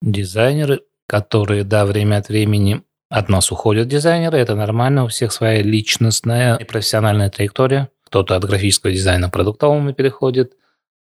Дизайнеры, 0.01 0.82
которые, 1.07 1.63
да, 1.63 1.86
время 1.86 2.17
от 2.17 2.30
времени 2.30 2.84
от 3.09 3.30
нас 3.30 3.51
уходят 3.51 3.88
дизайнеры, 3.88 4.38
это 4.38 4.55
нормально, 4.55 5.03
у 5.03 5.07
всех 5.07 5.32
своя 5.32 5.61
личностная 5.61 6.55
и 6.55 6.63
профессиональная 6.63 7.30
траектория. 7.30 7.89
Кто-то 8.05 8.36
от 8.36 8.45
графического 8.45 8.91
дизайна 8.91 9.30
к 9.30 9.34
продуктовому 9.34 9.93
переходит, 9.93 10.53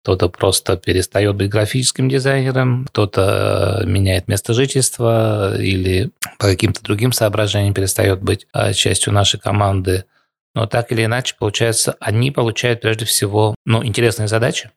кто-то 0.06 0.30
просто 0.30 0.78
перестает 0.78 1.36
быть 1.36 1.50
графическим 1.50 2.08
дизайнером, 2.10 2.86
кто-то 2.90 3.82
э, 3.82 3.88
меняет 3.88 4.28
место 4.28 4.54
жительства 4.54 5.60
или 5.60 6.12
по 6.38 6.46
каким-то 6.46 6.84
другим 6.84 7.12
соображениям 7.12 7.74
перестает 7.74 8.22
быть 8.22 8.46
э, 8.54 8.74
частью 8.74 9.14
нашей 9.14 9.40
команды. 9.40 10.06
Но 10.54 10.68
так 10.68 10.92
или 10.92 11.06
иначе, 11.06 11.36
получается, 11.40 11.96
они 12.00 12.30
получают 12.30 12.82
прежде 12.82 13.06
всего 13.06 13.56
ну, 13.66 13.84
интересные 13.84 14.28
задачи, 14.28 14.70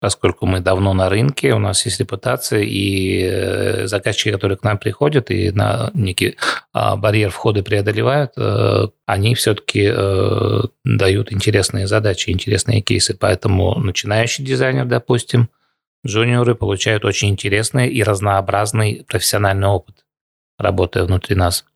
поскольку 0.00 0.46
мы 0.46 0.60
давно 0.60 0.94
на 0.94 1.10
рынке, 1.10 1.52
у 1.52 1.58
нас 1.58 1.84
есть 1.84 2.00
репутация, 2.00 2.62
и 2.62 3.22
э, 3.22 3.86
заказчики, 3.86 4.32
которые 4.32 4.56
к 4.56 4.64
нам 4.64 4.78
приходят 4.78 5.30
и 5.30 5.50
на 5.52 5.90
некий 5.92 6.36
а, 6.72 6.96
барьер 6.96 7.30
входа 7.30 7.62
преодолевают, 7.62 8.32
э, 8.36 8.88
они 9.04 9.34
все-таки 9.34 9.90
э, 9.92 10.60
дают 10.84 11.32
интересные 11.32 11.86
задачи, 11.86 12.30
интересные 12.30 12.80
кейсы. 12.80 13.14
Поэтому 13.14 13.78
начинающий 13.78 14.42
дизайнер, 14.42 14.86
допустим, 14.86 15.50
джуниоры 16.06 16.54
получают 16.54 17.04
очень 17.04 17.28
интересный 17.28 17.88
и 17.88 18.02
разнообразный 18.02 19.04
профессиональный 19.06 19.68
опыт, 19.68 20.06
работая 20.58 21.04
внутри 21.04 21.36
нас 21.36 21.66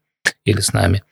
или 0.47 0.61
с 0.61 0.73
нами. 0.73 1.03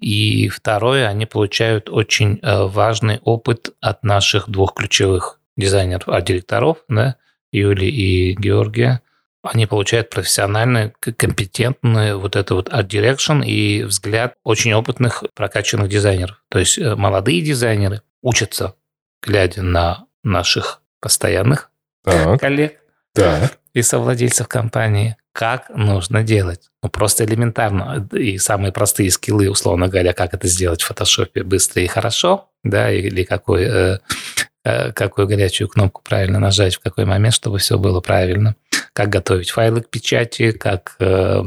И 0.00 0.48
второе, 0.48 1.08
они 1.08 1.26
получают 1.26 1.90
очень 1.90 2.38
важный 2.42 3.18
опыт 3.24 3.74
от 3.80 4.04
наших 4.04 4.48
двух 4.48 4.74
ключевых 4.74 5.40
дизайнеров, 5.56 6.08
а 6.08 6.20
директоров, 6.20 6.78
да, 6.88 7.16
Юли 7.52 7.88
и 7.88 8.34
Георгия, 8.34 9.00
они 9.42 9.66
получают 9.66 10.10
профессиональный, 10.10 10.92
компетентный 11.00 12.16
вот 12.16 12.34
это 12.34 12.54
вот 12.54 12.70
art 12.70 12.88
direction 12.88 13.44
и 13.44 13.82
взгляд 13.82 14.34
очень 14.42 14.72
опытных, 14.72 15.22
прокачанных 15.34 15.88
дизайнеров. 15.88 16.42
То 16.48 16.58
есть 16.58 16.78
э, 16.78 16.94
молодые 16.96 17.42
дизайнеры 17.42 18.00
учатся, 18.22 18.74
глядя 19.22 19.62
на 19.62 20.06
наших 20.22 20.80
постоянных 21.00 21.70
так. 22.02 22.40
коллег 22.40 22.80
так. 23.12 23.58
и 23.74 23.82
совладельцев 23.82 24.48
компании, 24.48 25.16
как 25.32 25.68
нужно 25.68 26.22
делать. 26.22 26.70
Ну, 26.82 26.88
просто 26.88 27.24
элементарно. 27.24 28.08
И 28.12 28.38
самые 28.38 28.72
простые 28.72 29.10
скиллы, 29.10 29.50
условно 29.50 29.88
говоря, 29.88 30.14
как 30.14 30.32
это 30.32 30.48
сделать 30.48 30.80
в 30.80 30.86
фотошопе 30.86 31.42
быстро 31.42 31.82
и 31.82 31.86
хорошо, 31.86 32.48
да, 32.62 32.90
или 32.90 33.24
какой 33.24 33.64
э, 33.64 33.98
Э, 34.36 34.43
какую 34.64 35.28
горячую 35.28 35.68
кнопку 35.68 36.02
правильно 36.02 36.38
нажать, 36.38 36.76
в 36.76 36.80
какой 36.80 37.04
момент, 37.04 37.34
чтобы 37.34 37.58
все 37.58 37.78
было 37.78 38.00
правильно. 38.00 38.56
Как 38.92 39.08
готовить 39.08 39.50
файлы 39.50 39.82
к 39.82 39.90
печати, 39.90 40.52
как 40.52 40.96
э, 41.00 41.42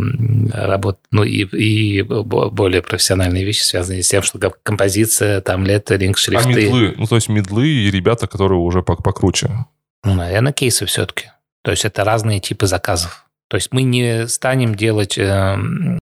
работать, 0.53 1.01
ну 1.11 1.23
и, 1.23 1.45
и 1.45 2.01
более 2.03 2.81
профессиональные 2.81 3.45
вещи, 3.45 3.63
связанные 3.63 4.03
с 4.03 4.09
тем, 4.09 4.21
что 4.21 4.37
композиция, 4.63 5.41
там, 5.41 5.65
леттеринг, 5.65 6.17
шрифты. 6.17 6.49
А 6.49 6.53
медлы, 6.53 6.93
ну 6.97 7.05
то 7.05 7.15
есть 7.15 7.29
медлы 7.29 7.67
и 7.67 7.89
ребята, 7.89 8.27
которые 8.27 8.59
уже 8.59 8.83
покруче. 8.83 9.49
Ну, 10.03 10.13
наверное, 10.13 10.53
кейсы 10.53 10.85
все-таки. 10.85 11.31
То 11.63 11.71
есть 11.71 11.85
это 11.85 12.03
разные 12.03 12.39
типы 12.39 12.67
заказов. 12.67 13.25
То 13.49 13.55
есть 13.55 13.71
мы 13.71 13.83
не 13.83 14.27
станем 14.27 14.75
делать 14.75 15.17
э, 15.17 15.57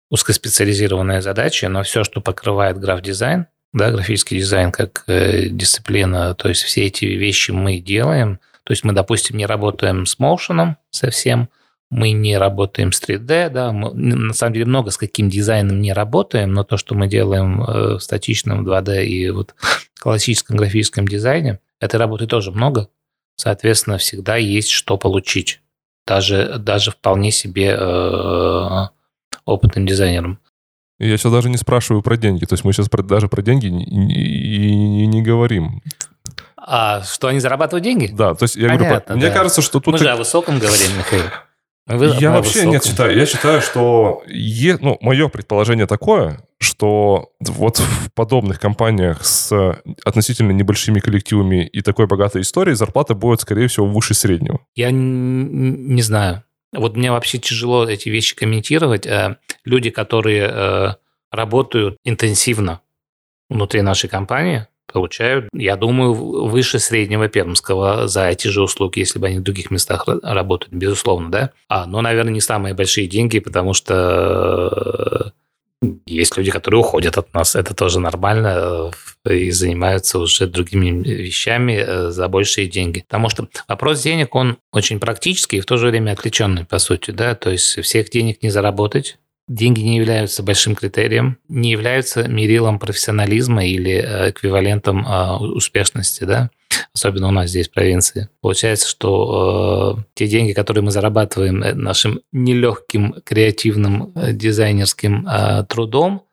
узкоспециализированные 0.10 1.22
задачи, 1.22 1.66
но 1.66 1.84
все, 1.84 2.04
что 2.04 2.20
покрывает 2.20 2.80
граф-дизайн, 2.80 3.48
да, 3.74 3.92
графический 3.92 4.40
дизайн 4.40 4.72
как 4.72 5.04
э, 5.08 5.50
дисциплина, 5.50 6.34
то 6.36 6.50
есть 6.50 6.64
все 6.64 6.86
эти 6.86 7.06
вещи 7.06 7.52
мы 7.52 7.80
делаем. 7.80 8.40
То 8.64 8.74
есть 8.74 8.84
мы, 8.84 8.92
допустим, 8.92 9.38
не 9.38 9.46
работаем 9.46 10.06
с 10.06 10.20
motion 10.20 10.76
совсем, 10.90 11.50
мы 11.90 12.12
не 12.12 12.38
работаем 12.38 12.92
с 12.92 13.02
3D, 13.02 13.50
да, 13.50 13.72
мы, 13.72 13.94
на 13.94 14.34
самом 14.34 14.54
деле 14.54 14.66
много 14.66 14.92
с 14.92 14.98
каким 14.98 15.30
дизайном 15.30 15.82
не 15.82 15.94
работаем, 15.94 16.52
но 16.52 16.64
то, 16.64 16.76
что 16.76 16.96
мы 16.96 17.08
делаем 17.08 17.62
э, 17.62 17.96
в 17.96 18.00
статичном 18.00 18.68
2D 18.68 19.06
и 19.06 19.30
вот 19.30 19.56
классическом 20.00 20.58
графическом 20.58 21.08
дизайне, 21.08 21.60
этой 21.80 21.96
работы 21.96 22.28
тоже 22.28 22.52
много. 22.52 22.90
Соответственно, 23.38 23.98
всегда 24.00 24.36
есть 24.36 24.70
что 24.70 24.98
получить. 24.98 25.62
Даже, 26.06 26.58
даже 26.58 26.92
вполне 26.92 27.32
себе 27.32 27.76
э, 27.78 28.88
опытным 29.46 29.86
дизайнером. 29.86 30.40
Я 31.00 31.18
сейчас 31.18 31.32
даже 31.32 31.50
не 31.50 31.58
спрашиваю 31.58 32.02
про 32.02 32.18
деньги. 32.18 32.46
То 32.46 32.54
есть 32.54 32.64
мы 32.64 32.74
сейчас 32.74 32.90
даже 32.90 33.28
про 33.28 33.42
деньги 33.42 33.68
и, 33.68 35.04
и 35.04 35.06
не 35.06 35.22
говорим. 35.22 35.82
А 36.58 37.02
что 37.04 37.28
они 37.28 37.40
зарабатывают 37.40 37.84
деньги? 37.84 38.08
Да, 38.12 38.34
то 38.34 38.44
есть 38.44 38.56
я 38.56 38.68
Понятно, 38.68 38.88
говорю, 38.88 39.04
да. 39.08 39.16
мне 39.16 39.30
кажется, 39.30 39.62
что 39.62 39.80
тут... 39.80 39.94
Мы 39.94 40.00
же 40.00 40.10
о 40.10 40.18
высоком 40.18 40.60
говорим, 40.60 40.98
Михаил. 40.98 41.24
Вы, 41.88 42.08
я 42.20 42.32
вообще 42.32 42.50
высоком. 42.50 42.72
нет 42.72 42.84
считаю. 42.84 43.18
Я 43.18 43.26
считаю, 43.26 43.62
что 43.62 44.22
е, 44.28 44.78
ну, 44.82 44.98
мое 45.00 45.30
предположение 45.30 45.88
такое, 45.88 46.40
что 46.60 47.30
вот 47.40 47.78
в 47.78 48.12
подобных 48.14 48.60
компаниях 48.60 49.26
с 49.26 49.80
относительно 50.04 50.52
небольшими 50.52 51.00
коллективами 51.00 51.66
и 51.66 51.82
такой 51.82 52.08
богатой 52.08 52.42
историей 52.42 52.76
зарплата 52.76 53.14
будет, 53.14 53.40
скорее 53.40 53.70
всего, 53.70 53.86
выше 53.86 54.14
среднего. 54.14 54.60
Я 54.76 54.92
не 54.92 56.02
знаю. 56.02 56.44
Вот 56.74 56.96
мне 56.96 57.12
вообще 57.12 57.38
тяжело 57.38 57.88
эти 57.88 58.10
вещи 58.10 58.36
комментировать. 58.36 59.06
Э, 59.06 59.38
люди, 59.66 59.90
которые 59.90 60.50
э, 60.52 60.94
работают 61.32 61.98
интенсивно 62.04 62.82
внутри 63.50 63.82
нашей 63.82 64.10
компании, 64.10 64.68
получают, 64.92 65.50
я 65.54 65.76
думаю, 65.76 66.14
выше 66.14 66.80
среднего 66.80 67.28
пермского 67.28 68.08
за 68.08 68.30
эти 68.30 68.48
же 68.48 68.62
услуги, 68.62 69.00
если 69.00 69.20
бы 69.20 69.28
они 69.28 69.40
в 69.40 69.44
других 69.44 69.70
местах 69.70 70.08
работают, 70.24 70.74
безусловно, 70.74 71.30
да. 71.30 71.52
А, 71.68 71.86
но, 71.86 72.02
наверное, 72.02 72.34
не 72.34 72.42
самые 72.42 72.74
большие 72.74 73.08
деньги, 73.08 73.40
потому 73.40 73.74
что 73.74 75.34
есть 76.06 76.36
люди, 76.38 76.52
которые 76.52 76.80
уходят 76.80 77.18
от 77.18 77.34
нас, 77.34 77.56
это 77.56 77.74
тоже 77.74 78.00
нормально, 78.00 78.92
э, 79.26 79.36
и 79.36 79.52
занимаются 79.52 80.20
уже 80.20 80.48
другими 80.48 80.90
вещами 81.08 81.74
э, 81.74 82.10
за 82.10 82.28
большие 82.28 82.68
деньги. 82.68 83.02
Потому 83.02 83.30
что 83.30 83.48
вопрос 83.68 84.02
денег, 84.02 84.34
он 84.36 84.58
очень 84.72 85.00
практический 85.00 85.58
и 85.58 85.62
в 85.62 85.66
то 85.66 85.78
же 85.78 85.88
время 85.88 86.12
отвлеченный, 86.12 86.66
по 86.66 86.80
сути, 86.80 87.12
да, 87.12 87.36
то 87.36 87.52
есть 87.52 87.82
всех 87.82 88.10
денег 88.10 88.44
не 88.44 88.50
заработать, 88.50 89.18
Деньги 89.50 89.80
не 89.80 89.96
являются 89.96 90.44
большим 90.44 90.76
критерием, 90.76 91.38
не 91.48 91.72
являются 91.72 92.28
мерилом 92.28 92.80
профессионализма 92.80 93.66
или 93.66 93.94
э, 93.94 94.32
эквивалентом 94.32 95.08
успешности, 95.40 96.26
да, 96.26 96.50
особенно 96.94 97.28
у 97.28 97.32
нас 97.32 97.50
здесь 97.50 97.70
в 97.70 97.74
провинции. 97.74 98.30
Получается, 98.42 98.88
что 98.88 99.98
э, 100.00 100.04
те 100.14 100.28
деньги, 100.28 100.54
которые 100.54 100.84
мы 100.84 100.92
зарабатываем 100.92 101.64
э, 101.64 101.74
нашим 101.74 102.22
нелегким 102.32 103.16
креативным 103.24 104.14
дизайнерским 104.16 105.28
э, 105.28 105.66
трудом, 105.68 106.24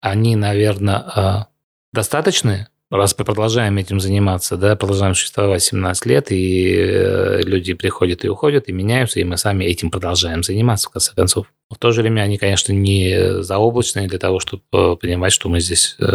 они, 0.00 0.36
наверное, 0.36 1.04
э, 1.16 1.44
достаточны 1.92 2.68
раз 2.96 3.16
мы 3.18 3.24
продолжаем 3.24 3.76
этим 3.76 4.00
заниматься, 4.00 4.56
да, 4.56 4.76
продолжаем 4.76 5.14
существовать 5.14 5.62
17 5.62 6.06
лет, 6.06 6.30
и 6.30 6.74
э, 6.76 7.42
люди 7.42 7.74
приходят 7.74 8.24
и 8.24 8.28
уходят, 8.28 8.68
и 8.68 8.72
меняются, 8.72 9.20
и 9.20 9.24
мы 9.24 9.36
сами 9.36 9.64
этим 9.64 9.90
продолжаем 9.90 10.42
заниматься, 10.42 10.88
в 10.88 10.92
конце 10.92 11.12
концов. 11.14 11.46
в 11.70 11.78
то 11.78 11.92
же 11.92 12.02
время 12.02 12.22
они, 12.22 12.38
конечно, 12.38 12.72
не 12.72 13.42
заоблачные 13.42 14.08
для 14.08 14.18
того, 14.18 14.40
чтобы 14.40 14.62
э, 14.72 14.96
понимать, 15.00 15.32
что 15.32 15.48
мы 15.48 15.60
здесь 15.60 15.96
э, 15.98 16.14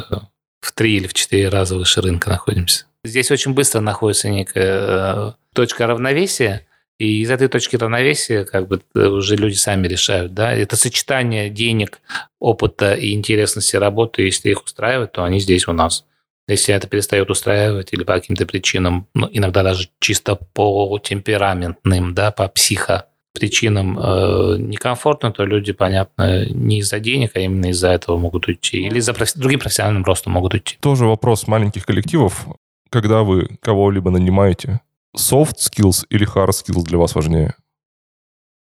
в 0.61 0.71
три 0.73 0.97
или 0.97 1.07
в 1.07 1.13
четыре 1.13 1.49
раза 1.49 1.75
выше 1.75 2.01
рынка 2.01 2.29
находимся. 2.29 2.85
Здесь 3.03 3.31
очень 3.31 3.53
быстро 3.53 3.79
находится 3.79 4.29
некая 4.29 5.35
точка 5.53 5.87
равновесия, 5.87 6.65
и 6.97 7.21
из 7.21 7.31
этой 7.31 7.47
точки 7.47 7.77
равновесия 7.77 8.43
как 8.43 8.67
бы 8.67 8.81
уже 8.93 9.37
люди 9.37 9.55
сами 9.55 9.87
решают, 9.87 10.33
да, 10.33 10.53
это 10.53 10.75
сочетание 10.75 11.49
денег, 11.49 12.01
опыта 12.39 12.93
и 12.93 13.13
интересности 13.13 13.77
работы, 13.77 14.23
если 14.23 14.49
их 14.49 14.63
устраивает, 14.63 15.13
то 15.13 15.23
они 15.23 15.39
здесь 15.39 15.67
у 15.67 15.73
нас. 15.73 16.05
Если 16.49 16.73
это 16.73 16.87
перестает 16.87 17.29
устраивать 17.29 17.93
или 17.93 18.03
по 18.03 18.13
каким-то 18.13 18.45
причинам, 18.45 19.07
ну, 19.13 19.29
иногда 19.31 19.63
даже 19.63 19.89
чисто 19.99 20.35
по 20.35 20.99
темпераментным, 20.99 22.13
да, 22.15 22.31
по 22.31 22.47
психо 22.47 23.05
причинам 23.33 23.97
э, 23.97 24.55
некомфортно, 24.57 25.31
то 25.31 25.45
люди, 25.45 25.71
понятно, 25.71 26.47
не 26.49 26.79
из-за 26.79 26.99
денег, 26.99 27.31
а 27.35 27.39
именно 27.39 27.67
из-за 27.67 27.89
этого 27.89 28.17
могут 28.17 28.47
уйти. 28.47 28.79
Или 28.79 28.97
из-за 28.97 29.13
профи- 29.13 29.37
другим 29.37 29.59
профессиональным 29.59 30.03
ростом 30.03 30.33
могут 30.33 30.55
уйти. 30.55 30.77
Тоже 30.81 31.05
вопрос 31.05 31.47
маленьких 31.47 31.85
коллективов. 31.85 32.47
Когда 32.89 33.23
вы 33.23 33.57
кого-либо 33.61 34.11
нанимаете, 34.11 34.81
soft 35.15 35.57
skills 35.57 36.05
или 36.09 36.27
hard 36.27 36.49
skills 36.49 36.83
для 36.83 36.97
вас 36.97 37.15
важнее? 37.15 37.55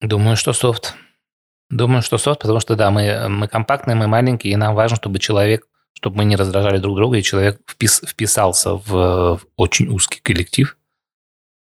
Думаю, 0.00 0.36
что 0.36 0.50
soft. 0.52 0.92
Думаю, 1.70 2.02
что 2.02 2.18
софт, 2.18 2.40
потому 2.42 2.60
что, 2.60 2.76
да, 2.76 2.90
мы, 2.90 3.28
мы 3.28 3.48
компактные, 3.48 3.96
мы 3.96 4.06
маленькие, 4.06 4.52
и 4.52 4.56
нам 4.56 4.74
важно, 4.74 4.96
чтобы 4.96 5.18
человек 5.18 5.66
чтобы 6.02 6.16
мы 6.16 6.24
не 6.24 6.34
раздражали 6.34 6.78
друг 6.78 6.96
друга, 6.96 7.18
и 7.18 7.22
человек 7.22 7.60
впис, 7.64 8.02
вписался 8.04 8.74
в, 8.74 8.88
в 8.88 9.40
очень 9.56 9.88
узкий 9.88 10.20
коллектив, 10.20 10.76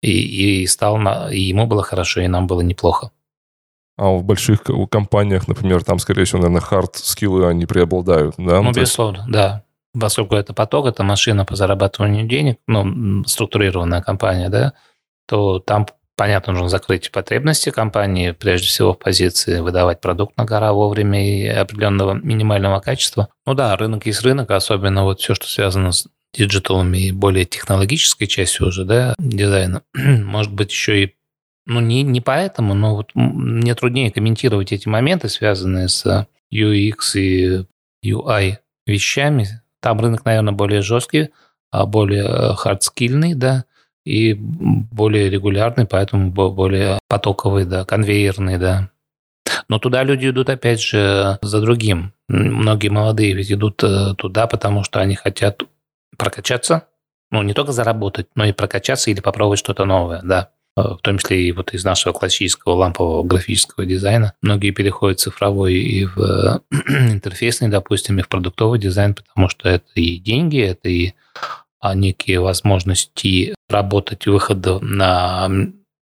и, 0.01 0.61
и 0.61 0.67
стал 0.67 0.97
на, 0.97 1.29
и 1.29 1.41
ему 1.41 1.67
было 1.67 1.83
хорошо, 1.83 2.21
и 2.21 2.27
нам 2.27 2.47
было 2.47 2.61
неплохо. 2.61 3.11
А 3.97 4.11
в 4.11 4.23
больших 4.23 4.61
компаниях, 4.89 5.49
например, 5.49 5.83
там, 5.83 5.99
скорее 5.99 6.23
всего, 6.23 6.39
наверное, 6.39 6.61
хард-скиллы, 6.61 7.49
они 7.49 7.65
преобладают, 7.65 8.35
да? 8.37 8.61
Ну, 8.61 8.71
безусловно, 8.71 9.25
да. 9.27 9.65
Поскольку 9.97 10.35
это 10.35 10.53
поток, 10.53 10.85
это 10.87 11.03
машина 11.03 11.45
по 11.45 11.55
зарабатыванию 11.55 12.27
денег, 12.27 12.59
ну, 12.67 13.23
структурированная 13.25 14.01
компания, 14.01 14.49
да, 14.49 14.73
то 15.27 15.59
там 15.59 15.87
Понятно, 16.19 16.51
нужно 16.51 16.67
закрыть 16.67 17.11
потребности 17.11 17.69
компании, 17.69 18.31
прежде 18.31 18.67
всего 18.67 18.91
в 18.91 18.99
позиции 18.99 19.61
выдавать 19.61 20.01
продукт 20.01 20.35
на 20.35 20.43
гора 20.43 20.73
вовремя 20.73 21.25
и 21.25 21.47
определенного 21.47 22.11
минимального 22.13 22.81
качества. 22.81 23.29
Ну 23.45 23.53
да, 23.53 23.73
рынок 23.77 24.05
есть 24.05 24.21
рынок, 24.23 24.51
особенно 24.51 25.05
вот 25.05 25.21
все, 25.21 25.33
что 25.33 25.47
связано 25.47 25.93
с 25.93 26.09
digital 26.33 26.78
ами 26.78 26.97
и 26.97 27.11
более 27.13 27.45
технологической 27.45 28.27
частью 28.27 28.67
уже, 28.67 28.83
да, 28.83 29.15
дизайна. 29.17 29.81
Может 29.95 30.51
быть, 30.51 30.71
еще 30.71 31.03
и 31.03 31.15
ну, 31.65 31.79
не, 31.79 32.03
не 32.03 32.19
поэтому, 32.19 32.73
но 32.73 32.97
вот 32.97 33.11
мне 33.13 33.73
труднее 33.73 34.11
комментировать 34.11 34.73
эти 34.73 34.89
моменты, 34.89 35.29
связанные 35.29 35.87
с 35.87 36.27
UX 36.53 36.97
и 37.15 37.65
UI 38.05 38.57
вещами. 38.85 39.58
Там 39.81 39.99
рынок, 39.99 40.25
наверное, 40.25 40.53
более 40.53 40.81
жесткий, 40.81 41.29
а 41.71 41.85
более 41.85 42.55
хардскильный, 42.55 43.33
да, 43.33 43.65
и 44.05 44.33
более 44.33 45.29
регулярный, 45.29 45.85
поэтому 45.85 46.31
более 46.31 46.99
потоковый, 47.07 47.65
да, 47.65 47.85
конвейерный, 47.85 48.57
да. 48.57 48.89
Но 49.67 49.79
туда 49.79 50.03
люди 50.03 50.29
идут, 50.29 50.49
опять 50.49 50.81
же, 50.81 51.37
за 51.41 51.61
другим. 51.61 52.13
Многие 52.27 52.89
молодые 52.89 53.33
ведь 53.33 53.51
идут 53.51 53.83
э, 53.83 54.15
туда, 54.17 54.47
потому 54.47 54.83
что 54.83 54.99
они 54.99 55.15
хотят 55.15 55.63
прокачаться, 56.17 56.87
ну, 57.31 57.43
не 57.43 57.53
только 57.53 57.71
заработать, 57.71 58.27
но 58.35 58.45
и 58.45 58.51
прокачаться 58.51 59.11
или 59.11 59.21
попробовать 59.21 59.59
что-то 59.59 59.85
новое, 59.85 60.21
да. 60.23 60.49
Э, 60.79 60.95
в 60.95 60.99
том 61.01 61.17
числе 61.17 61.47
и 61.47 61.51
вот 61.51 61.73
из 61.73 61.83
нашего 61.83 62.13
классического 62.13 62.73
лампового 62.73 63.23
графического 63.23 63.85
дизайна. 63.85 64.33
Многие 64.41 64.71
переходят 64.71 65.19
в 65.19 65.23
цифровой 65.23 65.75
и 65.75 66.05
в 66.05 66.61
интерфейсный, 66.87 67.69
допустим, 67.69 68.19
и 68.19 68.21
в 68.21 68.29
продуктовый 68.29 68.79
дизайн, 68.79 69.15
потому 69.15 69.49
что 69.49 69.69
это 69.69 69.87
и 69.95 70.17
деньги, 70.17 70.59
это 70.61 70.89
и 70.89 71.13
а 71.81 71.95
некие 71.95 72.41
возможности 72.41 73.55
работать 73.69 74.27
выхода 74.27 74.79
на 74.79 75.47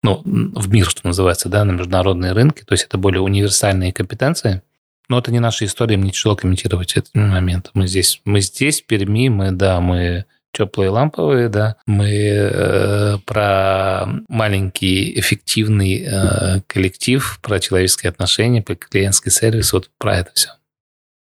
ну, 0.04 0.22
в 0.24 0.72
мир, 0.72 0.88
что 0.88 1.04
называется, 1.04 1.48
да, 1.48 1.64
на 1.64 1.72
международные 1.72 2.32
рынки. 2.32 2.62
То 2.62 2.74
есть 2.74 2.84
это 2.84 2.98
более 2.98 3.20
универсальные 3.20 3.92
компетенции. 3.92 4.62
Но 5.08 5.18
это 5.18 5.32
не 5.32 5.40
наша 5.40 5.64
история, 5.64 5.96
мне 5.96 6.12
тяжело 6.12 6.36
комментировать 6.36 6.92
этот 6.92 7.12
момент. 7.14 7.70
Мы 7.74 7.88
здесь, 7.88 8.20
мы 8.24 8.40
здесь, 8.40 8.82
в 8.82 8.86
Перми, 8.86 9.28
мы, 9.28 9.50
да, 9.50 9.80
мы 9.80 10.26
теплые 10.56 10.90
ламповые, 10.90 11.48
да, 11.48 11.76
мы 11.86 12.10
э, 12.10 13.18
про 13.26 14.06
маленький 14.28 15.18
эффективный 15.18 16.02
э, 16.02 16.60
коллектив, 16.66 17.38
про 17.42 17.60
человеческие 17.60 18.10
отношения, 18.10 18.62
про 18.62 18.74
клиентский 18.74 19.30
сервис, 19.30 19.72
вот 19.72 19.90
про 19.98 20.18
это 20.18 20.30
все. 20.34 20.50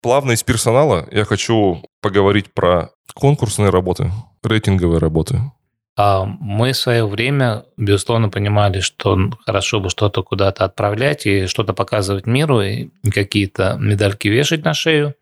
Плавно 0.01 0.32
из 0.32 0.41
персонала 0.41 1.07
я 1.11 1.26
хочу 1.26 1.84
поговорить 2.01 2.51
про 2.53 2.89
конкурсные 3.13 3.69
работы, 3.69 4.11
рейтинговые 4.43 4.99
работы. 4.99 5.39
А 5.97 6.26
мы 6.26 6.72
в 6.72 6.78
свое 6.78 7.05
время, 7.05 7.65
безусловно, 7.78 8.30
понимали, 8.30 8.80
что 8.80 9.17
хорошо 9.45 9.82
бы 9.82 9.89
что-то 9.89 10.24
куда-то 10.24 10.65
отправлять 10.65 11.28
и 11.28 11.45
что-то 11.45 11.74
показывать 11.74 12.26
миру, 12.26 12.61
и 12.61 12.89
какие-то 13.13 13.78
медальки 13.80 14.30
вешать 14.30 14.63
на 14.63 14.74
шею, 14.74 15.13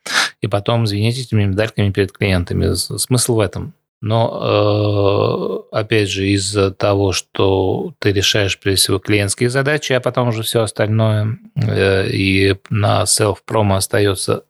и 0.41 0.47
потом 0.47 0.87
звенеть 0.87 1.17
этими 1.17 1.43
медальками 1.43 1.91
перед 1.91 2.13
клиентами. 2.13 2.75
Смысл 2.75 3.35
в 3.35 3.39
этом. 3.39 3.73
Но, 4.01 5.67
э, 5.71 5.75
опять 5.75 6.09
же, 6.09 6.29
из-за 6.29 6.71
того, 6.71 7.11
что 7.11 7.93
ты 7.99 8.13
решаешь, 8.13 8.57
прежде 8.57 8.83
всего, 8.83 8.99
клиентские 8.99 9.49
задачи, 9.49 9.91
а 9.91 9.99
потом 9.99 10.29
уже 10.29 10.43
все 10.43 10.61
остальное, 10.61 11.37
э, 11.55 12.09
и 12.09 12.55
на 12.69 13.03
self-промо 13.03 13.75
остается 13.75 14.43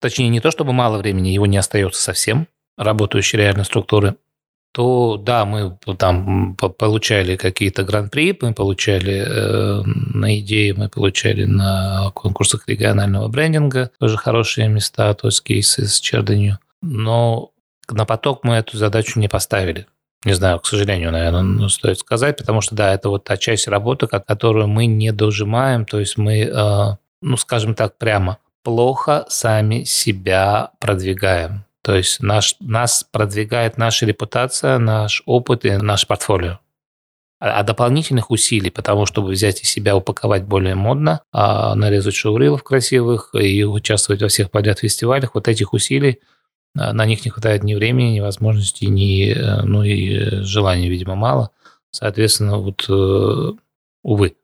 точнее 0.00 0.28
не 0.28 0.40
то 0.40 0.50
чтобы 0.50 0.72
мало 0.72 0.98
времени, 0.98 1.28
его 1.28 1.46
не 1.46 1.56
остается 1.56 2.02
совсем, 2.02 2.48
работающей 2.76 3.38
реальной 3.38 3.64
структуры, 3.64 4.16
то 4.72 5.16
да, 5.16 5.46
мы 5.46 5.78
там 5.98 6.54
получали 6.54 7.36
какие-то 7.36 7.82
гран-при, 7.82 8.36
мы 8.40 8.52
получали 8.52 9.24
э, 9.26 9.82
на 9.84 10.38
идеи, 10.38 10.72
мы 10.72 10.90
получали 10.90 11.44
на 11.44 12.10
конкурсах 12.14 12.68
регионального 12.68 13.28
брендинга 13.28 13.90
тоже 13.98 14.18
хорошие 14.18 14.68
места, 14.68 15.14
то 15.14 15.28
есть 15.28 15.42
кейсы 15.42 15.86
с 15.86 15.98
черданью. 15.98 16.58
Но 16.82 17.52
на 17.90 18.04
поток 18.04 18.44
мы 18.44 18.56
эту 18.56 18.76
задачу 18.76 19.18
не 19.20 19.28
поставили. 19.28 19.86
Не 20.24 20.32
знаю, 20.32 20.58
к 20.58 20.66
сожалению, 20.66 21.12
наверное, 21.12 21.68
стоит 21.68 21.98
сказать, 21.98 22.36
потому 22.36 22.60
что, 22.60 22.74
да, 22.74 22.92
это 22.92 23.08
вот 23.08 23.24
та 23.24 23.36
часть 23.36 23.68
работы, 23.68 24.06
которую 24.06 24.66
мы 24.66 24.86
не 24.86 25.12
дожимаем, 25.12 25.84
то 25.84 26.00
есть 26.00 26.18
мы, 26.18 26.40
э, 26.40 26.96
ну, 27.22 27.36
скажем 27.36 27.74
так, 27.74 27.96
прямо 27.96 28.38
плохо 28.64 29.24
сами 29.28 29.84
себя 29.84 30.72
продвигаем. 30.80 31.64
То 31.82 31.94
есть 31.94 32.20
наш, 32.20 32.56
нас 32.58 33.04
продвигает 33.04 33.78
наша 33.78 34.06
репутация, 34.06 34.78
наш 34.78 35.22
опыт 35.24 35.64
и 35.64 35.70
наш 35.76 36.08
портфолио. 36.08 36.58
А, 37.38 37.60
а 37.60 37.62
дополнительных 37.62 38.32
усилий, 38.32 38.70
потому 38.70 39.06
чтобы 39.06 39.28
взять 39.28 39.62
и 39.62 39.66
себя 39.66 39.94
упаковать 39.94 40.44
более 40.44 40.74
модно, 40.74 41.20
а 41.32 41.74
нарезать 41.74 42.16
шоурилов 42.16 42.64
красивых 42.64 43.30
и 43.34 43.64
участвовать 43.64 44.22
во 44.22 44.28
всех 44.28 44.50
подряд 44.50 44.80
фестивалях, 44.80 45.34
вот 45.34 45.46
этих 45.46 45.72
усилий, 45.72 46.20
на 46.92 47.06
них 47.06 47.24
не 47.24 47.30
хватает 47.30 47.64
ни 47.64 47.74
времени, 47.74 48.14
ни 48.14 48.20
возможностей, 48.20 48.86
ни, 48.86 49.32
э, 49.32 49.62
ну 49.62 49.82
и 49.82 50.42
желания, 50.42 50.88
видимо, 50.88 51.14
мало. 51.14 51.50
Соответственно, 51.90 52.58
вот, 52.58 52.86
э, 52.88 53.52
увы 54.02 54.36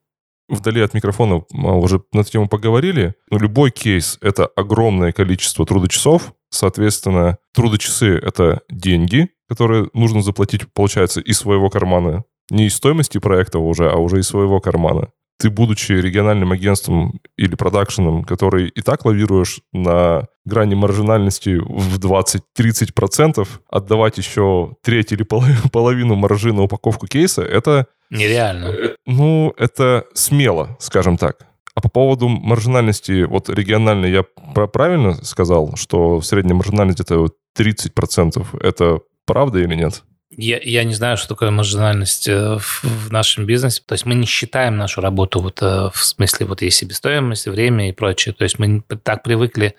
вдали 0.52 0.82
от 0.82 0.94
микрофона 0.94 1.44
а, 1.52 1.72
уже 1.74 2.02
на 2.12 2.24
тему 2.24 2.48
поговорили. 2.48 3.14
Но 3.30 3.38
любой 3.38 3.70
кейс— 3.70 4.18
это 4.20 4.46
огромное 4.46 5.12
количество 5.12 5.66
трудочасов. 5.66 6.34
Соответственно, 6.50 7.38
трудочасы— 7.54 8.18
это 8.22 8.60
деньги, 8.68 9.30
которые 9.48 9.88
нужно 9.94 10.22
заплатить, 10.22 10.70
получается, 10.72 11.20
из 11.20 11.38
своего 11.38 11.70
кармана. 11.70 12.24
Не 12.50 12.66
из 12.66 12.74
стоимости 12.74 13.18
проекта 13.18 13.58
уже, 13.58 13.90
а 13.90 13.96
уже 13.96 14.20
из 14.20 14.26
своего 14.26 14.60
кармана. 14.60 15.08
Ты, 15.38 15.50
будучи 15.50 15.92
региональным 15.92 16.52
агентством 16.52 17.20
или 17.36 17.54
продакшеном, 17.54 18.24
который 18.24 18.68
и 18.68 18.80
так 18.80 19.04
лавируешь 19.04 19.60
на 19.72 20.28
грани 20.44 20.74
маржинальности 20.74 21.56
в 21.58 21.98
20-30%, 21.98 23.48
отдавать 23.68 24.18
еще 24.18 24.76
треть 24.82 25.12
или 25.12 25.22
половину 25.72 26.14
маржи 26.14 26.52
на 26.52 26.62
упаковку 26.62 27.06
кейса, 27.06 27.42
это 27.42 27.86
Нереально. 28.12 28.66
Э, 28.66 28.96
ну, 29.06 29.54
это 29.56 30.04
смело, 30.12 30.76
скажем 30.78 31.16
так. 31.16 31.46
А 31.74 31.80
по 31.80 31.88
поводу 31.88 32.28
маржинальности, 32.28 33.24
вот 33.24 33.48
региональной, 33.48 34.12
я 34.12 34.22
правильно 34.22 35.14
сказал, 35.24 35.74
что 35.76 36.20
в 36.20 36.26
среднем 36.26 36.56
маржинальность 36.56 37.00
это 37.00 37.26
30%. 37.58 38.60
Это 38.60 39.00
правда 39.24 39.60
или 39.60 39.74
нет? 39.74 40.04
Я, 40.36 40.58
я 40.58 40.84
не 40.84 40.94
знаю, 40.94 41.16
что 41.16 41.28
такое 41.28 41.50
маржинальность 41.50 42.28
э, 42.28 42.58
в, 42.58 42.84
в 42.84 43.12
нашем 43.12 43.46
бизнесе. 43.46 43.82
То 43.84 43.94
есть 43.94 44.06
мы 44.06 44.14
не 44.14 44.26
считаем 44.26 44.76
нашу 44.76 45.00
работу 45.00 45.40
вот 45.40 45.60
э, 45.62 45.90
в 45.92 46.04
смысле 46.04 46.46
вот 46.46 46.62
есть 46.62 46.78
себестоимость, 46.78 47.46
время 47.46 47.88
и 47.88 47.92
прочее. 47.92 48.34
То 48.34 48.44
есть 48.44 48.58
мы 48.58 48.82
так 49.02 49.22
привыкли 49.22 49.76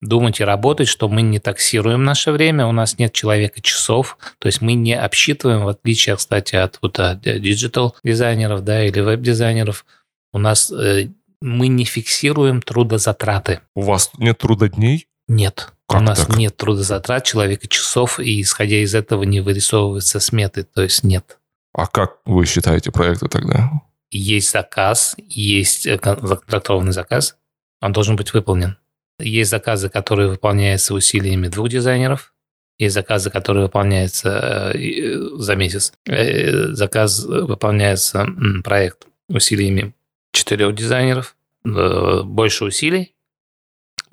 думать 0.00 0.40
и 0.40 0.44
работать, 0.44 0.88
что 0.88 1.08
мы 1.08 1.22
не 1.22 1.38
таксируем 1.38 2.04
наше 2.04 2.30
время, 2.30 2.66
у 2.66 2.72
нас 2.72 2.98
нет 2.98 3.12
человеко-часов, 3.12 4.18
то 4.38 4.46
есть 4.46 4.60
мы 4.60 4.74
не 4.74 4.94
обсчитываем, 4.94 5.64
в 5.64 5.68
отличие, 5.68 6.16
кстати, 6.16 6.56
от 6.56 6.78
вот 6.82 7.00
digital 7.22 7.96
дизайнеров, 8.04 8.62
да, 8.62 8.84
или 8.84 9.00
веб-дизайнеров, 9.00 9.86
у 10.32 10.38
нас 10.38 10.70
э, 10.70 11.08
мы 11.40 11.68
не 11.68 11.84
фиксируем 11.84 12.60
трудозатраты. 12.60 13.60
У 13.74 13.82
вас 13.82 14.10
нет 14.18 14.38
трудодней? 14.38 15.06
Нет. 15.28 15.72
Как 15.88 16.00
у 16.00 16.04
нас 16.04 16.26
так? 16.26 16.36
нет 16.36 16.56
трудозатрат 16.56 17.24
человека 17.24 17.68
часов, 17.68 18.18
и 18.18 18.40
исходя 18.40 18.76
из 18.76 18.94
этого 18.94 19.22
не 19.24 19.40
вырисовываются 19.40 20.20
сметы, 20.20 20.64
то 20.64 20.82
есть 20.82 21.04
нет. 21.04 21.38
А 21.72 21.86
как 21.86 22.18
вы 22.24 22.46
считаете 22.46 22.90
проекты 22.90 23.28
тогда? 23.28 23.70
Есть 24.10 24.50
заказ, 24.50 25.14
есть 25.18 25.86
э, 25.86 25.98
контрактованный 25.98 26.92
заказ, 26.92 27.36
он 27.80 27.92
должен 27.92 28.16
быть 28.16 28.32
выполнен. 28.32 28.76
Есть 29.18 29.50
заказы, 29.50 29.88
которые 29.88 30.28
выполняются 30.28 30.94
усилиями 30.94 31.48
двух 31.48 31.68
дизайнеров, 31.68 32.34
есть 32.78 32.94
заказы, 32.94 33.30
которые 33.30 33.64
выполняются 33.64 34.72
э, 34.74 35.16
за 35.36 35.54
месяц. 35.54 35.92
Э, 36.06 36.72
заказ 36.72 37.24
выполняется, 37.24 38.26
проект 38.64 39.06
усилиями 39.28 39.94
четырех 40.32 40.74
дизайнеров. 40.74 41.36
Э, 41.64 42.22
больше 42.24 42.64
усилий, 42.64 43.14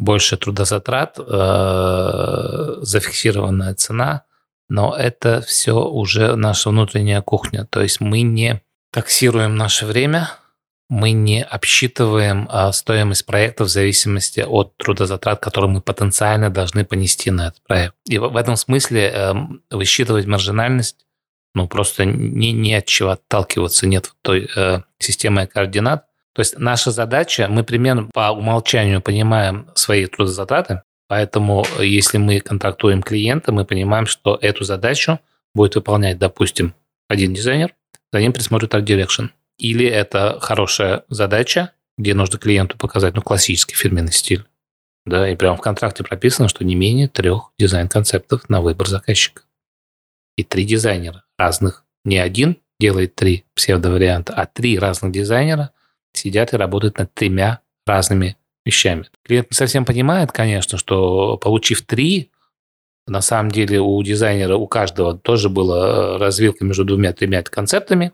больше 0.02 0.36
трудозатрат, 0.36 1.16
зафиксированная 2.82 3.74
цена, 3.76 4.24
но 4.68 4.96
это 4.96 5.42
все 5.42 5.74
уже 5.74 6.36
наша 6.36 6.70
внутренняя 6.70 7.22
кухня. 7.22 7.66
То 7.70 7.82
есть 7.82 8.02
мы 8.02 8.22
не 8.22 8.62
таксируем 8.92 9.56
наше 9.56 9.86
время– 9.86 10.30
мы 10.92 11.12
не 11.12 11.42
обсчитываем 11.42 12.50
а, 12.52 12.74
стоимость 12.74 13.26
проекта 13.26 13.64
в 13.64 13.70
зависимости 13.70 14.42
от 14.42 14.76
трудозатрат, 14.76 15.40
которые 15.40 15.72
мы 15.72 15.82
потенциально 15.82 16.50
должны 16.50 16.84
понести 16.84 17.32
на 17.32 17.48
этот 17.48 17.64
проект. 17.64 17.96
И 18.10 18.18
в, 18.18 18.36
этом 18.36 18.58
смысле 18.58 19.10
э, 19.10 19.34
высчитывать 19.70 20.26
маржинальность, 20.26 21.06
ну, 21.56 21.70
просто 21.70 22.04
не, 22.04 22.52
не 22.52 22.76
от 22.76 22.88
чего 22.88 23.12
отталкиваться, 23.12 23.88
нет 23.88 24.12
той 24.22 24.50
э, 24.54 24.82
системы 25.00 25.48
координат, 25.48 26.08
То 26.34 26.42
есть 26.42 26.58
наша 26.58 26.92
задача, 26.92 27.48
мы 27.50 27.64
примерно 27.64 28.10
по 28.14 28.32
умолчанию 28.32 29.02
понимаем 29.02 29.70
свои 29.76 30.06
трудозатраты, 30.06 30.82
поэтому 31.08 31.66
если 31.80 32.18
мы 32.18 32.40
контрактуем 32.40 33.04
клиента, 33.04 33.52
мы 33.52 33.66
понимаем, 33.66 34.06
что 34.06 34.38
эту 34.42 34.64
задачу 34.64 35.20
будет 35.54 35.76
выполнять, 35.76 36.18
допустим, 36.18 36.74
один 37.10 37.34
дизайнер, 37.34 37.74
за 38.14 38.22
ним 38.22 38.34
присмотрит 38.34 38.74
Art 38.74 38.86
Direction. 38.86 39.30
Или 39.58 39.86
это 39.86 40.40
хорошая 40.42 41.04
задача, 41.10 41.74
где 41.98 42.14
нужно 42.14 42.40
клиенту 42.40 42.78
показать 42.78 43.16
ну, 43.16 43.22
классический 43.22 43.76
фирменный 43.76 44.12
стиль. 44.12 44.46
Да, 45.06 45.30
и 45.30 45.36
прямо 45.36 45.58
в 45.58 45.62
контракте 45.62 46.04
прописано, 46.04 46.48
что 46.48 46.64
не 46.64 46.76
менее 46.76 47.08
трех 47.08 47.52
дизайн-концептов 47.60 48.50
на 48.50 48.62
выбор 48.62 48.88
заказчика. 48.88 49.44
И 50.38 50.44
три 50.44 50.64
дизайнера 50.64 51.24
разных. 51.38 51.86
Не 52.06 52.18
один 52.18 52.58
делает 52.80 53.16
три 53.16 53.46
псевдоварианта, 53.56 54.34
а 54.34 54.46
три 54.46 54.80
разных 54.80 55.12
дизайнера 55.12 55.72
сидят 56.14 56.54
и 56.54 56.58
работают 56.58 56.98
над 56.98 57.14
тремя 57.14 57.60
разными 57.86 58.38
вещами. 58.66 59.06
Клиент 59.24 59.52
не 59.52 59.56
совсем 59.56 59.86
понимает, 59.86 60.32
конечно, 60.32 60.78
что 60.78 61.38
получив 61.38 61.82
три, 61.84 62.32
на 63.08 63.22
самом 63.22 63.52
деле 63.52 63.80
у 63.80 64.02
дизайнера, 64.04 64.56
у 64.56 64.68
каждого 64.68 65.18
тоже 65.18 65.50
была 65.50 65.88
э, 65.88 66.18
развилка 66.18 66.64
между 66.64 66.86
двумя-тремя 66.86 67.44
концептами. 67.44 68.14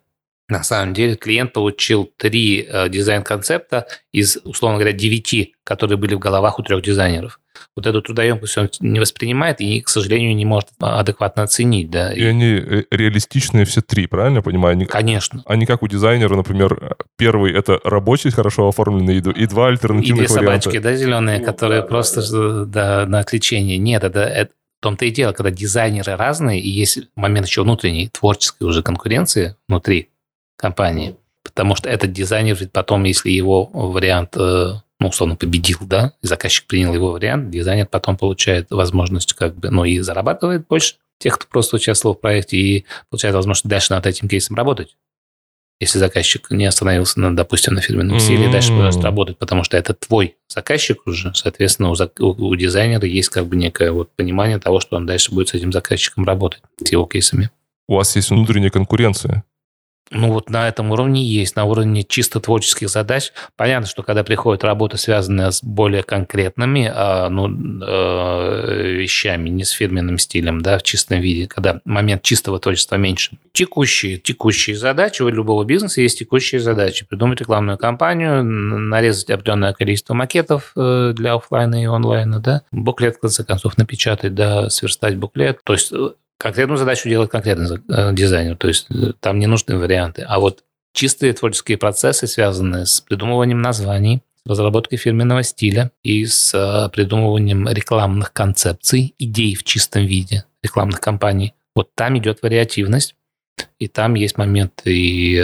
На 0.49 0.63
самом 0.63 0.93
деле 0.93 1.15
клиент 1.15 1.51
получил 1.51 2.09
три 2.15 2.65
э, 2.67 2.87
дизайн-концепта 2.87 3.87
из, 4.13 4.37
условно 4.45 4.77
говоря, 4.77 4.93
девяти, 4.93 5.55
которые 5.65 5.97
были 5.97 6.15
в 6.15 6.19
головах 6.19 6.57
у 6.57 6.63
трех 6.63 6.81
дизайнеров. 6.81 7.41
Вот 7.75 7.85
эту 7.85 8.01
трудоемкость 8.01 8.57
он 8.57 8.69
не 8.79 9.01
воспринимает 9.01 9.59
и, 9.59 9.81
к 9.81 9.89
сожалению, 9.89 10.35
не 10.35 10.45
может 10.45 10.69
адекватно 10.79 11.43
оценить. 11.43 11.89
Да. 11.89 12.13
И 12.13 12.23
они 12.23 12.45
э, 12.45 12.83
реалистичные 12.91 13.65
все 13.65 13.81
три, 13.81 14.07
правильно 14.07 14.37
я 14.37 14.41
понимаю? 14.41 14.73
Они, 14.73 14.85
Конечно. 14.85 15.43
Они 15.45 15.65
как 15.65 15.83
у 15.83 15.87
дизайнера, 15.87 16.33
например, 16.35 16.95
первый— 17.17 17.53
это 17.53 17.81
рабочий, 17.83 18.31
хорошо 18.31 18.69
оформленный, 18.69 19.17
и 19.17 19.45
два 19.47 19.67
альтернативных 19.67 20.25
и 20.25 20.27
две 20.27 20.37
варианта. 20.37 20.61
собачки, 20.61 20.81
да, 20.81 20.95
зеленые, 20.95 21.41
которые 21.41 21.81
да, 21.81 21.87
просто 21.87 22.21
да. 22.31 22.65
Да, 22.65 23.05
на 23.05 23.19
отвлечение. 23.19 23.77
Нет, 23.77 24.05
это, 24.05 24.21
это 24.21 24.51
в 24.79 24.83
том-то 24.83 25.05
и 25.05 25.11
дело, 25.11 25.33
когда 25.33 25.51
дизайнеры 25.51 26.15
разные, 26.15 26.61
и 26.61 26.69
есть 26.69 26.99
момент 27.15 27.47
еще 27.47 27.63
внутренней 27.63 28.07
творческой 28.07 28.63
уже 28.63 28.81
конкуренции 28.81 29.55
внутри 29.67 30.09
компании. 30.57 31.15
Потому 31.43 31.75
что 31.75 31.89
этот 31.89 32.11
дизайнер, 32.11 32.57
ведь 32.59 32.73
потом, 32.73 33.05
если 33.05 33.29
его 33.29 33.65
вариант, 33.65 34.35
э, 34.35 34.73
ну, 34.99 35.07
условно, 35.07 35.35
победил, 35.37 35.79
да, 35.81 36.13
и 36.21 36.27
заказчик 36.27 36.67
принял 36.67 36.93
его 36.93 37.11
вариант, 37.11 37.49
дизайнер 37.49 37.87
потом 37.87 38.17
получает 38.17 38.69
возможность 38.69 39.33
как 39.33 39.55
бы, 39.55 39.69
ну, 39.69 39.85
и 39.85 39.99
зарабатывает 39.99 40.67
больше 40.67 40.95
тех, 41.19 41.37
кто 41.37 41.47
просто 41.47 41.77
участвовал 41.77 42.15
в 42.15 42.19
проекте, 42.19 42.57
и 42.57 42.85
получает 43.09 43.33
возможность 43.33 43.69
дальше 43.69 43.93
над 43.93 44.05
этим 44.05 44.27
кейсом 44.27 44.55
работать 44.55 44.97
если 45.79 45.99
заказчик 45.99 46.49
не 46.49 46.65
остановился, 46.65 47.19
на, 47.19 47.35
допустим, 47.35 47.75
на 47.75 47.81
фирменном 47.81 48.19
стиле, 48.19 48.47
mm-hmm. 48.47 48.51
дальше 48.51 48.69
продолжит 48.69 49.03
работать, 49.03 49.37
потому 49.37 49.63
что 49.63 49.77
это 49.77 49.93
твой 49.93 50.35
заказчик 50.47 51.05
уже, 51.05 51.33
соответственно, 51.35 51.91
у, 51.91 51.95
у, 52.19 52.47
у 52.47 52.55
дизайнера 52.55 53.05
есть 53.05 53.29
как 53.29 53.45
бы 53.45 53.55
некое 53.55 53.91
вот 53.91 54.11
понимание 54.15 54.57
того, 54.57 54.79
что 54.79 54.95
он 54.95 55.05
дальше 55.05 55.31
будет 55.31 55.49
с 55.49 55.53
этим 55.53 55.71
заказчиком 55.71 56.25
работать, 56.25 56.61
с 56.83 56.91
его 56.91 57.05
кейсами. 57.05 57.51
У 57.87 57.95
вас 57.95 58.15
есть 58.15 58.31
внутренняя 58.31 58.71
конкуренция. 58.71 59.43
Ну 60.11 60.31
вот 60.31 60.49
на 60.49 60.67
этом 60.67 60.91
уровне 60.91 61.23
есть, 61.23 61.55
на 61.55 61.65
уровне 61.65 62.03
чисто 62.03 62.39
творческих 62.39 62.89
задач. 62.89 63.33
Понятно, 63.55 63.87
что 63.87 64.03
когда 64.03 64.23
приходит 64.23 64.63
работа, 64.63 64.97
связанная 64.97 65.51
с 65.51 65.61
более 65.63 66.03
конкретными 66.03 66.91
а, 66.93 67.29
ну, 67.29 67.47
э, 67.49 68.91
вещами, 68.93 69.49
не 69.49 69.65
с 69.65 69.71
фирменным 69.71 70.17
стилем, 70.17 70.61
да, 70.61 70.77
в 70.77 70.83
чистом 70.83 71.19
виде, 71.19 71.47
когда 71.47 71.81
момент 71.83 72.21
чистого 72.21 72.59
творчества 72.59 72.95
меньше. 72.95 73.37
Текущие, 73.51 74.17
текущие 74.17 74.77
задачи, 74.77 75.21
у 75.21 75.29
любого 75.29 75.65
бизнеса 75.65 76.01
есть 76.01 76.19
текущие 76.19 76.61
задачи. 76.61 77.05
Придумать 77.05 77.41
рекламную 77.41 77.77
кампанию, 77.77 78.43
нарезать 78.43 79.29
определенное 79.29 79.73
количество 79.73 80.13
макетов 80.13 80.71
э, 80.75 81.13
для 81.15 81.33
офлайна 81.33 81.81
и 81.81 81.85
онлайна, 81.85 82.39
да, 82.39 82.61
буклет, 82.71 83.17
в 83.17 83.19
конце 83.19 83.43
концов, 83.43 83.77
напечатать, 83.77 84.35
да, 84.35 84.69
сверстать 84.69 85.17
буклет. 85.17 85.59
То 85.63 85.73
есть 85.73 85.91
э, 85.91 86.11
конкретную 86.37 86.77
задачу 86.77 87.09
делает 87.09 87.31
конкретный 87.31 87.79
э, 87.89 88.13
дизайнер, 88.13 88.55
то 88.55 88.67
есть 88.67 88.87
э, 88.89 89.13
там 89.19 89.39
не 89.39 89.47
нужны 89.47 89.77
варианты. 89.77 90.23
А 90.23 90.39
вот 90.39 90.63
чистые 90.93 91.33
творческие 91.33 91.77
процессы, 91.77 92.27
связанные 92.27 92.85
с 92.85 93.01
придумыванием 93.01 93.61
названий, 93.61 94.21
разработкой 94.45 94.97
фирменного 94.97 95.43
стиля 95.43 95.91
и 96.03 96.25
с 96.25 96.53
э, 96.53 96.89
придумыванием 96.89 97.67
рекламных 97.67 98.33
концепций, 98.33 99.13
идей 99.19 99.55
в 99.55 99.63
чистом 99.63 100.05
виде 100.05 100.45
рекламных 100.63 101.01
кампаний. 101.01 101.53
Вот 101.75 101.93
там 101.95 102.17
идет 102.17 102.41
вариативность, 102.41 103.15
и 103.79 103.87
там 103.87 104.15
есть 104.15 104.37
момент 104.37 104.81
и 104.85 105.39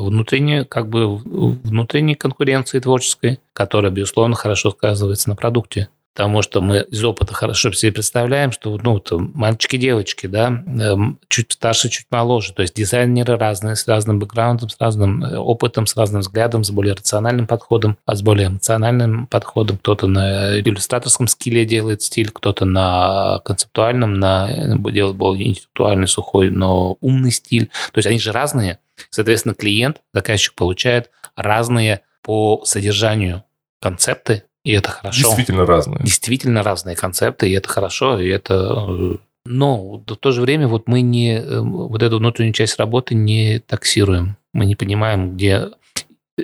внутренней, 0.00 0.64
как 0.64 0.88
бы 0.88 1.16
внутренней 1.16 2.14
конкуренции 2.14 2.78
творческой, 2.78 3.40
которая, 3.52 3.90
безусловно, 3.90 4.36
хорошо 4.36 4.70
сказывается 4.70 5.28
на 5.28 5.36
продукте 5.36 5.88
потому 6.18 6.42
что 6.42 6.60
мы 6.60 6.80
из 6.90 7.04
опыта 7.04 7.32
хорошо 7.32 7.70
себе 7.70 7.92
представляем, 7.92 8.50
что 8.50 8.76
ну, 8.82 8.98
там, 8.98 9.30
мальчики 9.34 9.76
девочки, 9.76 10.26
да, 10.26 10.48
эм, 10.48 11.20
чуть 11.28 11.52
старше, 11.52 11.88
чуть 11.90 12.06
моложе, 12.10 12.52
то 12.52 12.62
есть 12.62 12.74
дизайнеры 12.74 13.36
разные, 13.36 13.76
с 13.76 13.86
разным 13.86 14.18
бэкграундом, 14.18 14.68
с 14.68 14.80
разным 14.80 15.22
э, 15.22 15.38
опытом, 15.38 15.86
с 15.86 15.96
разным 15.96 16.22
взглядом, 16.22 16.64
с 16.64 16.72
более 16.72 16.94
рациональным 16.94 17.46
подходом, 17.46 17.98
а 18.04 18.16
с 18.16 18.22
более 18.22 18.48
эмоциональным 18.48 19.28
подходом. 19.28 19.78
Кто-то 19.78 20.08
на 20.08 20.58
иллюстраторском 20.58 21.28
скилле 21.28 21.64
делает 21.64 22.02
стиль, 22.02 22.30
кто-то 22.30 22.64
на 22.64 23.40
концептуальном, 23.44 24.14
на 24.14 24.50
э, 24.50 24.76
делает 24.90 25.14
более 25.14 25.50
интеллектуальный, 25.50 26.08
сухой, 26.08 26.50
но 26.50 26.96
умный 27.00 27.30
стиль. 27.30 27.66
То 27.92 27.98
есть 27.98 28.08
они 28.08 28.18
же 28.18 28.32
разные. 28.32 28.80
Соответственно, 29.10 29.54
клиент, 29.54 30.00
заказчик 30.12 30.56
получает 30.56 31.12
разные 31.36 32.00
по 32.22 32.62
содержанию 32.64 33.44
концепты, 33.80 34.42
и 34.68 34.72
это 34.72 34.90
хорошо. 34.90 35.22
Действительно 35.22 35.64
разные. 35.64 36.04
Действительно 36.04 36.62
разные 36.62 36.94
концепты, 36.94 37.48
и 37.48 37.52
это 37.52 37.70
хорошо, 37.70 38.20
и 38.20 38.28
это... 38.28 38.86
Э, 38.86 39.16
но 39.46 39.96
в 39.96 40.16
то 40.16 40.30
же 40.30 40.42
время 40.42 40.68
вот 40.68 40.88
мы 40.88 41.00
не... 41.00 41.38
Э, 41.38 41.60
вот 41.60 42.02
эту 42.02 42.18
внутреннюю 42.18 42.52
часть 42.52 42.78
работы 42.78 43.14
не 43.14 43.60
таксируем. 43.60 44.36
Мы 44.52 44.66
не 44.66 44.76
понимаем, 44.76 45.34
где... 45.34 45.70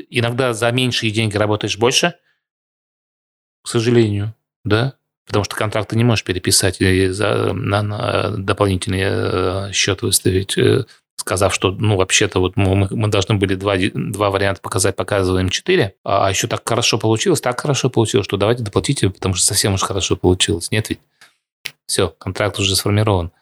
Иногда 0.08 0.54
за 0.54 0.72
меньшие 0.72 1.12
деньги 1.12 1.36
работаешь 1.36 1.76
больше, 1.76 2.14
к 3.62 3.68
сожалению, 3.68 4.34
да, 4.64 4.94
потому 5.26 5.44
что 5.44 5.54
контракт 5.54 5.90
ты 5.90 5.96
не 5.96 6.04
можешь 6.04 6.24
переписать 6.24 6.80
и 6.80 7.08
за, 7.08 7.52
на, 7.52 7.82
на 7.82 8.30
дополнительный 8.38 9.02
э, 9.02 9.72
счет 9.72 10.00
выставить 10.00 10.56
сказав, 11.24 11.54
что, 11.54 11.70
ну, 11.70 11.96
вообще-то 11.96 12.38
вот 12.38 12.56
мы, 12.56 12.86
мы 12.90 13.08
должны 13.08 13.36
были 13.36 13.54
два, 13.54 13.76
два 13.94 14.28
варианта 14.28 14.60
показать, 14.60 14.94
показываем 14.94 15.48
четыре, 15.48 15.94
а 16.04 16.28
еще 16.28 16.48
так 16.48 16.68
хорошо 16.68 16.98
получилось, 16.98 17.40
так 17.40 17.58
хорошо 17.58 17.88
получилось, 17.88 18.26
что 18.26 18.36
давайте 18.36 18.62
доплатите, 18.62 19.08
потому 19.08 19.34
что 19.34 19.46
совсем 19.46 19.72
уж 19.72 19.82
хорошо 19.82 20.16
получилось. 20.16 20.70
Нет 20.70 20.90
ведь? 20.90 21.00
Все, 21.86 22.10
контракт 22.10 22.58
уже 22.58 22.76
сформирован. 22.76 23.32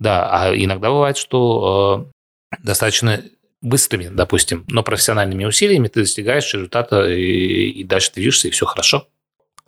Да, 0.00 0.28
а 0.30 0.54
иногда 0.54 0.90
бывает, 0.90 1.16
что 1.16 2.10
э, 2.52 2.58
достаточно 2.64 3.22
быстрыми, 3.60 4.08
допустим, 4.08 4.64
но 4.68 4.82
профессиональными 4.82 5.44
усилиями 5.44 5.86
ты 5.86 6.00
достигаешь 6.00 6.52
результата, 6.52 7.08
и, 7.08 7.70
и 7.70 7.84
дальше 7.84 8.12
движешься, 8.14 8.48
и 8.48 8.50
все 8.50 8.66
хорошо. 8.66 9.06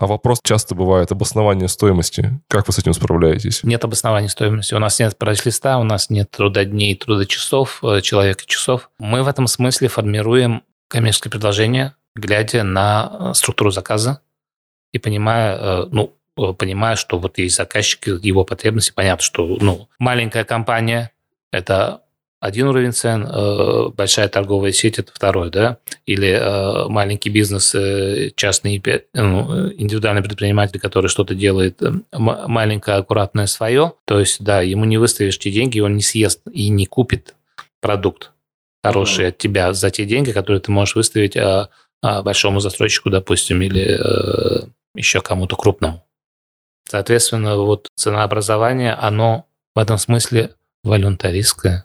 А 0.01 0.07
вопрос 0.07 0.41
часто 0.43 0.75
бывает 0.75 1.13
обоснование 1.13 1.69
стоимости. 1.69 2.41
Как 2.49 2.67
вы 2.67 2.73
с 2.73 2.79
этим 2.79 2.95
справляетесь? 2.95 3.63
Нет 3.65 3.85
обоснования 3.85 4.29
стоимости. 4.29 4.73
У 4.73 4.79
нас 4.79 4.99
нет 4.99 5.19
прайс-листа, 5.19 5.79
у 5.79 5.83
нас 5.83 6.09
нет 6.09 6.31
трудодней, 6.31 6.97
трудочасов, 6.97 7.85
э, 7.85 8.01
человека 8.01 8.45
часов. 8.47 8.89
Мы 8.99 9.23
в 9.23 9.29
этом 9.29 9.47
смысле 9.47 9.89
формируем 9.89 10.63
коммерческое 10.89 11.31
предложение, 11.31 11.93
глядя 12.17 12.63
на 12.63 13.13
э, 13.13 13.35
структуру 13.35 13.71
заказа 13.71 14.23
и 14.93 14.99
понимая, 14.99 15.59
э, 15.59 15.87
ну, 15.93 16.17
понимая, 16.55 16.97
что 16.97 17.19
вот 17.19 17.37
есть 17.37 17.57
заказчик, 17.57 18.07
его 18.07 18.47
потребности. 18.47 18.93
Понятно, 18.97 19.23
что 19.23 19.59
ну, 19.61 19.91
маленькая 19.99 20.45
компания– 20.45 21.11
это 21.53 22.01
один 22.41 22.69
уровень 22.69 22.93
цен, 22.93 23.27
э, 23.27 23.89
большая 23.95 24.27
торговая 24.29 24.73
сеть– 24.73 24.99
это 24.99 25.13
второй, 25.15 25.51
да, 25.51 25.77
или 26.07 26.29
э, 26.29 26.89
маленький 26.89 27.29
бизнес, 27.29 27.75
э, 27.75 28.31
частный, 28.35 28.83
ну, 29.13 29.71
индивидуальный 29.73 30.23
предприниматель, 30.23 30.81
который 30.81 31.09
что-то 31.09 31.35
делает 31.35 31.83
маленькое, 32.13 32.97
аккуратное 32.97 33.45
свое, 33.47 33.93
то 34.07 34.19
есть, 34.19 34.43
да, 34.43 34.63
ему 34.63 34.87
не 34.87 34.97
выставишь 34.97 35.39
те 35.39 35.51
деньги, 35.51 35.81
он 35.81 35.97
не 35.97 36.03
съест 36.03 36.41
и 36.51 36.71
не 36.71 36.87
купит 36.87 37.35
продукт 37.83 38.33
хороший 38.83 39.27
mm-hmm. 39.27 39.29
от 39.29 39.39
тебя 39.39 39.73
за 39.75 39.91
те 39.91 40.07
деньги, 40.07 40.33
которые 40.33 40.61
ты 40.61 40.73
можешь 40.73 40.97
выставить 40.97 41.37
большому 42.03 42.61
застройщику, 42.61 43.11
допустим, 43.11 43.61
или 43.61 44.67
еще 44.95 45.21
кому-то 45.21 45.57
крупному. 45.57 46.03
Соответственно, 46.89 47.57
вот 47.57 47.89
ценообразование, 47.95 48.95
оно 48.95 49.47
в 49.75 49.79
этом 49.79 49.99
смысле 49.99 50.55
волюнтаристское, 50.83 51.85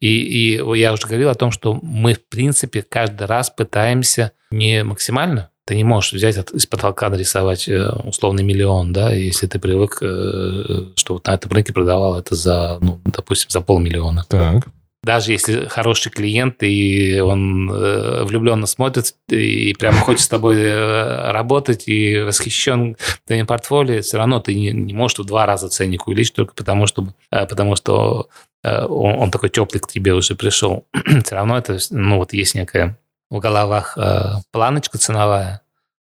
и, 0.00 0.56
и 0.56 0.78
я 0.78 0.92
уже 0.92 1.06
говорил 1.06 1.28
о 1.28 1.34
том, 1.34 1.50
что 1.50 1.78
мы, 1.82 2.14
в 2.14 2.24
принципе, 2.28 2.82
каждый 2.82 3.26
раз 3.26 3.50
пытаемся 3.50 4.32
не 4.50 4.82
максимально, 4.84 5.50
ты 5.64 5.76
не 5.76 5.84
можешь 5.84 6.12
взять 6.12 6.36
из 6.52 6.66
потолка 6.66 7.08
нарисовать 7.10 7.68
э, 7.68 7.88
условный 8.04 8.42
миллион, 8.42 8.92
да, 8.92 9.12
если 9.12 9.46
ты 9.46 9.58
привык, 9.60 9.98
э, 10.02 10.86
что 10.96 11.14
вот 11.14 11.26
на 11.26 11.34
этом 11.34 11.52
рынке 11.52 11.72
продавал 11.72 12.18
это 12.18 12.34
за, 12.34 12.78
ну, 12.80 13.00
допустим, 13.04 13.50
за 13.50 13.60
полмиллиона. 13.60 14.24
Так. 14.28 14.66
Даже 15.02 15.32
если 15.32 15.66
хороший 15.66 16.10
клиент, 16.10 16.62
и 16.62 17.20
он 17.20 17.70
э, 17.70 18.24
влюбленно 18.24 18.66
смотрит, 18.66 19.14
и 19.28 19.74
прям 19.74 19.94
хочет 19.94 20.20
с 20.20 20.28
тобой 20.28 20.56
э, 20.60 21.30
работать, 21.32 21.88
и 21.88 22.20
восхищен 22.20 22.96
твоим 23.26 23.46
портфолио, 23.46 24.02
все 24.02 24.18
равно 24.18 24.40
ты 24.40 24.54
не, 24.54 24.72
не 24.72 24.92
можешь 24.92 25.18
в 25.18 25.24
два 25.24 25.46
раза 25.46 25.68
ценник 25.68 26.06
увеличить 26.06 26.34
только 26.34 26.54
потому, 26.54 26.86
что, 26.86 27.08
э, 27.30 27.46
потому 27.46 27.76
что 27.76 28.28
э, 28.62 28.84
он, 28.84 29.14
он 29.18 29.30
такой 29.30 29.48
теплый 29.48 29.78
к 29.78 29.88
тебе 29.88 30.12
уже 30.12 30.34
пришел. 30.34 30.86
все 31.24 31.34
равно 31.34 31.56
это, 31.56 31.78
ну 31.90 32.18
вот 32.18 32.34
есть 32.34 32.54
некая 32.54 32.98
в 33.30 33.38
головах 33.38 33.96
э, 33.96 34.40
планочка 34.50 34.98
ценовая, 34.98 35.62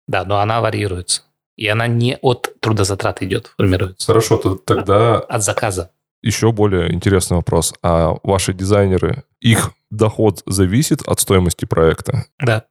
да, 0.06 0.24
но 0.24 0.40
она 0.40 0.60
варьируется. 0.60 1.22
И 1.56 1.68
она 1.68 1.86
не 1.86 2.18
от 2.20 2.52
трудозатрат 2.60 3.22
идет, 3.22 3.52
формируется. 3.56 4.08
Хорошо, 4.08 4.36
то 4.36 4.56
тогда... 4.56 5.20
От 5.20 5.42
заказа 5.42 5.92
еще 6.24 6.52
более 6.52 6.92
интересный 6.92 7.36
вопрос. 7.36 7.74
А 7.82 8.14
ваши 8.22 8.54
дизайнеры, 8.54 9.24
их 9.40 9.72
доход 9.90 10.42
зависит 10.46 11.02
от 11.02 11.20
стоимости 11.20 11.66
проекта? 11.66 12.26
Да. 12.38 12.64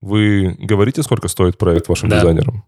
Вы 0.00 0.54
говорите, 0.58 1.02
сколько 1.02 1.28
стоит 1.28 1.58
проект 1.58 1.88
вашим 1.88 2.08
да. 2.08 2.20
дизайнерам? 2.20 2.64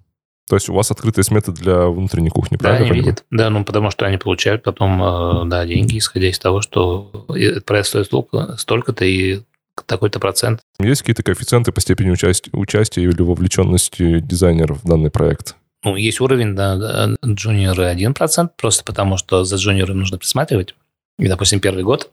То 0.48 0.56
есть 0.56 0.68
у 0.68 0.74
вас 0.74 0.90
открытые 0.90 1.22
сметы 1.22 1.52
для 1.52 1.86
внутренней 1.86 2.30
кухни, 2.30 2.56
да, 2.56 2.60
правильно? 2.60 2.86
Да, 2.86 2.92
они 2.92 3.00
видят. 3.00 3.24
Да, 3.30 3.50
ну 3.50 3.64
потому 3.64 3.90
что 3.90 4.06
они 4.06 4.16
получают 4.16 4.64
потом 4.64 5.00
э, 5.00 5.48
да, 5.48 5.64
деньги, 5.64 5.98
исходя 5.98 6.28
из 6.28 6.40
того, 6.40 6.60
что 6.60 7.26
проект 7.66 7.86
стоит 7.86 8.06
столько, 8.06 8.56
столько-то 8.56 9.04
и 9.04 9.42
такой-то 9.86 10.18
процент. 10.18 10.60
Есть 10.80 11.02
какие-то 11.02 11.22
коэффициенты 11.22 11.70
по 11.72 11.80
степени 11.80 12.10
участия, 12.10 12.50
участия 12.52 13.02
или 13.02 13.22
вовлеченности 13.22 14.18
дизайнеров 14.18 14.82
в 14.82 14.88
данный 14.88 15.10
проект? 15.10 15.56
Ну, 15.82 15.96
есть 15.96 16.20
уровень, 16.20 16.54
да, 16.54 17.16
джуниоры 17.24 17.90
1%, 17.92 18.50
просто 18.56 18.84
потому 18.84 19.16
что 19.16 19.44
за 19.44 19.56
джуниором 19.56 19.98
нужно 19.98 20.18
присматривать. 20.18 20.74
И, 21.18 21.26
допустим, 21.26 21.60
первый 21.60 21.84
год, 21.84 22.10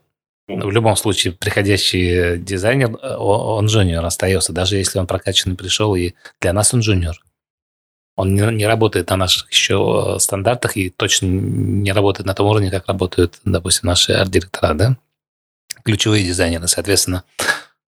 в 0.48 0.72
любом 0.72 0.96
случае, 0.96 1.34
приходящий 1.34 2.38
дизайнер, 2.38 2.98
он 3.20 3.66
джуниор 3.66 4.06
остается, 4.06 4.54
даже 4.54 4.78
если 4.78 5.00
он 5.00 5.08
прокачанный 5.08 5.58
пришел, 5.58 5.96
и 5.96 6.14
для 6.40 6.54
нас 6.54 6.74
он 6.74 6.80
джуниор. 6.80 7.22
Он 8.16 8.34
не, 8.34 8.42
не 8.56 8.66
работает 8.66 9.10
на 9.10 9.18
наших 9.18 9.52
еще 9.52 10.16
стандартах 10.20 10.78
и 10.78 10.90
точно 10.90 11.28
не 11.28 11.92
работает 11.92 12.26
на 12.26 12.34
том 12.34 12.48
уровне, 12.48 12.72
как 12.72 12.88
работают, 12.88 13.40
допустим, 13.44 13.88
наши 13.88 14.14
арт-директора, 14.14 14.74
да? 14.74 14.98
Ключевые 15.84 16.24
дизайнеры, 16.24 16.68
соответственно, 16.68 17.24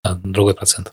другой 0.04 0.54
процент. 0.54 0.92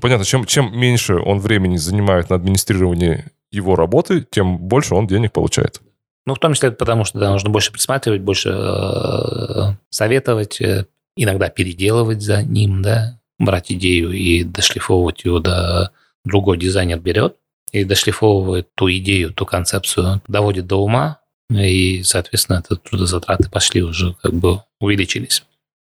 Понятно, 0.00 0.24
чем, 0.24 0.46
чем 0.46 0.76
меньше 0.76 1.16
он 1.16 1.38
времени 1.38 1.76
занимает 1.76 2.30
на 2.30 2.36
администрирование 2.36 3.30
его 3.50 3.76
работы, 3.76 4.26
тем 4.30 4.58
больше 4.58 4.94
он 4.94 5.06
денег 5.06 5.32
получает. 5.32 5.80
Ну, 6.26 6.34
в 6.34 6.38
том 6.38 6.54
числе 6.54 6.72
потому, 6.72 7.04
что 7.04 7.18
да, 7.18 7.30
нужно 7.30 7.50
больше 7.50 7.72
присматривать, 7.72 8.20
больше 8.20 8.50
э, 8.50 9.74
советовать, 9.90 10.60
э, 10.60 10.86
иногда 11.16 11.48
переделывать 11.48 12.22
за 12.22 12.42
ним, 12.42 12.82
да, 12.82 13.20
брать 13.38 13.70
идею 13.70 14.12
и 14.12 14.42
дошлифовывать 14.42 15.24
ее 15.24 15.40
до 15.40 15.92
другой 16.24 16.58
дизайнер 16.58 16.98
берет 16.98 17.36
и 17.70 17.84
дошлифовывает 17.84 18.68
ту 18.74 18.90
идею, 18.90 19.32
ту 19.32 19.46
концепцию, 19.46 20.20
доводит 20.26 20.66
до 20.66 20.82
ума, 20.82 21.20
и, 21.50 22.02
соответственно, 22.02 22.58
это 22.58 22.76
трудозатраты 22.76 23.48
пошли 23.48 23.82
уже, 23.82 24.14
как 24.20 24.34
бы 24.34 24.62
увеличились. 24.80 25.44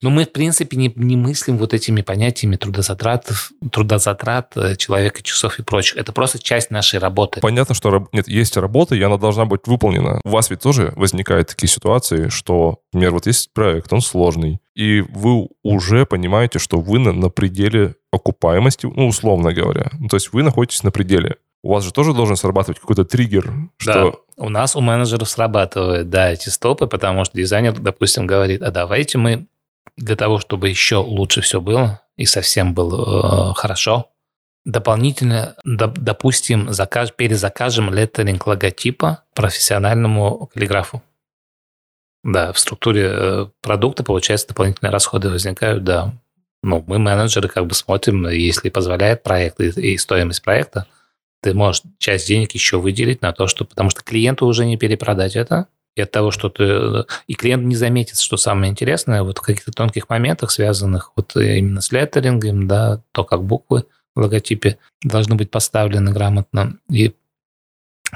Но 0.03 0.09
мы, 0.09 0.25
в 0.25 0.33
принципе, 0.33 0.75
не, 0.75 0.91
не 0.97 1.15
мыслим 1.15 1.57
вот 1.57 1.73
этими 1.73 2.01
понятиями 2.01 2.57
трудозатрат, 2.57 3.31
трудозатрат 3.71 4.51
э, 4.57 4.75
человека, 4.75 5.23
часов 5.23 5.59
и 5.59 5.63
прочих. 5.63 5.95
Это 5.95 6.11
просто 6.11 6.39
часть 6.39 6.71
нашей 6.71 6.99
работы. 6.99 7.39
Понятно, 7.39 7.73
что 7.73 8.09
нет, 8.11 8.27
есть 8.27 8.57
работа, 8.57 8.95
и 8.95 9.01
она 9.01 9.17
должна 9.17 9.45
быть 9.45 9.61
выполнена. 9.65 10.19
У 10.25 10.29
вас 10.29 10.49
ведь 10.49 10.59
тоже 10.59 10.91
возникают 10.97 11.47
такие 11.47 11.69
ситуации, 11.69 12.27
что, 12.27 12.79
например, 12.91 13.13
вот 13.13 13.27
есть 13.27 13.53
проект, 13.53 13.93
он 13.93 14.01
сложный, 14.01 14.59
и 14.75 15.01
вы 15.07 15.47
уже 15.63 16.05
понимаете, 16.05 16.59
что 16.59 16.81
вы 16.81 16.99
на, 16.99 17.13
на 17.13 17.29
пределе 17.29 17.95
окупаемости, 18.11 18.85
ну, 18.85 19.07
условно 19.07 19.53
говоря. 19.53 19.89
Ну, 19.99 20.09
то 20.09 20.17
есть 20.17 20.33
вы 20.33 20.43
находитесь 20.43 20.83
на 20.83 20.91
пределе. 20.91 21.37
У 21.63 21.71
вас 21.71 21.85
же 21.85 21.93
тоже 21.93 22.13
должен 22.13 22.35
срабатывать 22.35 22.79
какой-то 22.81 23.05
триггер, 23.05 23.53
что... 23.77 23.93
Да, 23.93 24.11
у 24.35 24.49
нас, 24.49 24.75
у 24.75 24.81
менеджеров 24.81 25.29
срабатывают, 25.29 26.09
да, 26.09 26.31
эти 26.31 26.49
стопы, 26.49 26.87
потому 26.87 27.23
что 27.23 27.37
дизайнер, 27.37 27.79
допустим, 27.79 28.27
говорит, 28.27 28.61
а 28.61 28.69
давайте 28.69 29.17
мы 29.17 29.47
для 29.97 30.15
того, 30.15 30.39
чтобы 30.39 30.69
еще 30.69 30.97
лучше 30.97 31.41
все 31.41 31.61
было 31.61 32.01
и 32.15 32.25
совсем 32.25 32.73
было 32.73 33.51
э, 33.51 33.53
хорошо, 33.55 34.11
дополнительно, 34.65 35.55
доп, 35.65 35.97
допустим, 35.97 36.71
закаж, 36.71 37.13
перезакажем 37.13 37.93
леттеринг 37.93 38.45
логотипа 38.47 39.23
профессиональному 39.33 40.49
каллиграфу. 40.53 41.01
Да, 42.23 42.53
в 42.53 42.59
структуре 42.59 43.09
э, 43.11 43.47
продукта, 43.61 44.03
получается, 44.03 44.47
дополнительные 44.47 44.91
расходы 44.91 45.29
возникают, 45.29 45.83
да. 45.83 46.13
Ну, 46.61 46.81
мы, 46.87 46.97
менеджеры, 46.97 47.49
как 47.49 47.67
бы 47.67 47.73
смотрим, 47.73 48.29
если 48.29 48.69
позволяет 48.69 49.23
проект 49.23 49.59
и, 49.59 49.67
и 49.67 49.97
стоимость 49.97 50.41
проекта, 50.41 50.87
ты 51.41 51.53
можешь 51.53 51.81
часть 51.97 52.27
денег 52.27 52.53
еще 52.53 52.79
выделить 52.79 53.21
на 53.21 53.33
то, 53.33 53.47
что... 53.47 53.65
Потому 53.65 53.89
что 53.89 54.01
клиенту 54.01 54.45
уже 54.45 54.65
не 54.65 54.77
перепродать 54.77 55.35
это, 55.35 55.67
и 55.95 56.01
от 56.01 56.11
того, 56.11 56.31
что 56.31 56.49
ты... 56.49 56.63
Э, 56.63 57.03
и 57.27 57.33
клиент 57.35 57.63
не 57.63 57.75
заметит, 57.75 58.19
что 58.19 58.37
самое 58.37 58.71
интересное, 58.71 59.23
вот 59.23 59.37
в 59.37 59.41
каких-то 59.41 59.71
тонких 59.71 60.09
моментах, 60.09 60.51
связанных 60.51 61.11
вот 61.15 61.35
именно 61.35 61.81
с 61.81 61.91
леттерингом, 61.91 62.67
да, 62.67 63.01
то, 63.11 63.23
как 63.23 63.43
буквы 63.43 63.85
в 64.15 64.19
логотипе 64.19 64.77
должны 65.03 65.35
быть 65.35 65.51
поставлены 65.51 66.11
грамотно 66.11 66.77
и 66.89 67.13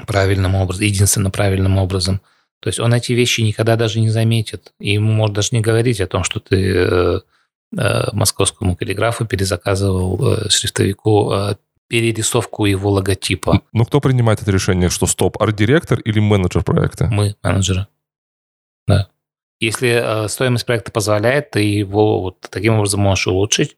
правильным 0.06 0.54
образом, 0.54 0.84
единственно 0.84 1.30
правильным 1.30 1.76
образом. 1.78 2.20
То 2.60 2.68
есть 2.68 2.80
он 2.80 2.92
эти 2.94 3.12
вещи 3.12 3.40
никогда 3.40 3.76
даже 3.76 4.00
не 4.00 4.10
заметит. 4.10 4.72
И 4.80 4.92
ему 4.92 5.12
может 5.12 5.34
даже 5.34 5.50
не 5.52 5.60
говорить 5.60 6.00
о 6.00 6.08
том, 6.08 6.24
что 6.24 6.40
ты 6.40 6.72
э, 6.74 7.20
э, 7.76 8.02
московскому 8.12 8.76
каллиграфу 8.76 9.26
перезаказывал 9.26 10.48
шрифтовику 10.48 11.56
перерисовку 11.88 12.66
его 12.66 12.90
логотипа. 12.90 13.62
Ну, 13.72 13.84
кто 13.84 14.00
принимает 14.00 14.42
это 14.42 14.50
решение, 14.50 14.90
что 14.90 15.06
стоп, 15.06 15.40
арт-директор 15.40 15.98
или 16.00 16.20
менеджер 16.20 16.62
проекта? 16.62 17.06
Мы, 17.06 17.34
менеджеры. 17.42 17.86
Да. 18.86 19.08
Если 19.60 19.88
э, 19.88 20.28
стоимость 20.28 20.66
проекта 20.66 20.92
позволяет, 20.92 21.50
ты 21.50 21.60
его 21.60 22.20
вот 22.20 22.40
таким 22.50 22.74
образом 22.74 23.00
можешь 23.00 23.26
улучшить 23.26 23.76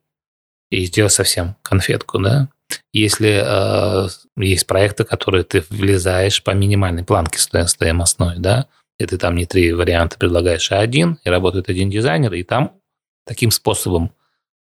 и 0.70 0.84
сделать 0.84 1.12
совсем 1.12 1.56
конфетку, 1.62 2.18
да. 2.18 2.48
Если 2.92 3.42
э, 3.42 4.08
есть 4.36 4.66
проекты, 4.66 5.04
которые 5.04 5.44
ты 5.44 5.64
влезаешь 5.70 6.42
по 6.42 6.50
минимальной 6.50 7.04
планке 7.04 7.38
стоимостной, 7.38 8.38
да, 8.38 8.66
и 8.98 9.06
ты 9.06 9.16
там 9.16 9.34
не 9.36 9.46
три 9.46 9.72
варианта 9.72 10.18
предлагаешь, 10.18 10.70
а 10.72 10.78
один, 10.78 11.18
и 11.24 11.30
работает 11.30 11.68
один 11.68 11.90
дизайнер, 11.90 12.34
и 12.34 12.42
там 12.42 12.72
таким 13.24 13.50
способом 13.50 14.12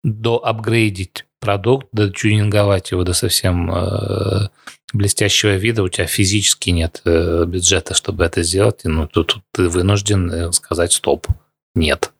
доапгрейдить 0.03 1.25
продукт, 1.41 1.87
дотюнинговать 1.91 2.91
его 2.91 3.03
до 3.03 3.13
совсем 3.13 3.69
э, 3.69 4.47
блестящего 4.93 5.55
вида, 5.55 5.83
у 5.83 5.89
тебя 5.89 6.07
физически 6.07 6.69
нет 6.69 7.01
э, 7.03 7.43
бюджета, 7.45 7.93
чтобы 7.93 8.23
это 8.23 8.43
сделать, 8.43 8.81
ну, 8.85 9.07
тут, 9.07 9.33
тут 9.33 9.43
ты 9.51 9.67
вынужден 9.67 10.31
э, 10.31 10.51
сказать 10.53 10.93
стоп, 10.93 11.27
нет. 11.75 12.13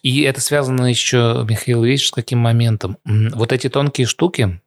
И 0.00 0.22
это 0.22 0.40
связано 0.40 0.86
еще, 0.86 1.44
Михаил, 1.48 1.82
видишь, 1.82 2.08
с 2.08 2.12
каким 2.12 2.38
моментом? 2.38 2.98
Вот 3.04 3.52
эти 3.52 3.68
тонкие 3.68 4.06
штуки, 4.06 4.60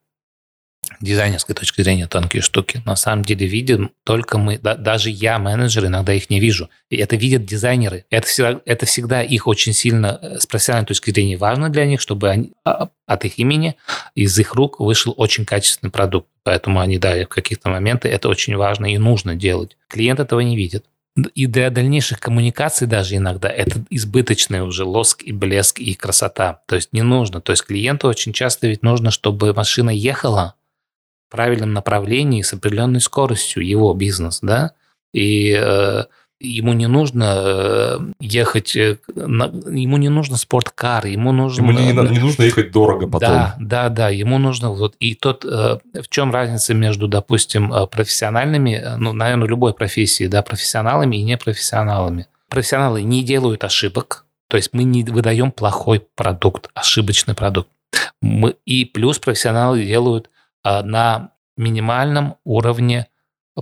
дизайнерской 1.00 1.56
точки 1.56 1.82
зрения 1.82 2.08
тонкие 2.08 2.42
штуки. 2.42 2.82
На 2.86 2.96
самом 2.96 3.24
деле 3.24 3.48
видим 3.48 3.92
только 4.04 4.38
мы, 4.38 4.58
да, 4.58 4.76
даже 4.76 5.10
я, 5.10 5.40
менеджер, 5.40 5.86
иногда 5.86 6.14
их 6.14 6.30
не 6.30 6.40
вижу. 6.40 6.70
И 6.90 6.98
это 6.98 7.16
видят 7.16 7.46
дизайнеры. 7.46 8.06
Это 8.10 8.28
всегда, 8.28 8.62
это 8.66 8.86
всегда 8.86 9.24
их 9.24 9.48
очень 9.48 9.74
сильно 9.74 10.20
э, 10.22 10.40
с 10.40 10.46
профессиональной 10.46 10.88
точки 10.88 11.12
зрения 11.12 11.38
важно 11.38 11.70
для 11.70 11.86
них, 11.86 12.02
чтобы 12.02 12.30
они, 12.30 12.52
а, 12.66 12.90
от 13.06 13.26
их 13.26 13.40
имени, 13.40 13.76
из 14.16 14.38
их 14.40 14.54
рук 14.54 14.80
вышел 14.80 15.14
очень 15.18 15.46
качественный 15.46 15.92
продукт. 15.92 16.28
Поэтому 16.44 16.80
они, 16.80 16.98
да, 16.98 17.16
в 17.24 17.28
каких-то 17.28 17.70
моментах 17.70 18.12
это 18.12 18.30
очень 18.30 18.56
важно 18.56 18.94
и 18.94 18.98
нужно 18.98 19.36
делать. 19.36 19.78
Клиент 19.90 20.20
этого 20.20 20.40
не 20.40 20.56
видит. 20.56 20.86
И 21.34 21.48
для 21.48 21.70
дальнейших 21.72 22.20
коммуникаций 22.20 22.86
даже 22.86 23.16
иногда 23.16 23.50
это 23.50 23.84
избыточный 23.90 24.62
уже 24.62 24.84
лоск 24.84 25.24
и 25.24 25.32
блеск 25.32 25.80
и 25.80 25.96
красота. 25.96 26.62
То 26.68 26.76
есть 26.76 26.94
не 26.94 27.02
нужно. 27.02 27.42
То 27.42 27.54
есть 27.54 27.66
клиенту 27.66 28.08
очень 28.08 28.34
часто 28.34 28.68
ведь 28.68 28.84
нужно, 28.84 29.10
чтобы 29.10 29.54
машина 29.54 29.90
ехала, 29.90 30.54
правильном 31.30 31.74
направлении 31.74 32.42
с 32.42 32.54
определенной 32.54 33.02
скоростью 33.02 33.66
его 33.66 33.94
бизнес, 33.94 34.40
да, 34.42 34.72
и 35.14 35.58
э, 35.60 36.04
ему 36.40 36.74
не 36.74 36.88
нужно 36.88 37.34
э, 37.38 38.00
ехать, 38.20 38.76
э, 38.76 38.98
на, 39.16 39.46
ему 39.46 39.98
не 39.98 40.10
нужно 40.10 40.38
спорткар, 40.38 41.06
ему 41.08 41.32
нужно... 41.32 41.62
Ему 41.62 41.72
не, 41.72 41.94
не 42.12 42.20
нужно 42.20 42.44
ехать 42.44 42.72
дорого 42.72 43.08
потом. 43.08 43.30
Да, 43.30 43.56
да, 43.60 43.90
да, 43.90 44.10
ему 44.10 44.38
нужно 44.38 44.70
вот... 44.70 44.96
И 45.00 45.16
тот, 45.16 45.46
э, 45.46 45.80
в 45.94 46.10
чем 46.10 46.32
разница 46.32 46.74
между, 46.74 47.08
допустим, 47.08 47.74
профессиональными, 47.92 48.84
ну, 48.98 49.14
наверное, 49.14 49.48
любой 49.48 49.74
профессии, 49.74 50.28
да, 50.28 50.42
профессионалами 50.44 51.18
и 51.18 51.24
непрофессионалами. 51.24 52.28
Профессионалы 52.50 53.02
не 53.02 53.24
делают 53.24 53.64
ошибок, 53.64 54.26
то 54.48 54.58
есть 54.58 54.70
мы 54.74 54.84
не 54.84 55.04
выдаем 55.04 55.52
плохой 55.52 56.06
продукт, 56.16 56.70
ошибочный 56.74 57.34
продукт. 57.34 57.70
Мы, 58.22 58.56
и 58.66 58.86
плюс 58.86 59.20
профессионалы 59.20 59.84
делают 59.84 60.30
на 60.84 61.32
минимальном 61.58 62.36
уровне 62.44 63.08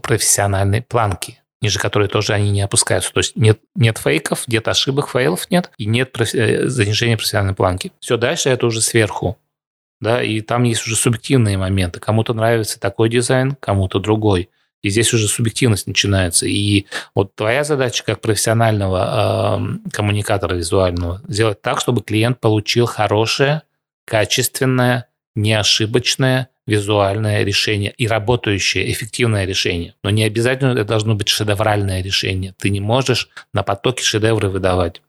профессиональной 0.01 0.81
планки. 0.81 1.41
ниже 1.61 1.79
которой 1.79 2.07
тоже 2.07 2.33
они 2.33 2.51
не 2.51 2.61
опускаются. 2.61 3.11
То 3.11 3.19
есть 3.21 3.35
нет, 3.35 3.59
нет 3.75 3.97
фейков, 3.97 4.47
нет 4.47 4.67
ошибок, 4.67 5.09
фейлов 5.09 5.49
нет, 5.49 5.71
и 5.77 5.85
нет 5.85 6.11
профи- 6.11 6.37
э, 6.37 6.67
занижения 6.67 7.17
профессиональной 7.17 7.55
планки. 7.55 7.91
Все 7.99 8.17
дальше 8.17 8.49
это 8.49 8.67
уже 8.67 8.81
сверху. 8.81 9.37
Да, 10.01 10.21
и 10.21 10.41
там 10.41 10.63
есть 10.63 10.85
уже 10.85 10.95
субъективные 10.95 11.57
моменты. 11.57 11.99
Кому-то 11.99 12.33
нравится 12.33 12.79
такой 12.79 13.09
дизайн, 13.09 13.55
кому-то 13.59 13.99
другой. 13.99 14.49
И 14.83 14.89
здесь 14.89 15.13
уже 15.13 15.27
субъективность 15.27 15.87
начинается. 15.87 16.45
И 16.45 16.85
вот 17.15 17.33
твоя 17.33 17.63
задача 17.63 18.03
как 18.03 18.21
профессионального 18.21 19.57
э, 19.57 19.89
коммуникатора 19.91 20.53
визуального 20.55 21.21
сделать 21.27 21.61
так, 21.61 21.79
чтобы 21.79 22.03
клиент 22.03 22.39
получил 22.39 22.85
хорошее, 22.85 23.63
качественное, 24.05 25.07
неошибочное 25.35 26.49
визуальное 26.67 27.43
решение 27.43 27.93
и 27.97 28.07
работающее, 28.07 28.91
эффективное 28.91 29.45
решение. 29.45 29.93
Но 30.03 30.09
не 30.09 30.23
обязательно 30.23 30.71
это 30.71 30.85
должно 30.85 31.15
быть 31.15 31.29
шедевральное 31.29 32.01
решение. 32.01 32.55
Ты 32.57 32.69
не 32.69 32.79
можешь 32.79 33.29
на 33.53 33.61
потоке 33.61 34.03
шедевры 34.03 34.49
выдавать. 34.49 35.01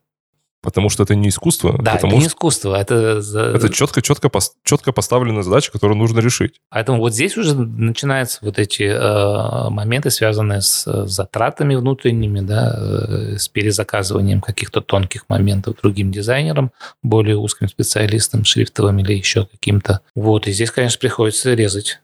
Потому 0.62 0.88
что 0.88 1.02
это 1.04 1.14
не 1.14 1.28
искусство. 1.28 1.76
Да, 1.80 1.94
это 1.94 2.08
не 2.08 2.26
искусство, 2.26 2.74
это... 2.74 3.22
это 3.54 3.68
четко, 3.68 4.02
четко, 4.02 4.30
четко 4.64 4.92
поставленная 4.92 5.42
задача, 5.42 5.70
которую 5.70 5.96
нужно 5.98 6.20
решить. 6.20 6.54
Поэтому 6.70 6.98
вот 6.98 7.12
здесь 7.14 7.36
уже 7.36 7.54
начинаются 7.54 8.38
вот 8.42 8.58
эти 8.58 8.82
э, 8.82 9.70
моменты, 9.70 10.10
связанные 10.10 10.62
с 10.62 10.86
э, 10.86 11.06
затратами 11.06 11.76
внутренними, 11.76 12.40
да, 12.40 12.74
э, 12.76 13.36
с 13.38 13.48
перезаказыванием 13.48 14.40
каких-то 14.40 14.80
тонких 14.80 15.26
моментов 15.28 15.76
другим 15.80 16.10
дизайнерам, 16.10 16.72
более 17.02 17.36
узким 17.36 17.68
специалистам, 17.68 18.44
шрифтовым 18.44 18.98
или 18.98 19.12
еще 19.14 19.46
каким-то. 19.46 20.00
Вот, 20.14 20.48
и 20.48 20.52
здесь, 20.52 20.70
конечно, 20.70 20.98
приходится 20.98 21.54
резать. 21.54 22.00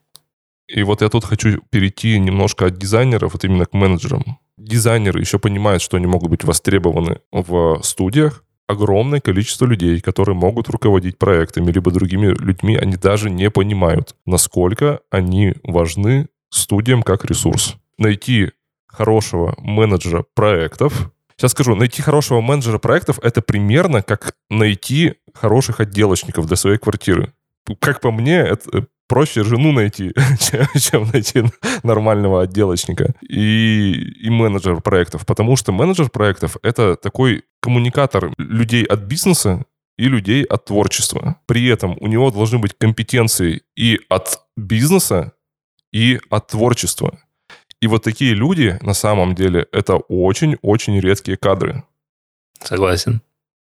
И 0.73 0.83
вот 0.85 1.03
я 1.03 1.11
тут 1.11 1.25
хочу 1.25 1.61
перейти 1.69 2.19
немножко 2.19 2.67
от 2.67 2.79
дизайнеров, 2.79 3.35
вот 3.35 3.45
именно 3.45 3.67
к 3.67 3.75
менеджерам. 3.75 4.39
Дизайнеры 4.57 5.21
еще 5.21 5.39
понимают, 5.39 5.83
что 5.83 5.99
они 5.99 6.07
могут 6.07 6.31
быть 6.31 6.45
востребованы 6.45 7.21
в 7.31 7.81
студиях, 7.83 8.43
огромное 8.67 9.21
количество 9.21 9.67
людей, 9.67 10.01
которые 10.01 10.35
могут 10.35 10.71
руководить 10.71 11.19
проектами, 11.19 11.71
либо 11.71 11.91
другими 11.91 12.29
людьми, 12.29 12.77
они 12.77 12.97
даже 12.97 13.29
не 13.29 13.51
понимают, 13.51 14.17
насколько 14.25 15.01
они 15.11 15.55
важны 15.63 16.29
студиям 16.49 17.03
как 17.03 17.27
ресурс. 17.27 17.77
Найти 17.99 18.53
хорошего 18.87 19.55
менеджера 19.59 20.25
проектов, 20.35 21.13
Сейчас 21.37 21.53
скажу, 21.53 21.75
найти 21.75 22.03
хорошего 22.03 22.41
менеджера 22.41 22.79
проектов— 22.79 23.19
это 23.23 23.43
примерно 23.43 24.03
как 24.03 24.35
найти 24.49 25.15
хороших 25.35 25.81
отделочников 25.81 26.47
для 26.47 26.57
своей 26.57 26.79
квартиры. 26.79 27.33
Как 27.81 28.01
по 28.01 28.13
мне, 28.13 28.37
это 28.37 28.87
проще 29.09 29.45
жену 29.45 29.73
найти, 29.73 30.13
чем, 30.81 31.11
найти 31.13 31.45
нормального 31.83 32.43
отделочника 32.43 33.15
и, 33.29 33.93
и 34.27 34.31
менеджер 34.31 34.81
проектов. 34.81 35.27
Потому 35.27 35.57
что 35.57 35.73
менеджер 35.73 36.11
проектов— 36.11 36.57
это 36.63 36.97
такой 36.97 37.43
коммуникатор 37.61 38.33
людей 38.39 38.85
от 38.85 39.01
бизнеса 39.01 39.65
и 39.99 40.09
людей 40.09 40.45
от 40.45 40.65
творчества. 40.65 41.37
При 41.47 41.67
этом 41.67 41.97
у 42.01 42.07
него 42.07 42.31
должны 42.31 42.59
быть 42.59 42.75
компетенции 42.79 43.63
и 43.77 44.01
от 44.09 44.41
бизнеса, 44.57 45.33
и 45.93 46.21
от 46.31 46.49
творчества. 46.49 47.19
И 47.81 47.89
вот 47.89 48.03
такие 48.05 48.35
люди, 48.35 48.79
на 48.83 48.95
самом 48.95 49.35
деле, 49.35 49.67
это 49.73 49.97
очень-очень 49.97 51.01
редкие 51.01 51.37
кадры. 51.37 51.85
Согласен 52.61 53.21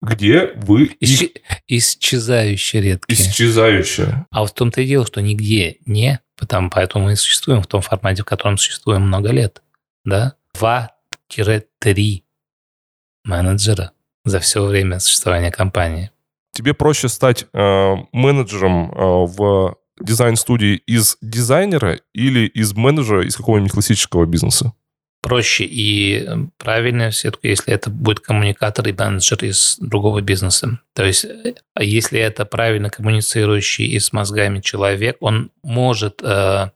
где 0.05 0.53
вы... 0.55 0.95
Исч... 0.99 1.31
Исчезающе 1.67 2.81
редкие. 2.81 3.19
Исчезающе. 3.19 4.25
А 4.29 4.41
вот 4.41 4.51
в 4.51 4.53
том-то 4.53 4.81
и 4.81 4.87
дело, 4.87 5.05
что 5.05 5.21
нигде 5.21 5.77
не, 5.85 6.19
потому, 6.37 6.69
поэтому 6.69 7.05
мы 7.05 7.13
и 7.13 7.15
существуем 7.15 7.61
в 7.61 7.67
том 7.67 7.81
формате, 7.81 8.21
в 8.21 8.25
котором 8.25 8.57
существуем 8.57 9.01
много 9.03 9.31
лет. 9.31 9.61
Да? 10.03 10.35
2-3 10.57 12.23
менеджера 13.23 13.91
за 14.23 14.39
все 14.39 14.63
время 14.63 14.99
существования 14.99 15.51
компании. 15.51 16.11
Тебе 16.51 16.73
проще 16.73 17.09
стать 17.09 17.47
э, 17.53 17.95
менеджером 18.11 18.91
э, 18.91 18.95
в 18.97 19.77
дизайн-студии 19.99 20.75
из 20.75 21.17
дизайнера 21.21 21.99
или 22.13 22.47
из 22.47 22.73
менеджера 22.73 23.25
из 23.25 23.35
какого-нибудь 23.35 23.71
классического 23.71 24.25
бизнеса? 24.25 24.73
Проще 25.25 25.63
и 25.63 26.29
правильно 26.59 27.09
все-таки, 27.09 27.47
если 27.47 27.73
это 27.73 27.89
будет 27.89 28.19
коммуникатор 28.19 28.87
и 28.87 28.93
менеджер 28.93 29.43
из 29.43 29.75
другого 29.79 30.21
бизнеса. 30.21 30.79
То 30.93 31.03
есть, 31.03 31.25
э, 31.25 31.55
если 31.79 32.19
это 32.19 32.45
правильно 32.45 32.91
коммуницирующий 32.91 33.87
и 33.87 33.97
с 33.97 34.13
мозгами 34.13 34.59
человек, 34.59 35.17
он 35.21 35.49
может 35.63 36.21
э, 36.21 36.69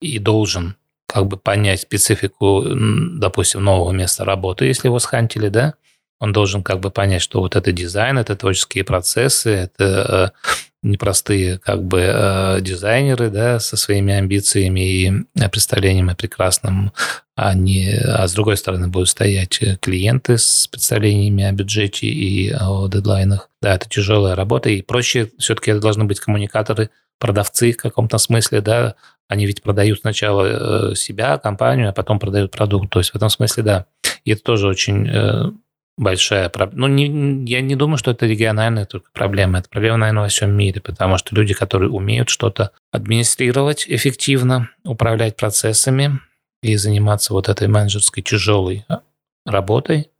и 0.00 0.18
должен 0.18 0.76
как 1.06 1.26
бы 1.26 1.36
понять 1.36 1.82
специфику, 1.82 2.64
допустим, 2.66 3.62
нового 3.62 3.92
места 3.92 4.24
работы, 4.24 4.64
если 4.64 4.88
его 4.88 4.98
схантили, 4.98 5.50
да, 5.50 5.74
он 6.20 6.32
должен 6.32 6.62
как 6.62 6.80
бы 6.80 6.90
понять, 6.90 7.20
что 7.20 7.40
вот 7.40 7.56
это 7.56 7.72
дизайн, 7.72 8.16
это 8.16 8.36
творческие 8.36 8.84
процессы, 8.84 9.50
это 9.50 10.32
э, 10.34 10.50
непростые 10.82 11.58
как 11.58 11.82
бы 11.82 12.00
э, 12.00 12.60
дизайнеры, 12.60 13.30
да, 13.30 13.58
со 13.58 13.76
своими 13.76 14.14
амбициями 14.14 14.80
и 14.80 15.12
представлениями 15.50 16.14
прекрасным, 16.14 16.92
а, 17.36 17.54
не, 17.54 17.96
а 17.96 18.26
с 18.28 18.32
другой 18.32 18.56
стороны 18.56 18.88
будут 18.88 19.08
стоять 19.08 19.60
клиенты 19.80 20.38
с 20.38 20.68
представлениями 20.68 21.44
о 21.44 21.52
бюджете 21.52 22.06
и 22.06 22.52
о 22.52 22.88
дедлайнах. 22.88 23.50
Да, 23.60 23.74
это 23.74 23.88
тяжелая 23.88 24.36
работа, 24.36 24.70
и 24.70 24.82
проще 24.82 25.30
все-таки 25.38 25.72
это 25.72 25.80
должны 25.80 26.04
быть 26.04 26.20
коммуникаторы, 26.20 26.90
продавцы 27.18 27.72
в 27.72 27.76
каком-то 27.76 28.18
смысле, 28.18 28.60
да, 28.60 28.94
они 29.28 29.46
ведь 29.46 29.62
продают 29.62 30.00
сначала 30.00 30.90
э, 30.90 30.94
себя, 30.94 31.36
компанию, 31.38 31.90
а 31.90 31.92
потом 31.92 32.18
продают 32.18 32.50
продукт. 32.50 32.90
То 32.90 33.00
есть 33.00 33.10
в 33.10 33.16
этом 33.16 33.28
смысле, 33.28 33.62
да. 33.62 33.86
И 34.24 34.32
это 34.32 34.42
тоже 34.42 34.66
очень 34.66 35.06
э, 35.08 35.50
большая 35.98 36.48
проблема. 36.48 36.88
Ну, 36.88 36.94
не, 36.94 37.50
я 37.50 37.60
не 37.60 37.76
думаю, 37.76 37.98
что 37.98 38.12
это 38.12 38.26
региональная 38.26 38.86
только 38.86 39.10
проблема. 39.12 39.58
Это 39.58 39.68
проблема, 39.68 39.98
наверное, 39.98 40.22
во 40.22 40.28
всем 40.28 40.52
мире, 40.56 40.80
потому 40.80 41.18
что 41.18 41.34
люди, 41.34 41.52
которые 41.52 41.90
умеют 41.90 42.28
что-то 42.30 42.70
администрировать 42.90 43.84
эффективно, 43.88 44.70
управлять 44.84 45.36
процессами 45.36 46.20
и 46.62 46.76
заниматься 46.76 47.34
вот 47.34 47.48
этой 47.48 47.68
менеджерской 47.68 48.22
тяжелой 48.22 48.84
а, 48.88 49.00
работой, 49.44 50.10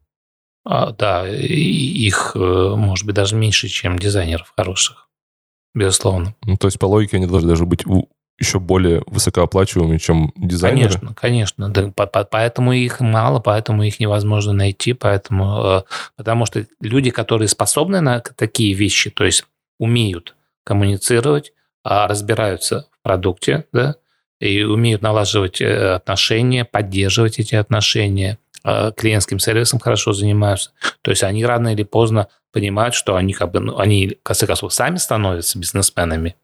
а, 0.65 0.93
да, 0.93 1.27
их, 1.27 2.33
э, 2.35 2.75
может 2.77 3.07
быть, 3.07 3.15
даже 3.15 3.37
меньше, 3.37 3.69
чем 3.69 3.99
дизайнеров 3.99 4.53
хороших, 4.57 5.09
безусловно. 5.75 6.35
Ну, 6.45 6.57
то 6.57 6.67
есть, 6.67 6.79
по 6.79 6.87
логике, 6.87 7.17
они 7.17 7.27
должны 7.27 7.49
даже 7.49 7.65
быть 7.65 7.85
еще 8.39 8.61
более 8.61 9.03
высокооплачиваемыми, 9.07 9.99
чем 9.99 10.33
дизайнеры? 10.37 10.91
Конечно, 10.91 11.15
конечно. 11.15 11.69
Да, 11.71 11.93
по, 11.95 12.07
по, 12.07 12.25
поэтому 12.25 12.73
их 12.73 13.01
мало, 13.01 13.41
поэтому 13.41 13.83
их 13.83 13.99
невозможно 13.99 14.53
найти, 14.53 14.93
поэтому, 14.93 15.61
э, 15.65 15.83
потому 16.17 16.47
что 16.47 16.65
люди, 16.81 17.11
которые 17.11 17.49
способны 17.49 18.01
на 18.01 18.21
такие 18.21 18.75
вещи, 18.75 19.11
то 19.11 19.25
есть 19.25 19.45
умеют 19.79 20.37
коммуницировать, 20.65 21.53
а 21.83 22.07
разбираются 22.07 22.87
в 22.93 23.03
продукте, 23.03 23.65
да, 23.73 23.97
и 24.41 24.63
умеют 24.63 25.03
налаживать 25.03 25.61
э, 25.61 25.95
отношения, 25.95 26.65
поддерживать 26.65 27.41
эти 27.41 27.57
отношения, 27.57 28.39
э, 28.65 28.93
клиентским 28.97 29.41
сервисом 29.41 29.81
хорошо 29.81 30.13
занимаются. 30.13 30.71
То 31.03 31.11
есть 31.11 31.25
они 31.25 31.45
рано 31.45 31.73
или 31.73 31.83
поздно 31.83 32.29
понимают, 32.53 32.95
что 32.95 33.17
они 33.17 33.33
как 33.33 33.51
бы, 33.51 33.61
ну, 33.61 33.79
они, 33.79 34.19
в 34.21 34.23
конце 34.23 34.47
концов, 34.47 34.73
сами 34.73 34.97
становятся 34.97 35.59
бизнесменами, 35.59 36.37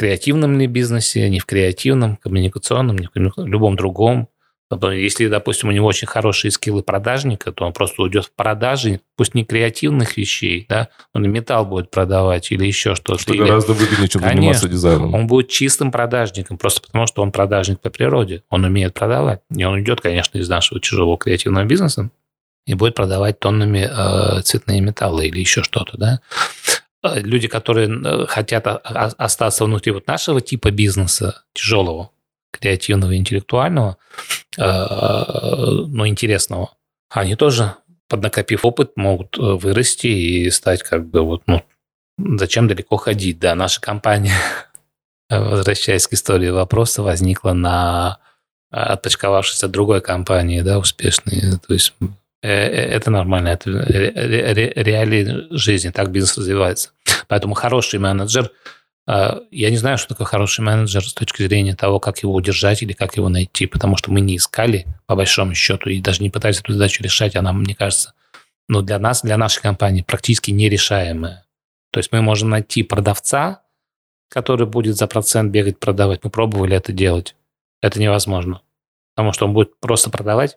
креативном 0.00 0.58
ли 0.58 0.66
бизнесе, 0.66 1.28
не 1.28 1.40
в 1.40 1.44
креативном, 1.44 2.16
коммуникационном, 2.16 2.96
не 2.96 3.08
в, 3.14 3.44
любом 3.44 3.76
другом. 3.76 4.28
Если, 4.92 5.26
допустим, 5.26 5.68
у 5.68 5.72
него 5.72 5.86
очень 5.86 6.06
хорошие 6.06 6.50
скиллы 6.52 6.82
продажника, 6.82 7.52
то 7.52 7.66
он 7.66 7.74
просто 7.74 8.00
уйдет 8.00 8.24
в 8.24 8.32
продажи, 8.32 9.02
пусть 9.16 9.34
не 9.34 9.44
креативных 9.44 10.16
вещей, 10.16 10.64
да, 10.70 10.88
он 11.12 11.30
металл 11.30 11.66
будет 11.66 11.90
продавать 11.90 12.50
или 12.50 12.64
еще 12.64 12.94
что-то. 12.94 13.20
Что 13.20 13.34
или... 13.34 13.42
гораздо 13.42 13.74
выгоднее, 13.74 14.08
чем 14.08 14.22
Конечно, 14.22 14.40
заниматься 14.40 14.68
дизайном. 14.68 15.12
Он 15.12 15.26
будет 15.26 15.50
чистым 15.50 15.92
продажником, 15.92 16.56
просто 16.56 16.80
потому 16.80 17.06
что 17.06 17.20
он 17.20 17.30
продажник 17.30 17.80
по 17.80 17.90
природе. 17.90 18.42
Он 18.48 18.64
умеет 18.64 18.94
продавать. 18.94 19.40
И 19.54 19.62
он 19.64 19.74
уйдет, 19.74 20.00
конечно, 20.00 20.38
из 20.38 20.48
нашего 20.48 20.80
чужого 20.80 21.18
креативного 21.18 21.66
бизнеса 21.66 22.08
и 22.64 22.74
будет 22.74 22.94
продавать 22.94 23.40
тоннами 23.40 23.88
э, 23.90 24.42
цветные 24.42 24.80
металлы 24.80 25.26
или 25.26 25.40
еще 25.40 25.62
что-то, 25.62 25.98
да. 25.98 26.20
Э, 27.02 27.20
люди, 27.20 27.48
которые 27.48 27.88
э, 27.88 28.26
хотят 28.26 28.66
остаться 28.66 29.64
внутри 29.64 29.92
вот 29.92 30.06
нашего 30.06 30.40
типа 30.40 30.70
бизнеса, 30.70 31.44
тяжелого, 31.54 32.10
креативного, 32.52 33.16
интеллектуального, 33.16 33.96
э, 34.58 34.62
но 34.62 36.06
интересного, 36.06 36.74
они 37.08 37.36
тоже, 37.36 37.74
поднакопив 38.08 38.64
опыт, 38.64 38.96
могут 38.96 39.38
вырасти 39.38 40.08
и 40.08 40.50
стать 40.50 40.82
как 40.82 41.06
бы 41.08 41.22
вот, 41.22 41.42
ну, 41.46 41.62
зачем 42.18 42.68
далеко 42.68 42.96
ходить, 42.96 43.38
да, 43.38 43.54
наша 43.54 43.80
компания, 43.80 44.36
возвращаясь 45.30 46.06
к 46.06 46.12
истории 46.12 46.50
вопроса, 46.50 47.02
возникла 47.02 47.52
на 47.52 48.18
отпочковавшись 48.70 49.64
от 49.64 49.70
другой 49.70 50.00
компании, 50.00 50.60
да, 50.60 50.78
успешной, 50.78 51.58
то 51.66 51.72
есть 51.72 51.94
это 52.48 53.10
нормально, 53.10 53.48
это 53.48 53.70
реалии 53.70 55.46
жизни, 55.50 55.90
так 55.90 56.10
бизнес 56.10 56.38
развивается. 56.38 56.90
Поэтому 57.28 57.54
хороший 57.54 57.98
менеджер 57.98 58.50
э, 59.06 59.40
я 59.50 59.70
не 59.70 59.76
знаю, 59.76 59.98
что 59.98 60.08
такое 60.08 60.26
хороший 60.26 60.62
менеджер 60.62 61.06
с 61.06 61.12
точки 61.12 61.42
зрения 61.42 61.76
того, 61.76 62.00
как 62.00 62.18
его 62.22 62.34
удержать 62.34 62.82
или 62.82 62.92
как 62.92 63.16
его 63.16 63.28
найти, 63.28 63.66
потому 63.66 63.96
что 63.96 64.10
мы 64.10 64.20
не 64.20 64.36
искали, 64.36 64.86
по 65.06 65.16
большому 65.16 65.54
счету, 65.54 65.90
и 65.90 66.00
даже 66.00 66.22
не 66.22 66.30
пытались 66.30 66.60
эту 66.60 66.72
задачу 66.72 67.02
решать, 67.02 67.36
она, 67.36 67.52
мне 67.52 67.74
кажется, 67.74 68.14
ну, 68.68 68.82
для 68.82 68.98
нас, 68.98 69.22
для 69.22 69.36
нашей 69.36 69.60
компании 69.60 70.02
практически 70.02 70.50
нерешаемая. 70.50 71.44
То 71.90 71.98
есть 71.98 72.12
мы 72.12 72.22
можем 72.22 72.50
найти 72.50 72.82
продавца, 72.82 73.62
который 74.28 74.66
будет 74.66 74.96
за 74.96 75.08
процент 75.08 75.50
бегать 75.50 75.78
продавать. 75.78 76.20
Мы 76.22 76.30
пробовали 76.30 76.76
это 76.76 76.92
делать. 76.92 77.34
Это 77.82 78.00
невозможно. 78.00 78.62
Потому 79.14 79.32
что 79.32 79.46
он 79.46 79.54
будет 79.54 79.78
просто 79.80 80.08
продавать. 80.08 80.56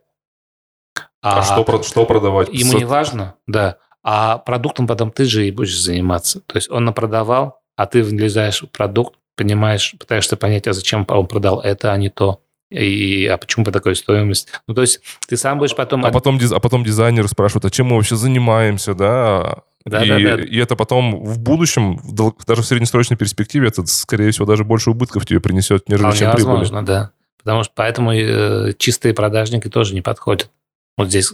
А, 1.23 1.39
а 1.39 1.43
что, 1.43 1.81
что 1.83 2.05
продавать? 2.05 2.49
Ему 2.51 2.73
не 2.73 2.85
важно, 2.85 3.35
да. 3.47 3.77
А 4.03 4.37
продуктом 4.39 4.85
потом 4.85 5.09
ты 5.09 5.23
же 5.23 5.47
и 5.47 5.51
будешь 5.51 5.79
заниматься. 5.79 6.41
То 6.41 6.57
есть 6.57 6.69
он 6.69 6.83
напродавал, 6.83 7.61
а 7.77 7.85
ты 7.85 8.03
влезаешь 8.03 8.61
в 8.61 8.67
продукт, 8.67 9.15
понимаешь, 9.37 9.95
пытаешься 9.97 10.35
понять, 10.35 10.67
а 10.67 10.73
зачем 10.73 11.05
он 11.07 11.27
продал 11.27 11.61
это, 11.61 11.93
а 11.93 11.97
не 11.97 12.09
то. 12.09 12.41
И, 12.69 13.25
а 13.27 13.37
почему 13.37 13.63
по 13.63 13.71
такой 13.71 13.95
стоимости? 13.95 14.51
Ну, 14.67 14.73
то 14.73 14.81
есть 14.81 14.99
ты 15.27 15.37
сам 15.37 15.59
будешь 15.59 15.75
потом... 15.75 16.03
А 16.05 16.11
потом, 16.11 16.39
а 16.51 16.59
потом 16.59 16.83
дизайнер 16.83 17.27
спрашивает, 17.29 17.65
а 17.65 17.69
чем 17.69 17.87
мы 17.87 17.95
вообще 17.95 18.15
занимаемся, 18.15 18.93
да? 18.93 19.59
Да, 19.85 20.03
и, 20.03 20.09
да, 20.09 20.17
да. 20.17 20.43
и 20.43 20.57
это 20.57 20.75
потом 20.75 21.23
в 21.23 21.39
будущем, 21.39 21.99
даже 22.47 22.61
в 22.61 22.65
среднесрочной 22.65 23.15
перспективе, 23.15 23.67
это, 23.67 23.85
скорее 23.85 24.31
всего, 24.31 24.45
даже 24.45 24.63
больше 24.63 24.89
убытков 24.89 25.25
тебе 25.25 25.39
принесет, 25.39 25.87
нежели 25.87 26.07
Вполне 26.07 26.19
чем 26.19 26.31
возможно, 26.31 26.85
да. 26.85 27.11
Потому 27.37 27.63
что 27.63 27.73
поэтому 27.75 28.13
э, 28.13 28.73
чистые 28.77 29.13
продажники 29.13 29.69
тоже 29.69 29.93
не 29.93 30.01
подходят. 30.01 30.49
Вот 30.97 31.09
здесь 31.09 31.31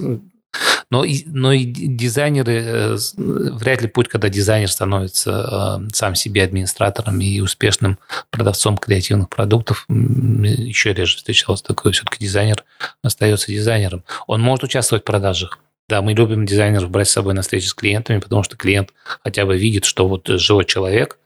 но, 0.91 1.05
но 1.27 1.53
и 1.53 1.65
дизайнеры, 1.65 2.63
э, 2.65 2.97
вряд 3.15 3.81
ли 3.81 3.87
путь, 3.87 4.07
когда 4.07 4.27
дизайнер 4.29 4.71
становится 4.71 5.81
э, 5.81 5.89
сам 5.93 6.15
себе 6.15 6.43
администратором 6.43 7.21
и 7.21 7.39
успешным 7.41 7.99
продавцом 8.31 8.77
креативных 8.77 9.29
продуктов, 9.29 9.85
еще 9.87 10.93
реже 10.93 11.17
встречался 11.17 11.63
такой. 11.63 11.91
Все-таки 11.91 12.23
дизайнер 12.23 12.63
остается 13.03 13.51
дизайнером. 13.51 14.03
Он 14.25 14.41
может 14.41 14.63
участвовать 14.63 15.03
в 15.03 15.05
продажах. 15.05 15.59
Да, 15.87 16.01
мы 16.01 16.13
любим 16.13 16.45
дизайнеров 16.45 16.89
брать 16.89 17.07
с 17.07 17.13
собой 17.13 17.35
на 17.35 17.41
встречи 17.41 17.65
с 17.65 17.73
клиентами, 17.73 18.19
потому 18.19 18.41
что 18.43 18.57
клиент 18.57 18.91
хотя 19.23 19.45
бы 19.45 19.57
видит, 19.57 19.85
что 19.85 20.07
вот 20.07 20.27
живой 20.27 20.65
человек, 20.65 21.18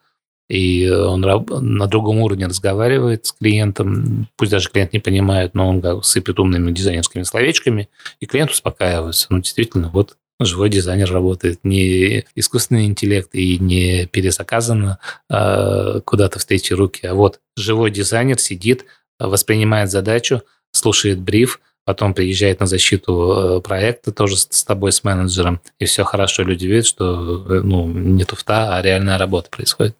и 0.49 0.89
он 0.89 1.21
на 1.21 1.87
другом 1.87 2.19
уровне 2.19 2.47
разговаривает 2.47 3.25
с 3.25 3.31
клиентом, 3.31 4.27
пусть 4.35 4.51
даже 4.51 4.69
клиент 4.69 4.93
не 4.93 4.99
понимает, 4.99 5.53
но 5.53 5.69
он 5.69 6.03
сыпет 6.03 6.39
умными 6.39 6.71
дизайнерскими 6.71 7.23
словечками, 7.23 7.89
и 8.19 8.25
клиент 8.25 8.51
успокаивается. 8.51 9.27
Ну, 9.29 9.39
действительно, 9.39 9.89
вот 9.89 10.17
живой 10.39 10.69
дизайнер 10.69 11.11
работает, 11.11 11.59
не 11.63 12.25
искусственный 12.35 12.85
интеллект 12.85 13.29
и 13.33 13.57
не 13.59 14.07
перезаказано 14.07 14.99
э, 15.29 16.01
куда-то 16.05 16.39
в 16.39 16.45
третьи 16.45 16.73
руки, 16.73 17.05
а 17.05 17.13
вот 17.13 17.39
живой 17.55 17.91
дизайнер 17.91 18.39
сидит, 18.39 18.85
воспринимает 19.19 19.91
задачу, 19.91 20.41
слушает 20.71 21.19
бриф, 21.19 21.59
потом 21.85 22.13
приезжает 22.13 22.59
на 22.59 22.65
защиту 22.65 23.57
э, 23.57 23.61
проекта 23.61 24.11
тоже 24.11 24.37
с 24.37 24.63
тобой, 24.63 24.91
с 24.91 25.03
менеджером, 25.03 25.61
и 25.79 25.85
все 25.85 26.03
хорошо, 26.03 26.43
люди 26.43 26.65
видят, 26.65 26.85
что 26.85 27.45
э, 27.47 27.61
ну, 27.63 27.87
не 27.87 28.23
туфта, 28.23 28.75
а 28.75 28.81
реальная 28.81 29.17
работа 29.17 29.49
происходит. 29.49 29.95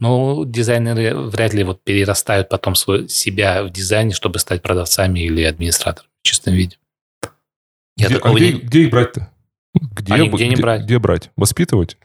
Ну, 0.00 0.44
дизайнеры 0.44 1.14
вряд 1.14 1.54
ли 1.54 1.64
вот 1.64 1.82
перерастают 1.82 2.48
потом 2.48 2.74
свой, 2.74 3.08
себя 3.08 3.62
в 3.64 3.70
дизайне, 3.70 4.12
чтобы 4.12 4.38
стать 4.38 4.62
продавцами 4.62 5.20
или 5.20 5.42
администраторами 5.42 6.10
в 6.22 6.26
чистом 6.26 6.54
виде. 6.54 6.76
Я 7.96 8.08
где, 8.08 8.18
а 8.18 8.32
где, 8.32 8.52
не... 8.52 8.60
где 8.60 8.82
их 8.82 8.90
брать-то? 8.90 9.30
Где, 9.74 10.14
а 10.14 10.26
где 10.26 10.48
не 10.48 10.56
брать? 10.56 10.82
Где 10.82 10.98
брать? 10.98 11.30
Воспитывать? 11.36 11.96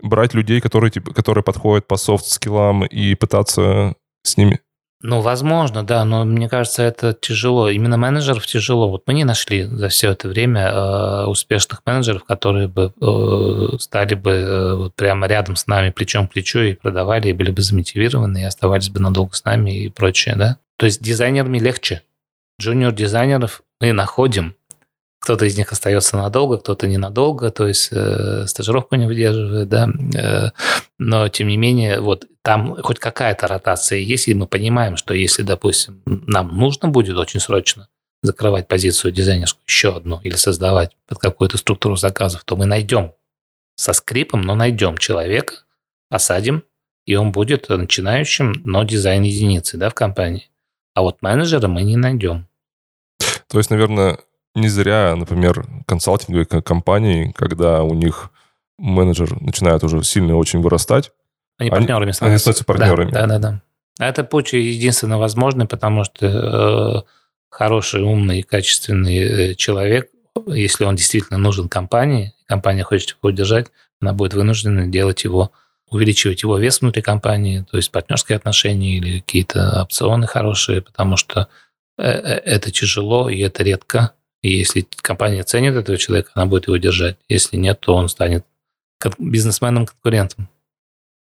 Брать 0.00 0.34
людей, 0.34 0.60
которые, 0.60 0.90
типа, 0.90 1.12
которые 1.14 1.44
подходят 1.44 1.86
по 1.86 1.96
софт-скиллам 1.96 2.84
и 2.84 3.14
пытаться 3.14 3.94
с 4.22 4.36
ними 4.36 4.60
ну, 5.02 5.20
возможно, 5.20 5.82
да, 5.82 6.04
но 6.04 6.24
мне 6.24 6.48
кажется, 6.48 6.84
это 6.84 7.12
тяжело. 7.12 7.68
Именно 7.68 7.96
менеджеров 7.96 8.46
тяжело. 8.46 8.88
Вот 8.88 9.02
мы 9.06 9.14
не 9.14 9.24
нашли 9.24 9.64
за 9.64 9.88
все 9.88 10.12
это 10.12 10.28
время 10.28 10.68
э, 10.68 11.24
успешных 11.26 11.82
менеджеров, 11.84 12.22
которые 12.24 12.68
бы 12.68 12.92
э, 13.00 13.78
стали 13.80 14.14
бы 14.14 14.30
э, 14.30 14.74
вот 14.74 14.94
прямо 14.94 15.26
рядом 15.26 15.56
с 15.56 15.66
нами, 15.66 15.90
плечом 15.90 16.28
к 16.28 16.32
плечу, 16.32 16.60
и 16.60 16.74
продавали, 16.74 17.28
и 17.28 17.32
были 17.32 17.50
бы 17.50 17.62
замотивированы, 17.62 18.42
и 18.42 18.44
оставались 18.44 18.90
бы 18.90 19.00
надолго 19.00 19.34
с 19.34 19.44
нами 19.44 19.72
и 19.72 19.88
прочее, 19.88 20.36
да. 20.36 20.58
То 20.76 20.86
есть 20.86 21.02
дизайнерами 21.02 21.58
легче. 21.58 22.02
Джуниор-дизайнеров 22.60 23.62
мы 23.80 23.92
находим, 23.92 24.54
кто-то 25.22 25.44
из 25.44 25.56
них 25.56 25.70
остается 25.70 26.16
надолго, 26.16 26.58
кто-то 26.58 26.88
ненадолго, 26.88 27.50
то 27.50 27.68
есть 27.68 27.90
э, 27.92 28.44
стажировку 28.48 28.96
не 28.96 29.06
выдерживает, 29.06 29.68
да. 29.68 29.88
Э, 30.16 30.50
но, 30.98 31.28
тем 31.28 31.46
не 31.46 31.56
менее, 31.56 32.00
вот 32.00 32.26
там 32.42 32.74
хоть 32.82 32.98
какая-то 32.98 33.46
ротация 33.46 34.00
есть, 34.00 34.26
и 34.26 34.34
мы 34.34 34.48
понимаем, 34.48 34.96
что 34.96 35.14
если, 35.14 35.42
допустим, 35.42 36.02
нам 36.06 36.48
нужно 36.56 36.88
будет 36.88 37.16
очень 37.16 37.38
срочно 37.38 37.86
закрывать 38.24 38.66
позицию 38.66 39.12
дизайнерскую, 39.12 39.62
еще 39.64 39.96
одну, 39.96 40.20
или 40.24 40.34
создавать 40.34 40.96
под 41.06 41.18
какую-то 41.18 41.56
структуру 41.56 41.94
заказов, 41.94 42.42
то 42.44 42.56
мы 42.56 42.66
найдем 42.66 43.12
со 43.76 43.92
скрипом, 43.92 44.42
но 44.42 44.56
найдем 44.56 44.98
человека, 44.98 45.54
осадим, 46.10 46.64
и 47.06 47.14
он 47.14 47.30
будет 47.30 47.68
начинающим, 47.68 48.60
но 48.64 48.82
дизайн 48.82 49.22
единицы 49.22 49.76
да, 49.76 49.88
в 49.88 49.94
компании. 49.94 50.50
А 50.94 51.02
вот 51.02 51.22
менеджера 51.22 51.68
мы 51.68 51.82
не 51.82 51.96
найдем. 51.96 52.48
То 53.46 53.58
есть, 53.58 53.70
наверное, 53.70 54.18
не 54.54 54.68
зря, 54.68 55.14
например, 55.16 55.66
консалтинговые 55.86 56.46
компании, 56.46 57.32
когда 57.36 57.82
у 57.82 57.94
них 57.94 58.30
менеджер 58.78 59.40
начинает 59.40 59.84
уже 59.84 60.02
сильно 60.02 60.36
очень 60.36 60.60
вырастать, 60.60 61.12
они, 61.58 61.70
они 61.70 61.86
партнерами 61.86 62.10
становятся. 62.12 62.24
Они 62.24 62.38
становятся 62.38 62.64
партнерами. 62.64 63.10
Да, 63.10 63.26
да, 63.26 63.38
да. 63.38 63.60
да. 63.98 64.08
Это 64.08 64.24
путь 64.24 64.52
единственно 64.52 65.18
возможный, 65.18 65.66
потому 65.66 66.04
что 66.04 66.26
э, 66.26 67.10
хороший, 67.50 68.02
умный, 68.02 68.42
качественный 68.42 69.18
э, 69.18 69.54
человек, 69.54 70.10
если 70.46 70.84
он 70.84 70.96
действительно 70.96 71.38
нужен 71.38 71.68
компании, 71.68 72.34
компания 72.46 72.82
хочет 72.82 73.10
его 73.10 73.28
удержать, 73.28 73.68
она 74.00 74.12
будет 74.12 74.34
вынуждена 74.34 74.86
делать 74.86 75.24
его, 75.24 75.52
увеличивать 75.90 76.42
его 76.42 76.58
вес 76.58 76.80
внутри 76.80 77.02
компании, 77.02 77.64
то 77.70 77.76
есть 77.76 77.90
партнерские 77.92 78.36
отношения 78.36 78.96
или 78.96 79.20
какие-то 79.20 79.82
опционы 79.82 80.26
хорошие, 80.26 80.80
потому 80.80 81.16
что 81.16 81.48
э, 81.98 82.04
э, 82.04 82.34
это 82.44 82.70
тяжело 82.70 83.28
и 83.28 83.38
это 83.40 83.62
редко. 83.62 84.14
И 84.42 84.52
если 84.58 84.86
компания 85.00 85.44
ценит 85.44 85.74
этого 85.74 85.96
человека, 85.96 86.32
она 86.34 86.46
будет 86.46 86.66
его 86.66 86.76
держать. 86.76 87.16
Если 87.28 87.56
нет, 87.56 87.80
то 87.80 87.94
он 87.94 88.08
станет 88.08 88.44
бизнесменом-конкурентом. 89.18 90.48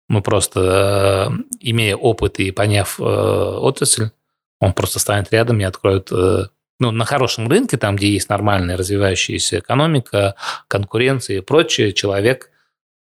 Мы 0.08 0.22
просто, 0.22 1.30
э, 1.30 1.58
имея 1.60 1.96
опыт 1.96 2.40
и 2.40 2.52
поняв 2.52 3.00
э, 3.00 3.04
отрасль, 3.04 4.12
он 4.60 4.74
просто 4.74 5.00
станет 5.00 5.32
рядом 5.32 5.60
и 5.60 5.64
откроет 5.64 6.12
э, 6.12 6.46
ну, 6.80 6.92
на 6.92 7.06
хорошем 7.06 7.50
рынке, 7.50 7.78
там, 7.78 7.96
где 7.96 8.10
есть 8.10 8.30
нормальная 8.30 8.78
развивающаяся 8.78 9.60
экономика, 9.60 10.36
конкуренция 10.68 11.38
и 11.38 11.42
прочее, 11.42 11.94
человек 11.94 12.52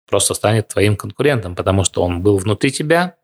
просто 0.07 0.33
станет 0.33 0.67
твоим 0.67 0.95
конкурентом, 0.95 1.55
потому 1.55 1.83
что 1.83 2.03
он 2.03 2.21
был 2.21 2.37
внутри 2.37 2.71
тебя, 2.71 3.15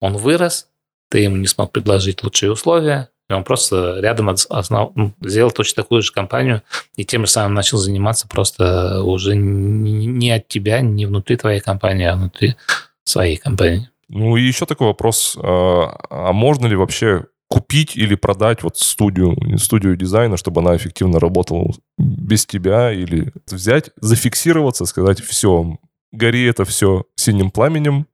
он 0.00 0.16
вырос, 0.16 0.68
ты 1.08 1.20
ему 1.20 1.36
не 1.36 1.46
смог 1.46 1.72
предложить 1.72 2.22
лучшие 2.22 2.50
условия, 2.52 3.10
и 3.32 3.34
он 3.34 3.44
просто 3.44 3.98
рядом 4.00 4.28
основ... 4.28 4.92
Ну, 4.94 5.12
сделал 5.20 5.50
точно 5.50 5.82
такую 5.82 6.02
же 6.02 6.12
компанию 6.12 6.62
и 6.96 7.04
тем 7.04 7.26
же 7.26 7.32
самым 7.32 7.54
начал 7.54 7.78
заниматься 7.78 8.28
просто 8.28 9.02
уже 9.02 9.34
не 9.34 10.30
от 10.30 10.48
тебя, 10.48 10.80
не 10.80 11.06
внутри 11.06 11.36
твоей 11.36 11.60
компании, 11.60 12.06
а 12.06 12.14
внутри 12.14 12.56
своей 13.04 13.36
компании. 13.36 13.88
Ну 14.08 14.36
и 14.36 14.42
еще 14.42 14.66
такой 14.66 14.88
вопрос. 14.88 15.36
А, 15.42 15.96
а 16.10 16.32
можно 16.32 16.66
ли 16.66 16.76
вообще 16.76 17.24
купить 17.48 17.96
или 17.96 18.14
продать 18.14 18.62
вот 18.62 18.78
студию, 18.78 19.36
студию 19.58 19.96
дизайна, 19.96 20.36
чтобы 20.36 20.60
она 20.60 20.76
эффективно 20.76 21.18
работала 21.18 21.70
без 21.98 22.46
тебя, 22.46 22.92
или 22.92 23.32
взять, 23.46 23.90
зафиксироваться, 24.00 24.86
сказать, 24.86 25.20
все, 25.20 25.78
гори 26.12 26.44
это 26.44 26.64
все 26.64 27.04
синим 27.14 27.50
пламенем, 27.50 28.06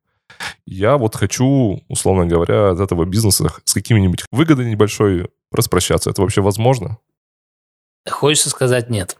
я 0.66 0.96
вот 0.96 1.14
хочу, 1.14 1.82
условно 1.88 2.26
говоря, 2.26 2.70
от 2.70 2.80
этого 2.80 3.04
бизнеса 3.04 3.52
с 3.64 3.74
какими-нибудь 3.74 4.24
выгодой 4.30 4.70
небольшой 4.70 5.28
распрощаться. 5.50 6.10
Это 6.10 6.22
вообще 6.22 6.40
возможно? 6.40 6.98
Хочется 8.08 8.50
сказать 8.50 8.90
нет. 8.90 9.16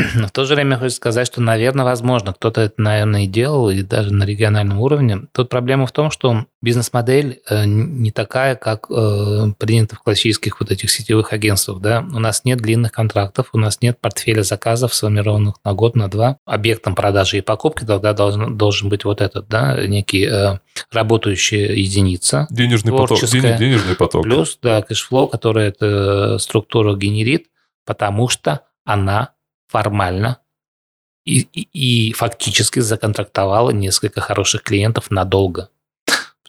Но 0.14 0.26
в 0.26 0.30
то 0.30 0.44
же 0.44 0.54
время 0.54 0.78
хочется 0.78 0.96
сказать, 0.96 1.26
что, 1.26 1.40
наверное, 1.40 1.84
возможно, 1.84 2.32
кто-то 2.32 2.60
это, 2.60 2.80
наверное, 2.80 3.24
и 3.24 3.26
делал, 3.26 3.70
и 3.70 3.82
даже 3.82 4.12
на 4.12 4.24
региональном 4.24 4.80
уровне. 4.80 5.22
Тут 5.32 5.48
проблема 5.48 5.86
в 5.86 5.92
том, 5.92 6.10
что 6.10 6.46
бизнес-модель 6.62 7.40
э, 7.48 7.64
не 7.66 8.10
такая, 8.10 8.54
как 8.54 8.86
э, 8.90 9.52
принято 9.58 9.96
в 9.96 10.02
классических 10.02 10.60
вот 10.60 10.70
этих 10.70 10.90
сетевых 10.90 11.32
агентствах. 11.32 11.80
Да? 11.80 12.04
У 12.12 12.18
нас 12.18 12.44
нет 12.44 12.58
длинных 12.58 12.92
контрактов, 12.92 13.50
у 13.52 13.58
нас 13.58 13.80
нет 13.80 14.00
портфеля 14.00 14.42
заказов, 14.42 14.94
сформированных 14.94 15.56
на 15.64 15.72
год, 15.72 15.96
на 15.96 16.08
два. 16.08 16.36
Объектом 16.44 16.94
продажи 16.94 17.38
и 17.38 17.42
покупки 17.42 17.84
тогда 17.84 18.12
должен, 18.12 18.56
должен 18.56 18.88
быть 18.88 19.04
вот 19.04 19.20
этот, 19.20 19.48
да, 19.48 19.86
некий 19.86 20.26
э, 20.26 20.58
работающая 20.92 21.72
единица. 21.74 22.46
Денежный 22.50 22.92
поток. 22.92 23.20
Ден, 23.20 23.56
денежный 23.56 23.96
поток. 23.96 24.22
Плюс, 24.22 24.58
да, 24.62 24.82
cash 24.82 25.02
flow, 25.02 25.28
который 25.28 25.68
эта 25.68 26.38
структура 26.38 26.94
генерит, 26.96 27.46
потому 27.84 28.28
что 28.28 28.60
она 28.84 29.30
формально 29.70 30.38
и, 31.24 31.40
и, 31.52 32.08
и 32.08 32.12
фактически 32.12 32.80
законтрактовала 32.80 33.70
несколько 33.70 34.20
хороших 34.20 34.62
клиентов 34.62 35.10
надолго. 35.10 35.70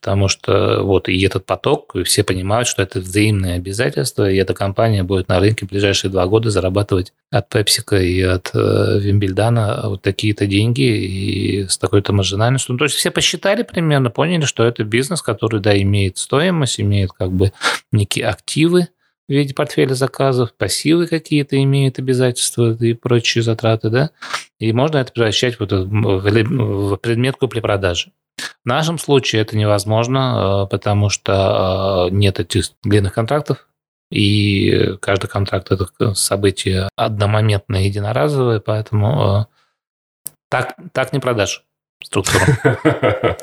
потому 0.01 0.28
что 0.28 0.82
вот 0.82 1.09
и 1.09 1.22
этот 1.22 1.45
поток, 1.45 1.95
и 1.95 2.03
все 2.03 2.24
понимают, 2.24 2.67
что 2.67 2.82
это 2.82 2.99
взаимные 2.99 3.55
обязательства, 3.55 4.30
и 4.30 4.36
эта 4.36 4.55
компания 4.55 5.03
будет 5.03 5.28
на 5.28 5.39
рынке 5.39 5.65
в 5.65 5.69
ближайшие 5.69 6.09
два 6.09 6.26
года 6.26 6.49
зарабатывать 6.49 7.13
от 7.30 7.47
Пепсика 7.49 7.97
и 7.97 8.19
от 8.22 8.49
э, 8.55 8.99
Вимбельдана 8.99 9.82
вот 9.86 10.01
такие-то 10.01 10.47
деньги 10.47 10.82
и 10.82 11.67
с 11.67 11.78
такой-то 11.78 12.13
маржинальностью. 12.13 12.74
Ну, 12.74 12.80
то 12.80 12.86
есть 12.86 12.95
все 12.95 13.11
посчитали 13.11 13.61
примерно, 13.61 14.09
поняли, 14.09 14.45
что 14.45 14.63
это 14.63 14.84
бизнес, 14.84 15.22
который, 15.22 15.61
да, 15.61 15.80
имеет 15.80 16.17
стоимость, 16.17 16.82
имеет 16.82 17.11
как 17.11 17.32
бы 17.32 17.51
некие 17.91 18.26
активы, 18.26 18.88
в 19.32 19.34
виде 19.34 19.53
портфеля 19.53 19.93
заказов, 19.93 20.53
пассивы 20.53 21.07
какие-то 21.07 21.61
имеют 21.63 21.99
обязательства 21.99 22.73
и 22.73 22.93
прочие 22.93 23.41
затраты, 23.41 23.89
да, 23.89 24.11
и 24.59 24.73
можно 24.73 24.97
это 24.97 25.13
превращать 25.13 25.57
вот 25.57 25.71
в 25.71 26.97
предмет 26.97 27.38
купли-продажи. 27.38 28.11
В 28.38 28.67
нашем 28.67 28.99
случае 28.99 29.41
это 29.41 29.57
невозможно, 29.57 30.65
э, 30.65 30.69
потому 30.69 31.09
что 31.09 32.09
э, 32.09 32.13
нет 32.13 32.41
этих 32.41 32.65
длинных 32.84 33.13
контрактов, 33.13 33.69
и 34.11 34.97
каждый 34.99 35.29
контракт– 35.29 35.71
это 35.71 36.13
событие 36.13 36.89
одномоментное, 36.97 37.84
единоразовое, 37.84 38.59
поэтому 38.59 39.47
э, 39.47 40.32
так, 40.49 40.75
так 40.91 41.13
не 41.13 41.19
продашь 41.19 41.63
структуру. 42.03 42.43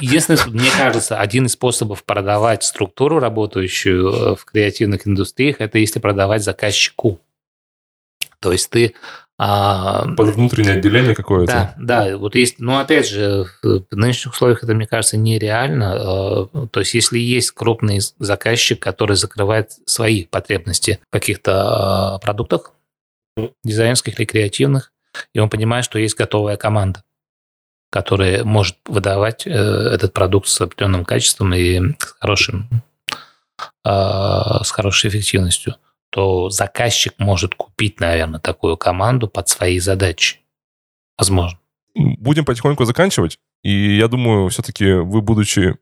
Единственное, 0.00 0.44
мне 0.46 0.70
кажется, 0.76 1.18
один 1.18 1.46
из 1.46 1.52
способов 1.52 2.04
продавать 2.04 2.64
структуру, 2.64 3.18
работающую 3.18 4.36
в 4.36 4.44
креативных 4.44 5.06
индустриях, 5.06 5.56
это 5.60 5.78
если 5.78 6.00
продавать 6.00 6.42
заказчику. 6.42 7.20
То 8.40 8.52
есть 8.52 8.70
ты 8.70 8.94
а, 9.42 10.06
Под 10.16 10.34
внутреннее 10.34 10.74
отделение 10.74 11.14
какое-то. 11.14 11.74
Да, 11.78 12.08
да. 12.10 12.18
Вот 12.18 12.34
есть, 12.34 12.56
ну, 12.58 12.78
опять 12.78 13.08
же, 13.08 13.46
в 13.62 13.86
нынешних 13.90 14.34
условиях 14.34 14.62
это, 14.62 14.74
мне 14.74 14.86
кажется, 14.86 15.16
нереально. 15.16 15.94
А, 15.94 16.66
то 16.70 16.80
есть, 16.80 16.92
если 16.92 17.18
есть 17.18 17.52
крупный 17.52 18.00
заказчик, 18.18 18.78
который 18.78 19.16
закрывает 19.16 19.72
свои 19.86 20.26
потребности 20.26 21.00
в 21.08 21.12
каких-то 21.12 22.16
а, 22.16 22.18
продуктах, 22.18 22.72
дизайнерских 23.64 24.18
или 24.18 24.26
креативных, 24.26 24.92
и 25.32 25.38
он 25.38 25.48
понимает, 25.48 25.86
что 25.86 25.98
есть 25.98 26.18
готовая 26.18 26.58
команда, 26.58 27.02
которая 27.90 28.44
может 28.44 28.76
выдавать 28.86 29.46
э, 29.46 29.50
этот 29.50 30.12
продукт 30.12 30.48
с 30.48 30.60
определенным 30.60 31.04
качеством 31.04 31.52
и 31.54 31.78
с 31.98 32.16
хорошим, 32.18 32.68
с 33.84 34.70
хорошей 34.70 35.10
эффективностью– 35.10 35.76
то 36.10 36.50
заказчик 36.50 37.14
может 37.18 37.54
купить, 37.54 38.00
наверное, 38.00 38.40
такую 38.40 38.76
команду 38.76 39.28
под 39.28 39.48
свои 39.48 39.78
задачи. 39.78 40.40
Возможно. 41.16 41.58
Будем 41.94 42.44
потихоньку 42.44 42.84
заканчивать. 42.84 43.38
И 43.62 43.96
я 43.96 44.08
думаю, 44.08 44.48
все-таки 44.48 44.92
вы, 44.92 45.22
будучи 45.22 45.76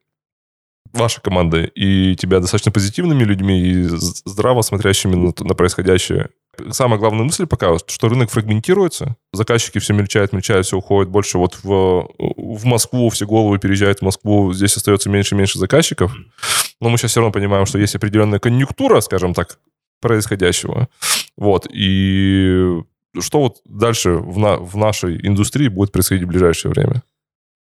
вашей 0.93 1.21
командой 1.21 1.67
и 1.75 2.17
тебя 2.17 2.41
достаточно 2.41 2.73
позитивными 2.73 3.25
людьми 3.25 3.61
и 3.61 3.83
здраво 3.85 4.63
смотрящими 4.63 5.15
на, 5.15 5.33
на 5.39 5.55
происходящее, 5.55 6.31
самая 6.71 6.99
главная 6.99 7.25
мысль 7.25 7.47
пока, 7.47 7.77
что 7.79 8.09
рынок 8.09 8.31
фрагментируется, 8.31 9.17
заказчики 9.33 9.79
все 9.79 9.95
мельчают, 9.95 10.33
мельчают, 10.33 10.67
все 10.67 10.77
уходит 10.77 11.11
больше 11.11 11.39
вот 11.39 11.59
в, 11.63 12.09
в 12.19 12.65
Москву, 12.65 13.09
все 13.11 13.27
головы 13.27 13.59
переезжают 13.59 14.01
в 14.01 14.03
Москву, 14.03 14.53
здесь 14.53 14.77
остается 14.77 15.11
меньше 15.11 15.35
и 15.35 15.39
меньше 15.39 15.59
заказчиков. 15.59 16.13
Но 16.81 16.89
мы 16.89 16.99
сейчас 16.99 17.13
все 17.13 17.21
равно 17.21 17.33
понимаем, 17.33 17.67
что 17.67 17.79
есть 17.79 17.95
определенная 17.95 18.39
конъюнктура, 18.39 19.01
скажем 19.01 19.35
так, 19.35 19.59
происходящего. 20.01 20.89
Вот. 21.37 21.67
И 21.73 22.83
что 23.19 23.41
вот 23.41 23.59
дальше 23.65 24.11
в, 24.11 24.39
на, 24.39 24.57
в 24.57 24.77
нашей 24.77 25.27
индустрии 25.27 25.69
будет 25.69 25.93
происходить 25.93 26.25
в 26.25 26.29
ближайшее 26.29 26.73
время? 26.73 27.03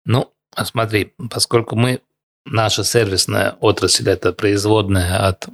Ну, 0.05 0.33
смотри, 0.57 1.13
поскольку 1.31 1.77
мы, 1.77 2.01
наша 2.45 2.85
сервисная 2.85 3.57
отрасль, 3.61 4.09
это 4.09 4.33
производная 4.33 5.29
от 5.29 5.49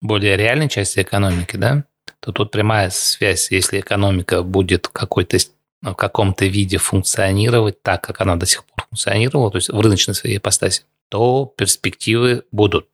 более 0.00 0.36
реальной 0.36 0.68
части 0.68 1.00
экономики, 1.00 1.56
да, 1.56 1.84
то 2.24 2.32
тут 2.32 2.50
прямая 2.50 2.88
связь, 2.88 3.50
если 3.50 3.80
экономика 3.80 4.42
будет 4.42 4.88
какой-то 4.88 5.36
в 5.82 5.92
каком-то 5.92 6.46
виде 6.46 6.78
функционировать 6.78 7.82
так, 7.82 8.02
как 8.02 8.22
она 8.22 8.36
до 8.36 8.46
сих 8.46 8.64
пор 8.64 8.86
функционировала, 8.88 9.50
то 9.50 9.58
есть 9.58 9.68
в 9.68 9.78
рыночной 9.78 10.14
своей 10.14 10.38
ипостаси, 10.38 10.84
то 11.10 11.52
перспективы 11.54 12.44
будут. 12.50 12.86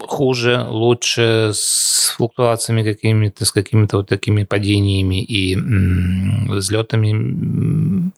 Хуже, 0.00 0.66
лучше, 0.68 1.52
с 1.54 2.12
флуктуациями 2.16 2.82
какими-то, 2.82 3.44
с 3.44 3.52
какими-то 3.52 3.98
вот 3.98 4.08
такими 4.08 4.42
падениями 4.42 5.22
и 5.22 5.54
взлетами, 6.50 8.10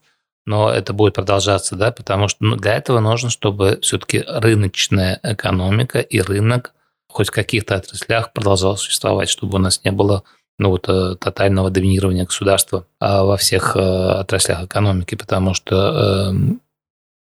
но 0.47 0.71
это 0.71 0.95
будет 0.95 1.15
продолжаться, 1.15 1.77
да, 1.77 1.93
потому 1.93 2.29
что 2.29 2.45
ну, 2.45 2.57
для 2.57 2.77
этого 2.77 3.01
нужно, 3.01 3.29
чтобы 3.29 3.79
все-таки 3.83 4.25
рыночная 4.27 5.21
экономика 5.23 6.01
и 6.01 6.21
рынок 6.21 6.73
хоть 7.11 7.29
в 7.29 7.33
каких-то 7.33 7.77
отраслях 7.77 8.33
продолжал 8.33 8.77
существовать, 8.77 9.29
чтобы 9.29 9.57
у 9.57 9.61
нас 9.61 9.85
не 9.85 9.91
было 9.91 10.25
ну, 10.59 10.71
вот, 10.71 10.89
э, 10.89 11.17
тотального 11.17 11.71
доминирования 11.71 12.25
государства 12.25 12.87
а, 12.99 13.25
во 13.25 13.37
всех 13.37 13.77
э, 13.77 13.81
отраслях 13.81 14.65
экономики, 14.65 15.15
потому 15.15 15.55
что 15.55 16.29
эм, 16.31 16.61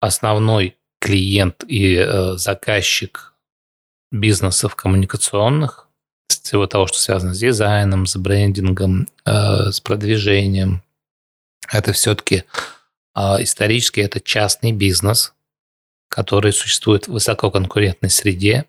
основной 0.02 0.78
клиент 1.00 1.64
и 1.66 1.96
э, 1.96 2.34
заказчик 2.36 3.34
бизнесов 4.12 4.76
коммуникационных, 4.76 5.88
всего 6.28 6.68
того, 6.68 6.88
что 6.88 7.00
связано 7.00 7.34
с 7.34 7.40
дизайном, 7.40 8.06
с 8.06 8.16
брендингом, 8.18 9.08
с 9.26 9.80
продвижением. 9.82 10.84
Это 11.72 11.94
все-таки 11.94 12.44
э, 13.16 13.22
исторически 13.40 14.00
это 14.02 14.20
частный 14.20 14.72
бизнес, 14.72 15.34
который 16.10 16.52
существует 16.52 17.08
в 17.08 17.14
высококонкурентной 17.14 18.10
среде, 18.10 18.66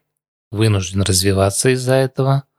вынужден 0.51 1.03
развиваться 1.03 1.71
из-за 1.71 1.95
этого– 1.95 2.45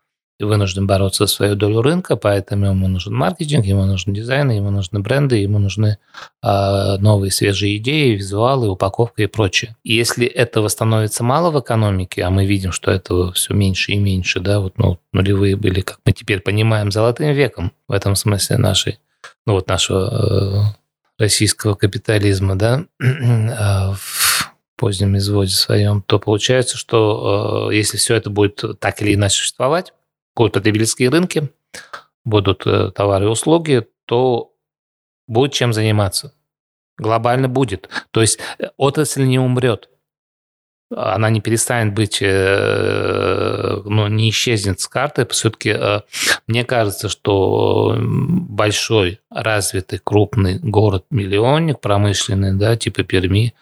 вынужден 0.43 0.87
бороться 0.87 1.25
за 1.25 1.33
свою 1.33 1.55
долю 1.55 1.81
рынка, 1.81 2.15
поэтому 2.15 2.67
ему 2.67 2.87
нужен 2.87 3.13
маркетинг, 3.13 3.65
ему 3.65 3.85
нужен 3.85 4.13
дизайн, 4.13 4.49
ему 4.51 4.69
нужны 4.69 4.99
бренды, 4.99 5.37
ему 5.37 5.59
нужны 5.59 5.97
э, 6.43 6.97
новые 6.99 7.31
свежие 7.31 7.77
идеи, 7.77 8.15
визуалы, 8.15 8.69
упаковка 8.69 9.23
и 9.23 9.27
прочее. 9.27 9.75
И 9.83 9.93
если 9.93 10.25
этого 10.25 10.67
становится 10.67 11.23
мало 11.23 11.51
в 11.51 11.59
экономике, 11.59 12.23
а 12.23 12.29
мы 12.29 12.45
видим, 12.45 12.71
что 12.71 12.91
этого 12.91 13.33
все 13.33 13.53
меньше 13.53 13.93
и 13.93 13.99
меньше, 13.99 14.39
да, 14.39 14.59
вот 14.59 14.77
ну, 14.77 14.99
нулевые 15.13 15.55
были, 15.55 15.81
как 15.81 15.99
мы 16.05 16.13
теперь 16.13 16.41
понимаем, 16.41 16.91
золотым 16.91 17.31
веком 17.33 17.71
в 17.87 17.93
этом 17.93 18.15
смысле 18.15 18.57
нашей, 18.57 18.99
ну 19.45 19.53
вот 19.53 19.67
нашего 19.67 20.73
э, 21.19 21.23
российского 21.23 21.75
капитализма, 21.75 22.55
да, 22.55 22.85
в 22.99 24.50
позднем 24.81 25.15
изводе 25.15 25.51
своем, 25.51 26.01
то 26.01 26.17
получается, 26.17 26.75
что 26.75 27.69
э, 27.69 27.75
если 27.75 27.97
все 27.97 28.15
это 28.15 28.31
будет 28.31 28.63
так 28.79 28.99
или 29.03 29.13
иначе 29.13 29.37
существовать, 29.37 29.93
будут 30.35 30.53
потребительские 30.53 31.09
рынки, 31.09 31.51
будут 32.25 32.65
э, 32.65 32.89
товары 32.89 33.25
и 33.25 33.29
услуги, 33.29 33.85
то 34.05 34.55
будет 35.27 35.53
чем 35.53 35.71
заниматься. 35.71 36.33
Глобально 36.97 37.47
будет. 37.47 37.89
То 38.09 38.21
есть 38.21 38.39
э, 38.57 38.69
отрасль 38.75 39.21
не 39.25 39.37
умрет. 39.37 39.87
Она 40.89 41.29
не 41.29 41.41
перестанет 41.41 41.93
быть, 41.93 42.19
ну, 42.19 44.07
не 44.07 44.29
исчезнет 44.29 44.81
с 44.81 44.89
карты. 44.89 45.25
Все-таки 45.27 45.73
мне 46.47 46.65
кажется, 46.65 47.07
что 47.07 47.95
большой, 47.97 49.21
развитый, 49.29 50.01
крупный 50.03 50.59
город-миллионник, 50.59 51.79
промышленный, 51.79 52.57
да, 52.57 52.75
типа 52.75 53.03
Перми, 53.03 53.53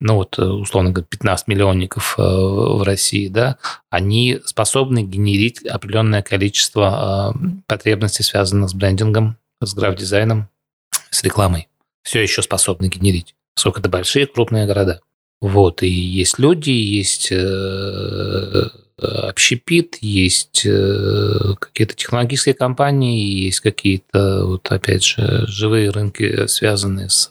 ну 0.00 0.16
вот, 0.16 0.38
э, 0.38 0.44
условно 0.44 0.90
говоря, 0.90 1.06
15 1.08 1.48
миллионников 1.48 2.16
э, 2.18 2.22
в 2.22 2.82
России, 2.82 3.28
да, 3.28 3.56
они 3.88 4.40
способны 4.44 5.02
генерить 5.02 5.64
определенное 5.64 6.22
количество 6.22 7.32
э, 7.34 7.38
потребностей, 7.66 8.22
связанных 8.22 8.70
с 8.70 8.74
брендингом, 8.74 9.38
с 9.62 9.74
граф-дизайном, 9.74 10.48
с 11.10 11.22
рекламой. 11.22 11.68
Все 12.02 12.20
еще 12.20 12.42
способны 12.42 12.88
генерить, 12.88 13.34
поскольку 13.54 13.80
это 13.80 13.88
большие 13.88 14.26
крупные 14.26 14.66
города. 14.66 15.00
Вот, 15.40 15.82
и 15.82 15.88
есть 15.88 16.38
люди, 16.38 16.70
есть 16.70 17.30
общепит, 18.98 19.98
есть 20.00 20.62
какие-то 20.62 21.94
технологические 21.94 22.54
компании, 22.54 23.44
есть 23.44 23.60
какие-то, 23.60 24.46
вот 24.46 24.72
опять 24.72 25.04
же, 25.04 25.44
живые 25.46 25.90
рынки, 25.90 26.46
связанные 26.46 27.10
с 27.10 27.30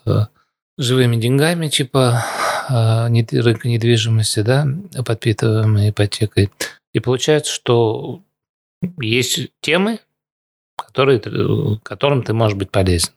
живыми 0.78 1.16
деньгами, 1.16 1.68
типа 1.68 2.24
а, 2.24 2.55
рынка 2.70 3.68
недвижимости, 3.68 4.42
да, 4.42 4.68
подпитываемой 5.06 5.90
ипотекой. 5.90 6.52
И 6.94 7.00
получается, 7.00 7.54
что 7.54 8.22
есть 9.00 9.50
темы, 9.62 10.00
которые, 10.78 11.20
которым 11.84 12.24
ты 12.24 12.34
можешь 12.34 12.58
быть 12.58 12.72
полезен. 12.72 13.12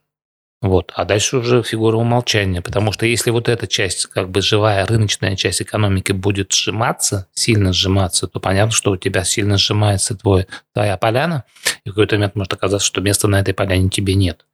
Вот. 0.61 0.93
А 0.97 1.05
дальше 1.05 1.37
уже 1.37 1.63
фигура 1.63 1.97
умолчания, 1.97 2.61
потому 2.61 2.91
что 2.91 3.07
если 3.07 3.31
вот 3.31 3.49
эта 3.49 3.69
часть, 3.69 4.07
как 4.07 4.29
бы 4.29 4.43
живая 4.43 4.85
рыночная 4.87 5.37
часть 5.37 5.63
экономики 5.63 6.11
будет 6.11 6.53
сжиматься, 6.53 7.29
сильно 7.33 7.73
сжиматься, 7.73 8.27
то 8.27 8.41
понятно, 8.41 8.73
что 8.73 8.91
у 8.91 8.97
тебя 8.97 9.23
сильно 9.23 9.57
сжимается 9.57 10.17
твой, 10.17 10.49
твоя 10.75 10.97
поляна, 10.97 11.45
и 11.85 11.91
в 11.91 11.93
какой-то 11.93 12.17
момент 12.17 12.35
может 12.35 12.53
оказаться, 12.53 12.87
что 12.87 13.01
места 13.01 13.29
на 13.29 13.41
этой 13.41 13.55
поляне 13.55 13.89
тебе 13.89 14.15
нет. 14.15 14.45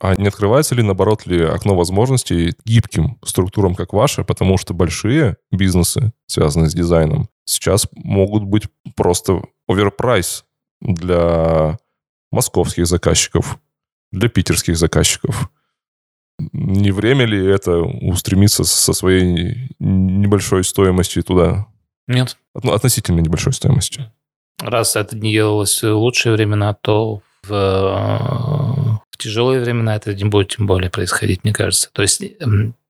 А 0.00 0.14
не 0.14 0.28
открывается 0.28 0.74
ли, 0.74 0.82
наоборот, 0.82 1.26
ли 1.26 1.42
окно 1.42 1.74
возможностей 1.74 2.54
гибким 2.64 3.18
структурам, 3.24 3.74
как 3.74 3.92
ваша, 3.92 4.22
потому 4.22 4.56
что 4.56 4.72
большие 4.72 5.36
бизнесы, 5.50 6.12
связанные 6.26 6.70
с 6.70 6.74
дизайном, 6.74 7.28
сейчас 7.44 7.88
могут 7.92 8.44
быть 8.44 8.64
просто 8.94 9.42
оверпрайс 9.66 10.44
для 10.80 11.78
московских 12.30 12.86
заказчиков, 12.86 13.58
для 14.12 14.28
питерских 14.28 14.76
заказчиков. 14.76 15.50
Не 16.52 16.92
время 16.92 17.24
ли 17.24 17.44
это 17.44 17.78
устремиться 17.78 18.62
со 18.62 18.92
своей 18.92 19.72
небольшой 19.80 20.62
стоимостью 20.62 21.24
туда? 21.24 21.66
Нет. 22.06 22.36
Относительно 22.54 23.20
небольшой 23.20 23.52
стоимостью. 23.52 24.12
Раз 24.60 24.94
это 24.94 25.16
не 25.16 25.32
делалось 25.32 25.82
в 25.82 25.92
лучшие 25.92 26.34
времена, 26.34 26.74
то 26.74 27.22
в, 27.42 28.77
тяжелые 29.18 29.60
времена 29.60 29.96
это 29.96 30.14
не 30.14 30.24
будет 30.24 30.56
тем 30.56 30.66
более 30.66 30.90
происходить, 30.90 31.44
мне 31.44 31.52
кажется. 31.52 31.90
То 31.92 32.02
есть 32.02 32.22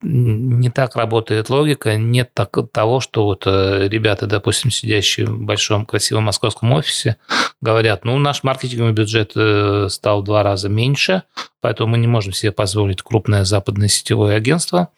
не 0.01 0.71
так 0.71 0.95
работает 0.95 1.51
логика, 1.51 1.97
нет 1.97 2.31
так, 2.33 2.57
того, 2.71 3.01
что 3.01 3.25
вот 3.25 3.45
э, 3.47 3.89
ребята, 3.89 4.27
допустим, 4.27 4.71
сидящие 4.71 5.27
в 5.27 5.41
большом 5.41 5.87
красивом 5.87 6.25
московском 6.25 6.73
офисе, 6.73 7.17
говорят, 7.61 8.05
ну, 8.05 8.17
наш 8.19 8.45
маркетинговый 8.45 8.93
бюджет 8.93 9.33
э, 9.35 9.89
стал 9.91 10.23
в 10.23 10.25
два 10.25 10.45
раза 10.45 10.69
меньше, 10.69 11.25
поэтому 11.61 11.91
мы 11.91 11.99
не 11.99 12.07
можем 12.07 12.33
себе 12.33 12.53
позволить 12.53 13.03
крупное 13.03 13.45
западное 13.45 13.89
сетевое 13.89 14.37
агентство, 14.37 14.91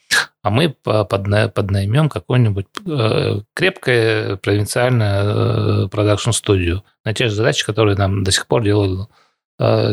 а 0.42 0.50
мы 0.50 0.68
поднаймем 0.70 2.10
какое-нибудь 2.10 2.66
э, 2.86 3.40
крепкое 3.54 4.36
провинциальное 4.36 5.86
продакшн-студию 5.88 6.84
на 7.04 7.14
те 7.14 7.28
же 7.28 7.34
задачи, 7.34 7.64
которые 7.64 7.96
нам 7.96 8.22
до 8.22 8.32
сих 8.32 8.46
пор 8.46 8.64
делала 8.64 9.08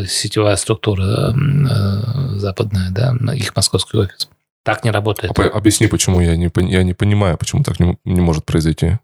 сетевая 0.06 0.56
структура 0.56 1.34
западная, 2.36 2.90
да, 2.90 3.14
их 3.34 3.54
московский 3.54 3.98
офис. 3.98 4.28
Так 4.68 4.84
не 4.84 4.90
работает. 4.90 5.38
А, 5.38 5.42
объясни, 5.44 5.86
почему 5.86 6.20
я 6.20 6.36
не, 6.36 6.50
я 6.70 6.82
не 6.82 6.94
понимаю, 6.94 7.38
почему 7.38 7.62
так 7.62 7.80
не, 7.80 7.98
не 8.04 8.20
может 8.20 8.44
произойти. 8.44 8.98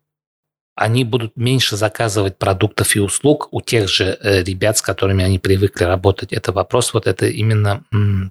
Они 0.77 1.05
будут 1.05 1.37
меньше 1.37 1.77
заказывать 1.77 2.37
продуктов 2.37 2.97
и 2.97 3.01
услуг 3.01 3.49
у 3.53 3.61
тех 3.61 3.89
же 3.89 4.19
э, 4.21 4.43
ребят, 4.43 4.77
с 4.77 4.83
которыми 4.83 5.25
они 5.25 5.39
привыкли 5.39 5.85
работать. 5.85 6.33
Это 6.33 6.53
вопрос 6.53 6.93
вот 6.93 7.07
это 7.07 7.27
именно 7.27 7.85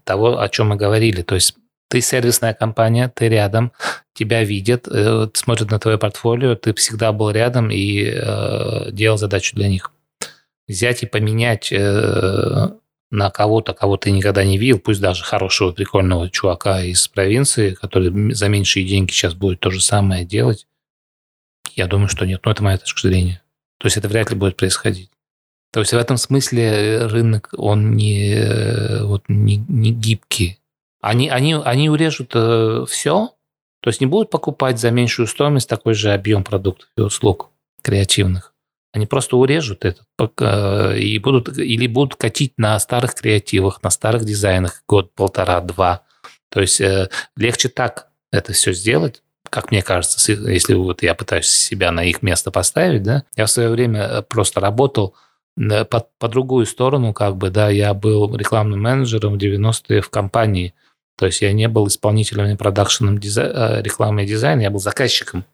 того, 0.03 0.39
о 0.39 0.49
чем 0.49 0.69
мы 0.69 0.75
говорили. 0.75 1.21
То 1.21 1.35
есть 1.35 1.55
ты 1.89 2.01
сервисная 2.01 2.53
компания, 2.53 3.11
ты 3.13 3.29
рядом, 3.29 3.71
тебя 4.13 4.43
видят, 4.43 4.87
э, 4.87 5.27
смотрят 5.33 5.71
на 5.71 5.79
твое 5.79 5.97
портфолио, 5.97 6.55
ты 6.55 6.73
всегда 6.73 7.13
был 7.13 7.31
рядом 7.31 7.71
и 7.71 8.03
э, 8.03 8.91
делал 8.91 9.17
задачу 9.17 9.55
для 9.55 9.69
них. 9.69 9.91
Взять 10.67 11.03
и 11.03 11.07
поменять 11.07 11.71
э, 11.71 12.69
на 13.11 13.29
кого-то, 13.29 13.73
кого 13.73 13.97
ты 13.97 14.11
никогда 14.11 14.43
не 14.43 14.57
видел, 14.57 14.79
пусть 14.79 15.01
даже 15.01 15.23
хорошего, 15.23 15.71
прикольного 15.71 16.29
чувака 16.29 16.83
из 16.83 17.07
провинции, 17.07 17.73
который 17.73 18.33
за 18.33 18.47
меньшие 18.47 18.87
деньги 18.87 19.11
сейчас 19.11 19.33
будет 19.33 19.59
то 19.59 19.71
же 19.71 19.81
самое 19.81 20.25
делать, 20.25 20.67
я 21.75 21.87
думаю, 21.87 22.07
что 22.07 22.25
нет. 22.25 22.41
Но 22.45 22.51
это 22.51 22.63
моя 22.63 22.77
точка 22.77 23.07
зрения. 23.07 23.41
То 23.77 23.87
есть 23.87 23.97
это 23.97 24.07
вряд 24.07 24.29
ли 24.29 24.35
будет 24.35 24.55
происходить. 24.55 25.09
То 25.71 25.79
есть 25.79 25.91
в 25.91 25.97
этом 25.97 26.17
смысле 26.17 27.07
рынок, 27.07 27.49
он 27.57 27.95
не, 27.95 29.03
вот, 29.03 29.23
не, 29.27 29.57
не 29.57 29.91
гибкий. 29.91 30.59
Они, 31.01 31.29
они, 31.29 31.55
они 31.55 31.89
урежут 31.89 32.31
э, 32.35 32.85
все, 32.87 33.31
то 33.81 33.89
есть 33.89 33.99
не 33.99 34.07
будут 34.07 34.29
покупать 34.29 34.79
за 34.79 34.91
меньшую 34.91 35.27
стоимость 35.27 35.67
такой 35.67 35.93
же 35.93 36.13
объем 36.13 36.43
продуктов 36.45 36.87
и 36.95 37.01
услуг 37.01 37.49
креативных. 37.81 38.52
Они 38.93 39.07
просто 39.07 39.37
урежут 39.37 39.85
это 39.85 40.03
и 40.95 41.17
будут, 41.17 41.57
или 41.57 41.87
будут 41.87 42.15
катить 42.15 42.53
на 42.57 42.77
старых 42.79 43.15
креативах, 43.15 43.81
на 43.81 43.89
старых 43.89 44.23
дизайнах 44.23 44.83
год, 44.87 45.15
полтора, 45.15 45.61
два. 45.61 46.03
То 46.49 46.61
есть 46.61 46.79
э, 46.79 47.09
легче 47.35 47.69
так 47.69 48.09
это 48.31 48.53
все 48.53 48.71
сделать, 48.71 49.23
как 49.49 49.71
мне 49.71 49.81
кажется, 49.81 50.31
если 50.31 50.75
вот 50.75 51.01
я 51.01 51.15
пытаюсь 51.15 51.47
себя 51.47 51.91
на 51.91 52.03
их 52.03 52.21
место 52.21 52.51
поставить, 52.51 53.01
да, 53.01 53.23
я 53.35 53.47
в 53.47 53.49
свое 53.49 53.69
время 53.69 54.01
э, 54.01 54.21
просто 54.21 54.59
работал 54.59 55.15
э, 55.57 55.85
по, 55.85 56.07
по 56.19 56.27
другую 56.27 56.67
сторону, 56.67 57.13
как 57.13 57.35
бы, 57.35 57.49
да, 57.49 57.69
я 57.69 57.95
был 57.95 58.35
рекламным 58.35 58.79
менеджером 58.79 59.33
в 59.33 59.37
90-е 59.37 60.01
в 60.01 60.11
компании, 60.11 60.75
то 61.17 61.25
есть 61.25 61.41
я 61.41 61.51
не 61.51 61.67
был 61.67 61.87
исполнителем 61.87 62.45
и 62.45 62.55
продакшеном 62.55 63.17
дизай... 63.17 63.81
рекламы 63.81 64.23
и 64.23 64.27
дизайна, 64.27 64.61
я 64.61 64.69
был 64.69 64.79
заказчиком 64.79 65.45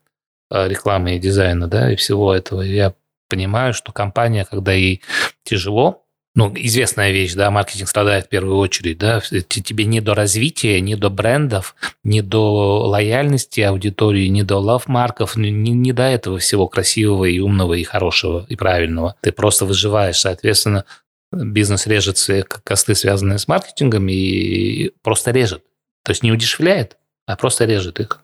рекламы 0.52 1.16
и 1.16 1.20
дизайна, 1.20 1.68
да, 1.68 1.94
и 1.94 1.96
всего 1.96 2.34
этого. 2.34 2.62
Я 2.62 2.96
понимаю, 3.30 3.74
что 3.74 3.92
компания, 3.92 4.46
когда 4.50 4.74
ей 4.74 5.02
тяжело, 5.44 6.06
ну, 6.36 6.54
известная 6.56 7.12
вещь, 7.12 7.34
да, 7.34 7.50
маркетинг 7.52 7.90
страдает 7.90 8.26
в 8.26 8.30
первую 8.30 8.58
очередь, 8.58 8.98
да, 8.98 9.20
тебе 9.20 9.86
не 9.86 10.00
до 10.00 10.14
развития, 10.14 10.80
не 10.80 10.96
до 10.96 11.10
брендов, 11.10 11.76
не 12.04 12.22
до 12.22 12.88
лояльности 12.88 13.62
аудитории, 13.62 14.28
не 14.28 14.44
до 14.44 14.58
лав-марков, 14.60 15.36
не, 15.36 15.52
не 15.52 15.92
до 15.92 16.04
этого 16.04 16.38
всего 16.38 16.68
красивого 16.68 17.26
и 17.26 17.40
умного 17.40 17.74
и 17.74 17.84
хорошего 17.84 18.46
и 18.48 18.56
правильного. 18.56 19.16
Ты 19.22 19.32
просто 19.32 19.66
выживаешь, 19.66 20.20
соответственно, 20.20 20.86
бизнес 21.32 21.88
режет 21.88 22.18
все 22.18 22.44
косты, 22.44 22.96
связанные 22.96 23.40
с 23.40 23.48
маркетингом, 23.48 24.08
и 24.08 24.92
просто 25.02 25.32
режет. 25.32 25.64
То 26.04 26.12
есть 26.12 26.24
не 26.24 26.32
удешевляет, 26.32 26.98
а 27.26 27.36
просто 27.36 27.66
режет 27.66 28.00
их. 28.00 28.24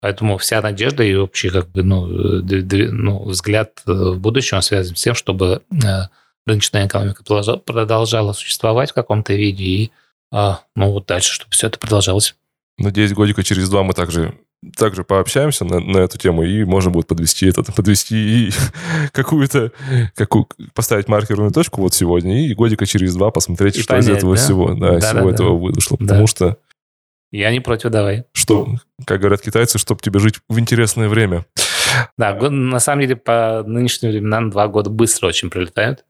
Поэтому 0.00 0.38
вся 0.38 0.60
надежда 0.60 1.02
и 1.02 1.14
общий 1.14 1.50
как 1.50 1.68
бы, 1.70 1.82
ну, 1.82 2.06
ну, 2.06 3.24
взгляд 3.24 3.82
э, 3.86 3.92
в 3.92 4.20
будущее 4.20 4.60
связан 4.62 4.94
с 4.94 5.02
тем, 5.02 5.14
чтобы 5.14 5.62
э, 5.70 5.86
рыночная 6.46 6.86
экономика 6.86 7.24
продолжала 7.24 8.32
существовать 8.32 8.90
в 8.90 8.94
каком-то 8.94 9.34
виде 9.34 9.64
и 9.64 9.90
а, 10.32 10.60
ну, 10.74 10.92
вот 10.92 11.06
дальше, 11.06 11.32
чтобы 11.32 11.52
все 11.52 11.68
это 11.68 11.78
продолжалось. 11.78 12.34
Надеюсь, 12.78 13.12
годика 13.12 13.42
через 13.42 13.68
два 13.68 13.82
мы 13.82 13.94
также 13.94 14.34
также 14.76 15.04
пообщаемся 15.04 15.64
на, 15.64 15.80
на 15.80 15.98
эту 15.98 16.18
тему, 16.18 16.42
и 16.42 16.64
можно 16.64 16.90
будет 16.90 17.06
подвести 17.06 17.46
это, 17.46 17.62
подвести 17.62 18.48
и 18.48 18.52
какую-то, 19.12 19.72
какую, 20.14 20.48
поставить 20.74 21.08
маркерную 21.08 21.52
точку 21.52 21.82
вот 21.82 21.94
сегодня, 21.94 22.46
и 22.46 22.54
годика 22.54 22.86
через 22.86 23.14
два 23.14 23.30
посмотреть, 23.30 23.76
и 23.76 23.82
что 23.82 23.94
понять, 23.94 24.08
из 24.08 24.16
этого 24.16 24.34
да? 24.34 24.42
всего, 24.42 24.74
да, 24.74 24.92
да 24.92 25.00
всего 25.00 25.28
да, 25.28 25.34
этого 25.34 25.50
да. 25.50 25.74
вышло. 25.74 25.96
Потому 25.96 26.20
да. 26.22 26.26
что 26.26 26.58
я 27.32 27.50
не 27.50 27.60
против, 27.60 27.90
давай. 27.90 28.24
Что, 28.32 28.68
как 29.04 29.20
говорят 29.20 29.42
китайцы, 29.42 29.78
чтобы 29.78 30.00
тебе 30.00 30.20
жить 30.20 30.36
в 30.48 30.58
интересное 30.58 31.08
время. 31.08 31.46
Да, 32.16 32.34
на 32.34 32.80
самом 32.80 33.02
деле 33.02 33.16
по 33.16 33.62
нынешним 33.66 34.10
временам 34.10 34.50
два 34.50 34.68
года 34.68 34.90
быстро 34.90 35.28
очень 35.28 35.50
пролетают. 35.50 36.04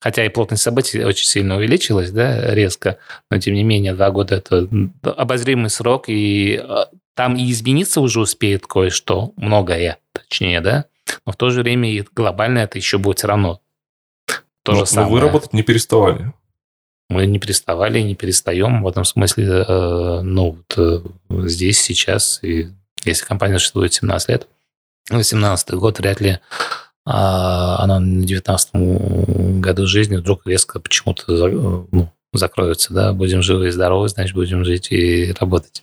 Хотя 0.00 0.24
и 0.24 0.28
плотность 0.28 0.62
событий 0.62 1.04
очень 1.04 1.26
сильно 1.26 1.56
увеличилась, 1.56 2.10
да, 2.10 2.54
резко, 2.54 2.98
но 3.30 3.38
тем 3.38 3.54
не 3.54 3.64
менее 3.64 3.94
два 3.94 4.10
года 4.10 4.36
это 4.36 4.68
обозримый 5.02 5.70
срок, 5.70 6.04
и 6.08 6.56
а, 6.62 6.88
там 7.14 7.36
и 7.36 7.50
измениться 7.50 8.00
уже 8.00 8.20
успеет 8.20 8.66
кое-что, 8.66 9.32
многое, 9.36 9.98
точнее, 10.12 10.60
да, 10.60 10.86
но 11.26 11.32
в 11.32 11.36
то 11.36 11.50
же 11.50 11.62
время 11.62 11.90
и 11.90 12.04
глобально 12.14 12.60
это 12.60 12.78
еще 12.78 12.98
будет 12.98 13.18
все 13.18 13.28
равно 13.28 13.60
то 14.62 14.72
но, 14.72 14.78
же 14.80 14.86
самое. 14.86 15.08
Но 15.08 15.14
вы 15.14 15.20
работать 15.20 15.52
не 15.52 15.62
переставали. 15.62 16.32
Мы 17.10 17.26
не 17.26 17.40
переставали 17.40 18.00
не 18.00 18.14
перестаем 18.14 18.84
в 18.84 18.88
этом 18.88 19.04
смысле, 19.04 19.64
э, 19.66 20.20
ну, 20.22 20.52
вот, 20.52 20.78
э, 20.78 21.00
здесь, 21.48 21.80
сейчас, 21.80 22.38
и 22.42 22.68
если 23.04 23.26
компания 23.26 23.58
существует 23.58 23.92
17 23.92 24.28
лет, 24.28 24.46
18 25.10 25.70
год 25.72 25.98
вряд 25.98 26.20
ли 26.20 26.38
а, 27.04 27.82
она 27.82 27.98
на 27.98 28.24
19 28.24 29.60
году 29.60 29.86
жизни 29.88 30.16
вдруг 30.16 30.46
резко 30.46 30.78
почему-то 30.78 31.88
ну, 31.90 32.12
закроется, 32.32 32.94
да, 32.94 33.12
будем 33.12 33.42
живы 33.42 33.68
и 33.68 33.70
здоровы, 33.70 34.08
значит, 34.08 34.34
будем 34.34 34.64
жить 34.64 34.92
и 34.92 35.34
работать. 35.40 35.82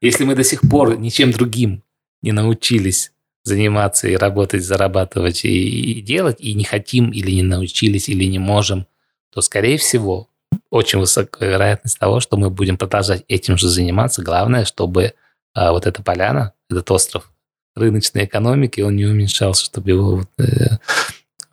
Если 0.00 0.24
мы 0.24 0.34
до 0.34 0.42
сих 0.42 0.62
пор 0.62 0.98
ничем 0.98 1.30
другим 1.30 1.84
не 2.22 2.32
научились 2.32 3.12
заниматься 3.44 4.08
и 4.08 4.16
работать, 4.16 4.64
зарабатывать 4.64 5.44
и, 5.44 5.92
и 5.92 6.00
делать, 6.00 6.40
и 6.40 6.54
не 6.54 6.64
хотим, 6.64 7.10
или 7.10 7.30
не 7.30 7.42
научились, 7.44 8.08
или 8.08 8.24
не 8.24 8.40
можем, 8.40 8.86
то, 9.32 9.42
скорее 9.42 9.78
всего, 9.78 10.29
очень 10.70 10.98
высокая 10.98 11.50
вероятность 11.50 11.98
того, 11.98 12.20
что 12.20 12.36
мы 12.36 12.50
будем 12.50 12.76
продолжать 12.76 13.24
этим 13.28 13.56
же 13.56 13.68
заниматься. 13.68 14.22
Главное, 14.22 14.64
чтобы 14.64 15.14
а, 15.54 15.72
вот 15.72 15.86
эта 15.86 16.02
поляна, 16.02 16.52
этот 16.68 16.90
остров 16.90 17.30
рыночной 17.74 18.24
экономики, 18.24 18.80
он 18.80 18.96
не 18.96 19.06
уменьшался, 19.06 19.64
чтобы 19.64 19.90
его, 19.90 20.24
э, 20.38 20.78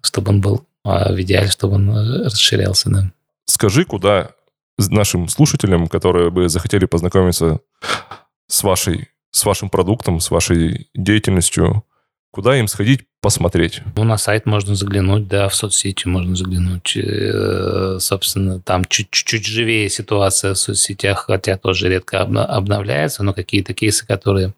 чтобы 0.01 0.29
он 0.29 0.41
был 0.41 0.65
а, 0.83 1.13
в 1.13 1.21
идеале, 1.21 1.49
чтобы 1.49 1.75
он 1.75 1.89
э, 1.89 2.23
расширялся. 2.25 2.89
Да. 2.89 3.11
Скажи, 3.45 3.85
куда 3.85 4.31
нашим 4.77 5.27
слушателям, 5.27 5.87
которые 5.87 6.29
бы 6.29 6.49
захотели 6.49 6.85
познакомиться 6.85 7.59
с 8.47 8.63
вашей 8.63 9.09
с 9.31 9.45
вашим 9.45 9.69
продуктом, 9.69 10.19
с 10.19 10.31
вашей 10.31 10.89
деятельностью, 10.95 11.83
Куда 12.31 12.57
им 12.59 12.67
сходить 12.67 13.05
посмотреть? 13.21 13.81
Ну, 13.95 14.03
на 14.03 14.17
сайт 14.17 14.45
можно 14.45 14.75
заглянуть, 14.75 15.27
да, 15.27 15.49
в 15.49 15.55
соцсети 15.55 16.07
можно 16.07 16.35
заглянуть. 16.35 16.95
Э, 16.95 17.97
собственно, 17.99 18.59
там 18.59 18.85
чуть-чуть 18.85 19.45
живее 19.45 19.89
ситуация 19.89 20.53
в 20.53 20.59
соцсетях, 20.59 21.25
хотя 21.25 21.57
тоже 21.57 21.89
редко 21.89 22.21
обновляется, 22.21 23.23
но 23.23 23.33
какие-то 23.33 23.73
кейсы, 23.73 24.05
которые 24.05 24.53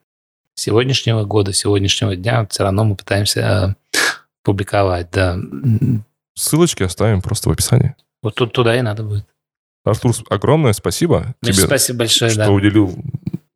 сегодняшнего 0.55 1.23
года, 1.23 1.53
сегодняшнего 1.53 2.15
дня, 2.15 2.45
все 2.49 2.63
равно 2.63 2.83
мы 2.83 2.95
пытаемся 2.95 3.75
э, 3.93 3.97
публиковать, 4.43 5.09
да. 5.11 5.37
Ссылочки 6.35 6.83
оставим 6.83 7.21
просто 7.21 7.49
в 7.49 7.53
описании. 7.53 7.95
Вот 8.21 8.35
тут 8.35 8.51
туда 8.51 8.77
и 8.77 8.81
надо 8.81 9.03
будет. 9.03 9.25
Артур, 9.85 10.13
огромное 10.29 10.73
спасибо 10.73 11.35
Миш, 11.41 11.55
тебе, 11.55 11.67
спасибо 11.67 11.99
большое, 11.99 12.31
что 12.31 12.45
да. 12.45 12.51
уделил 12.51 12.93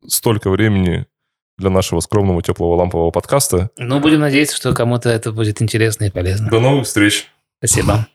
столько 0.06 0.50
времени 0.50 1.06
для 1.58 1.70
нашего 1.70 2.00
скромного 2.00 2.42
теплого 2.42 2.76
лампового 2.76 3.10
подкаста. 3.10 3.70
Ну, 3.76 4.00
будем 4.00 4.20
надеяться, 4.20 4.56
что 4.56 4.74
кому-то 4.74 5.08
это 5.10 5.32
будет 5.32 5.62
интересно 5.62 6.04
и 6.04 6.10
полезно. 6.10 6.50
До 6.50 6.60
новых 6.60 6.86
встреч. 6.86 7.28
Спасибо. 7.58 8.06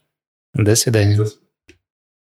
До 0.54 0.76
свидания. 0.76 1.26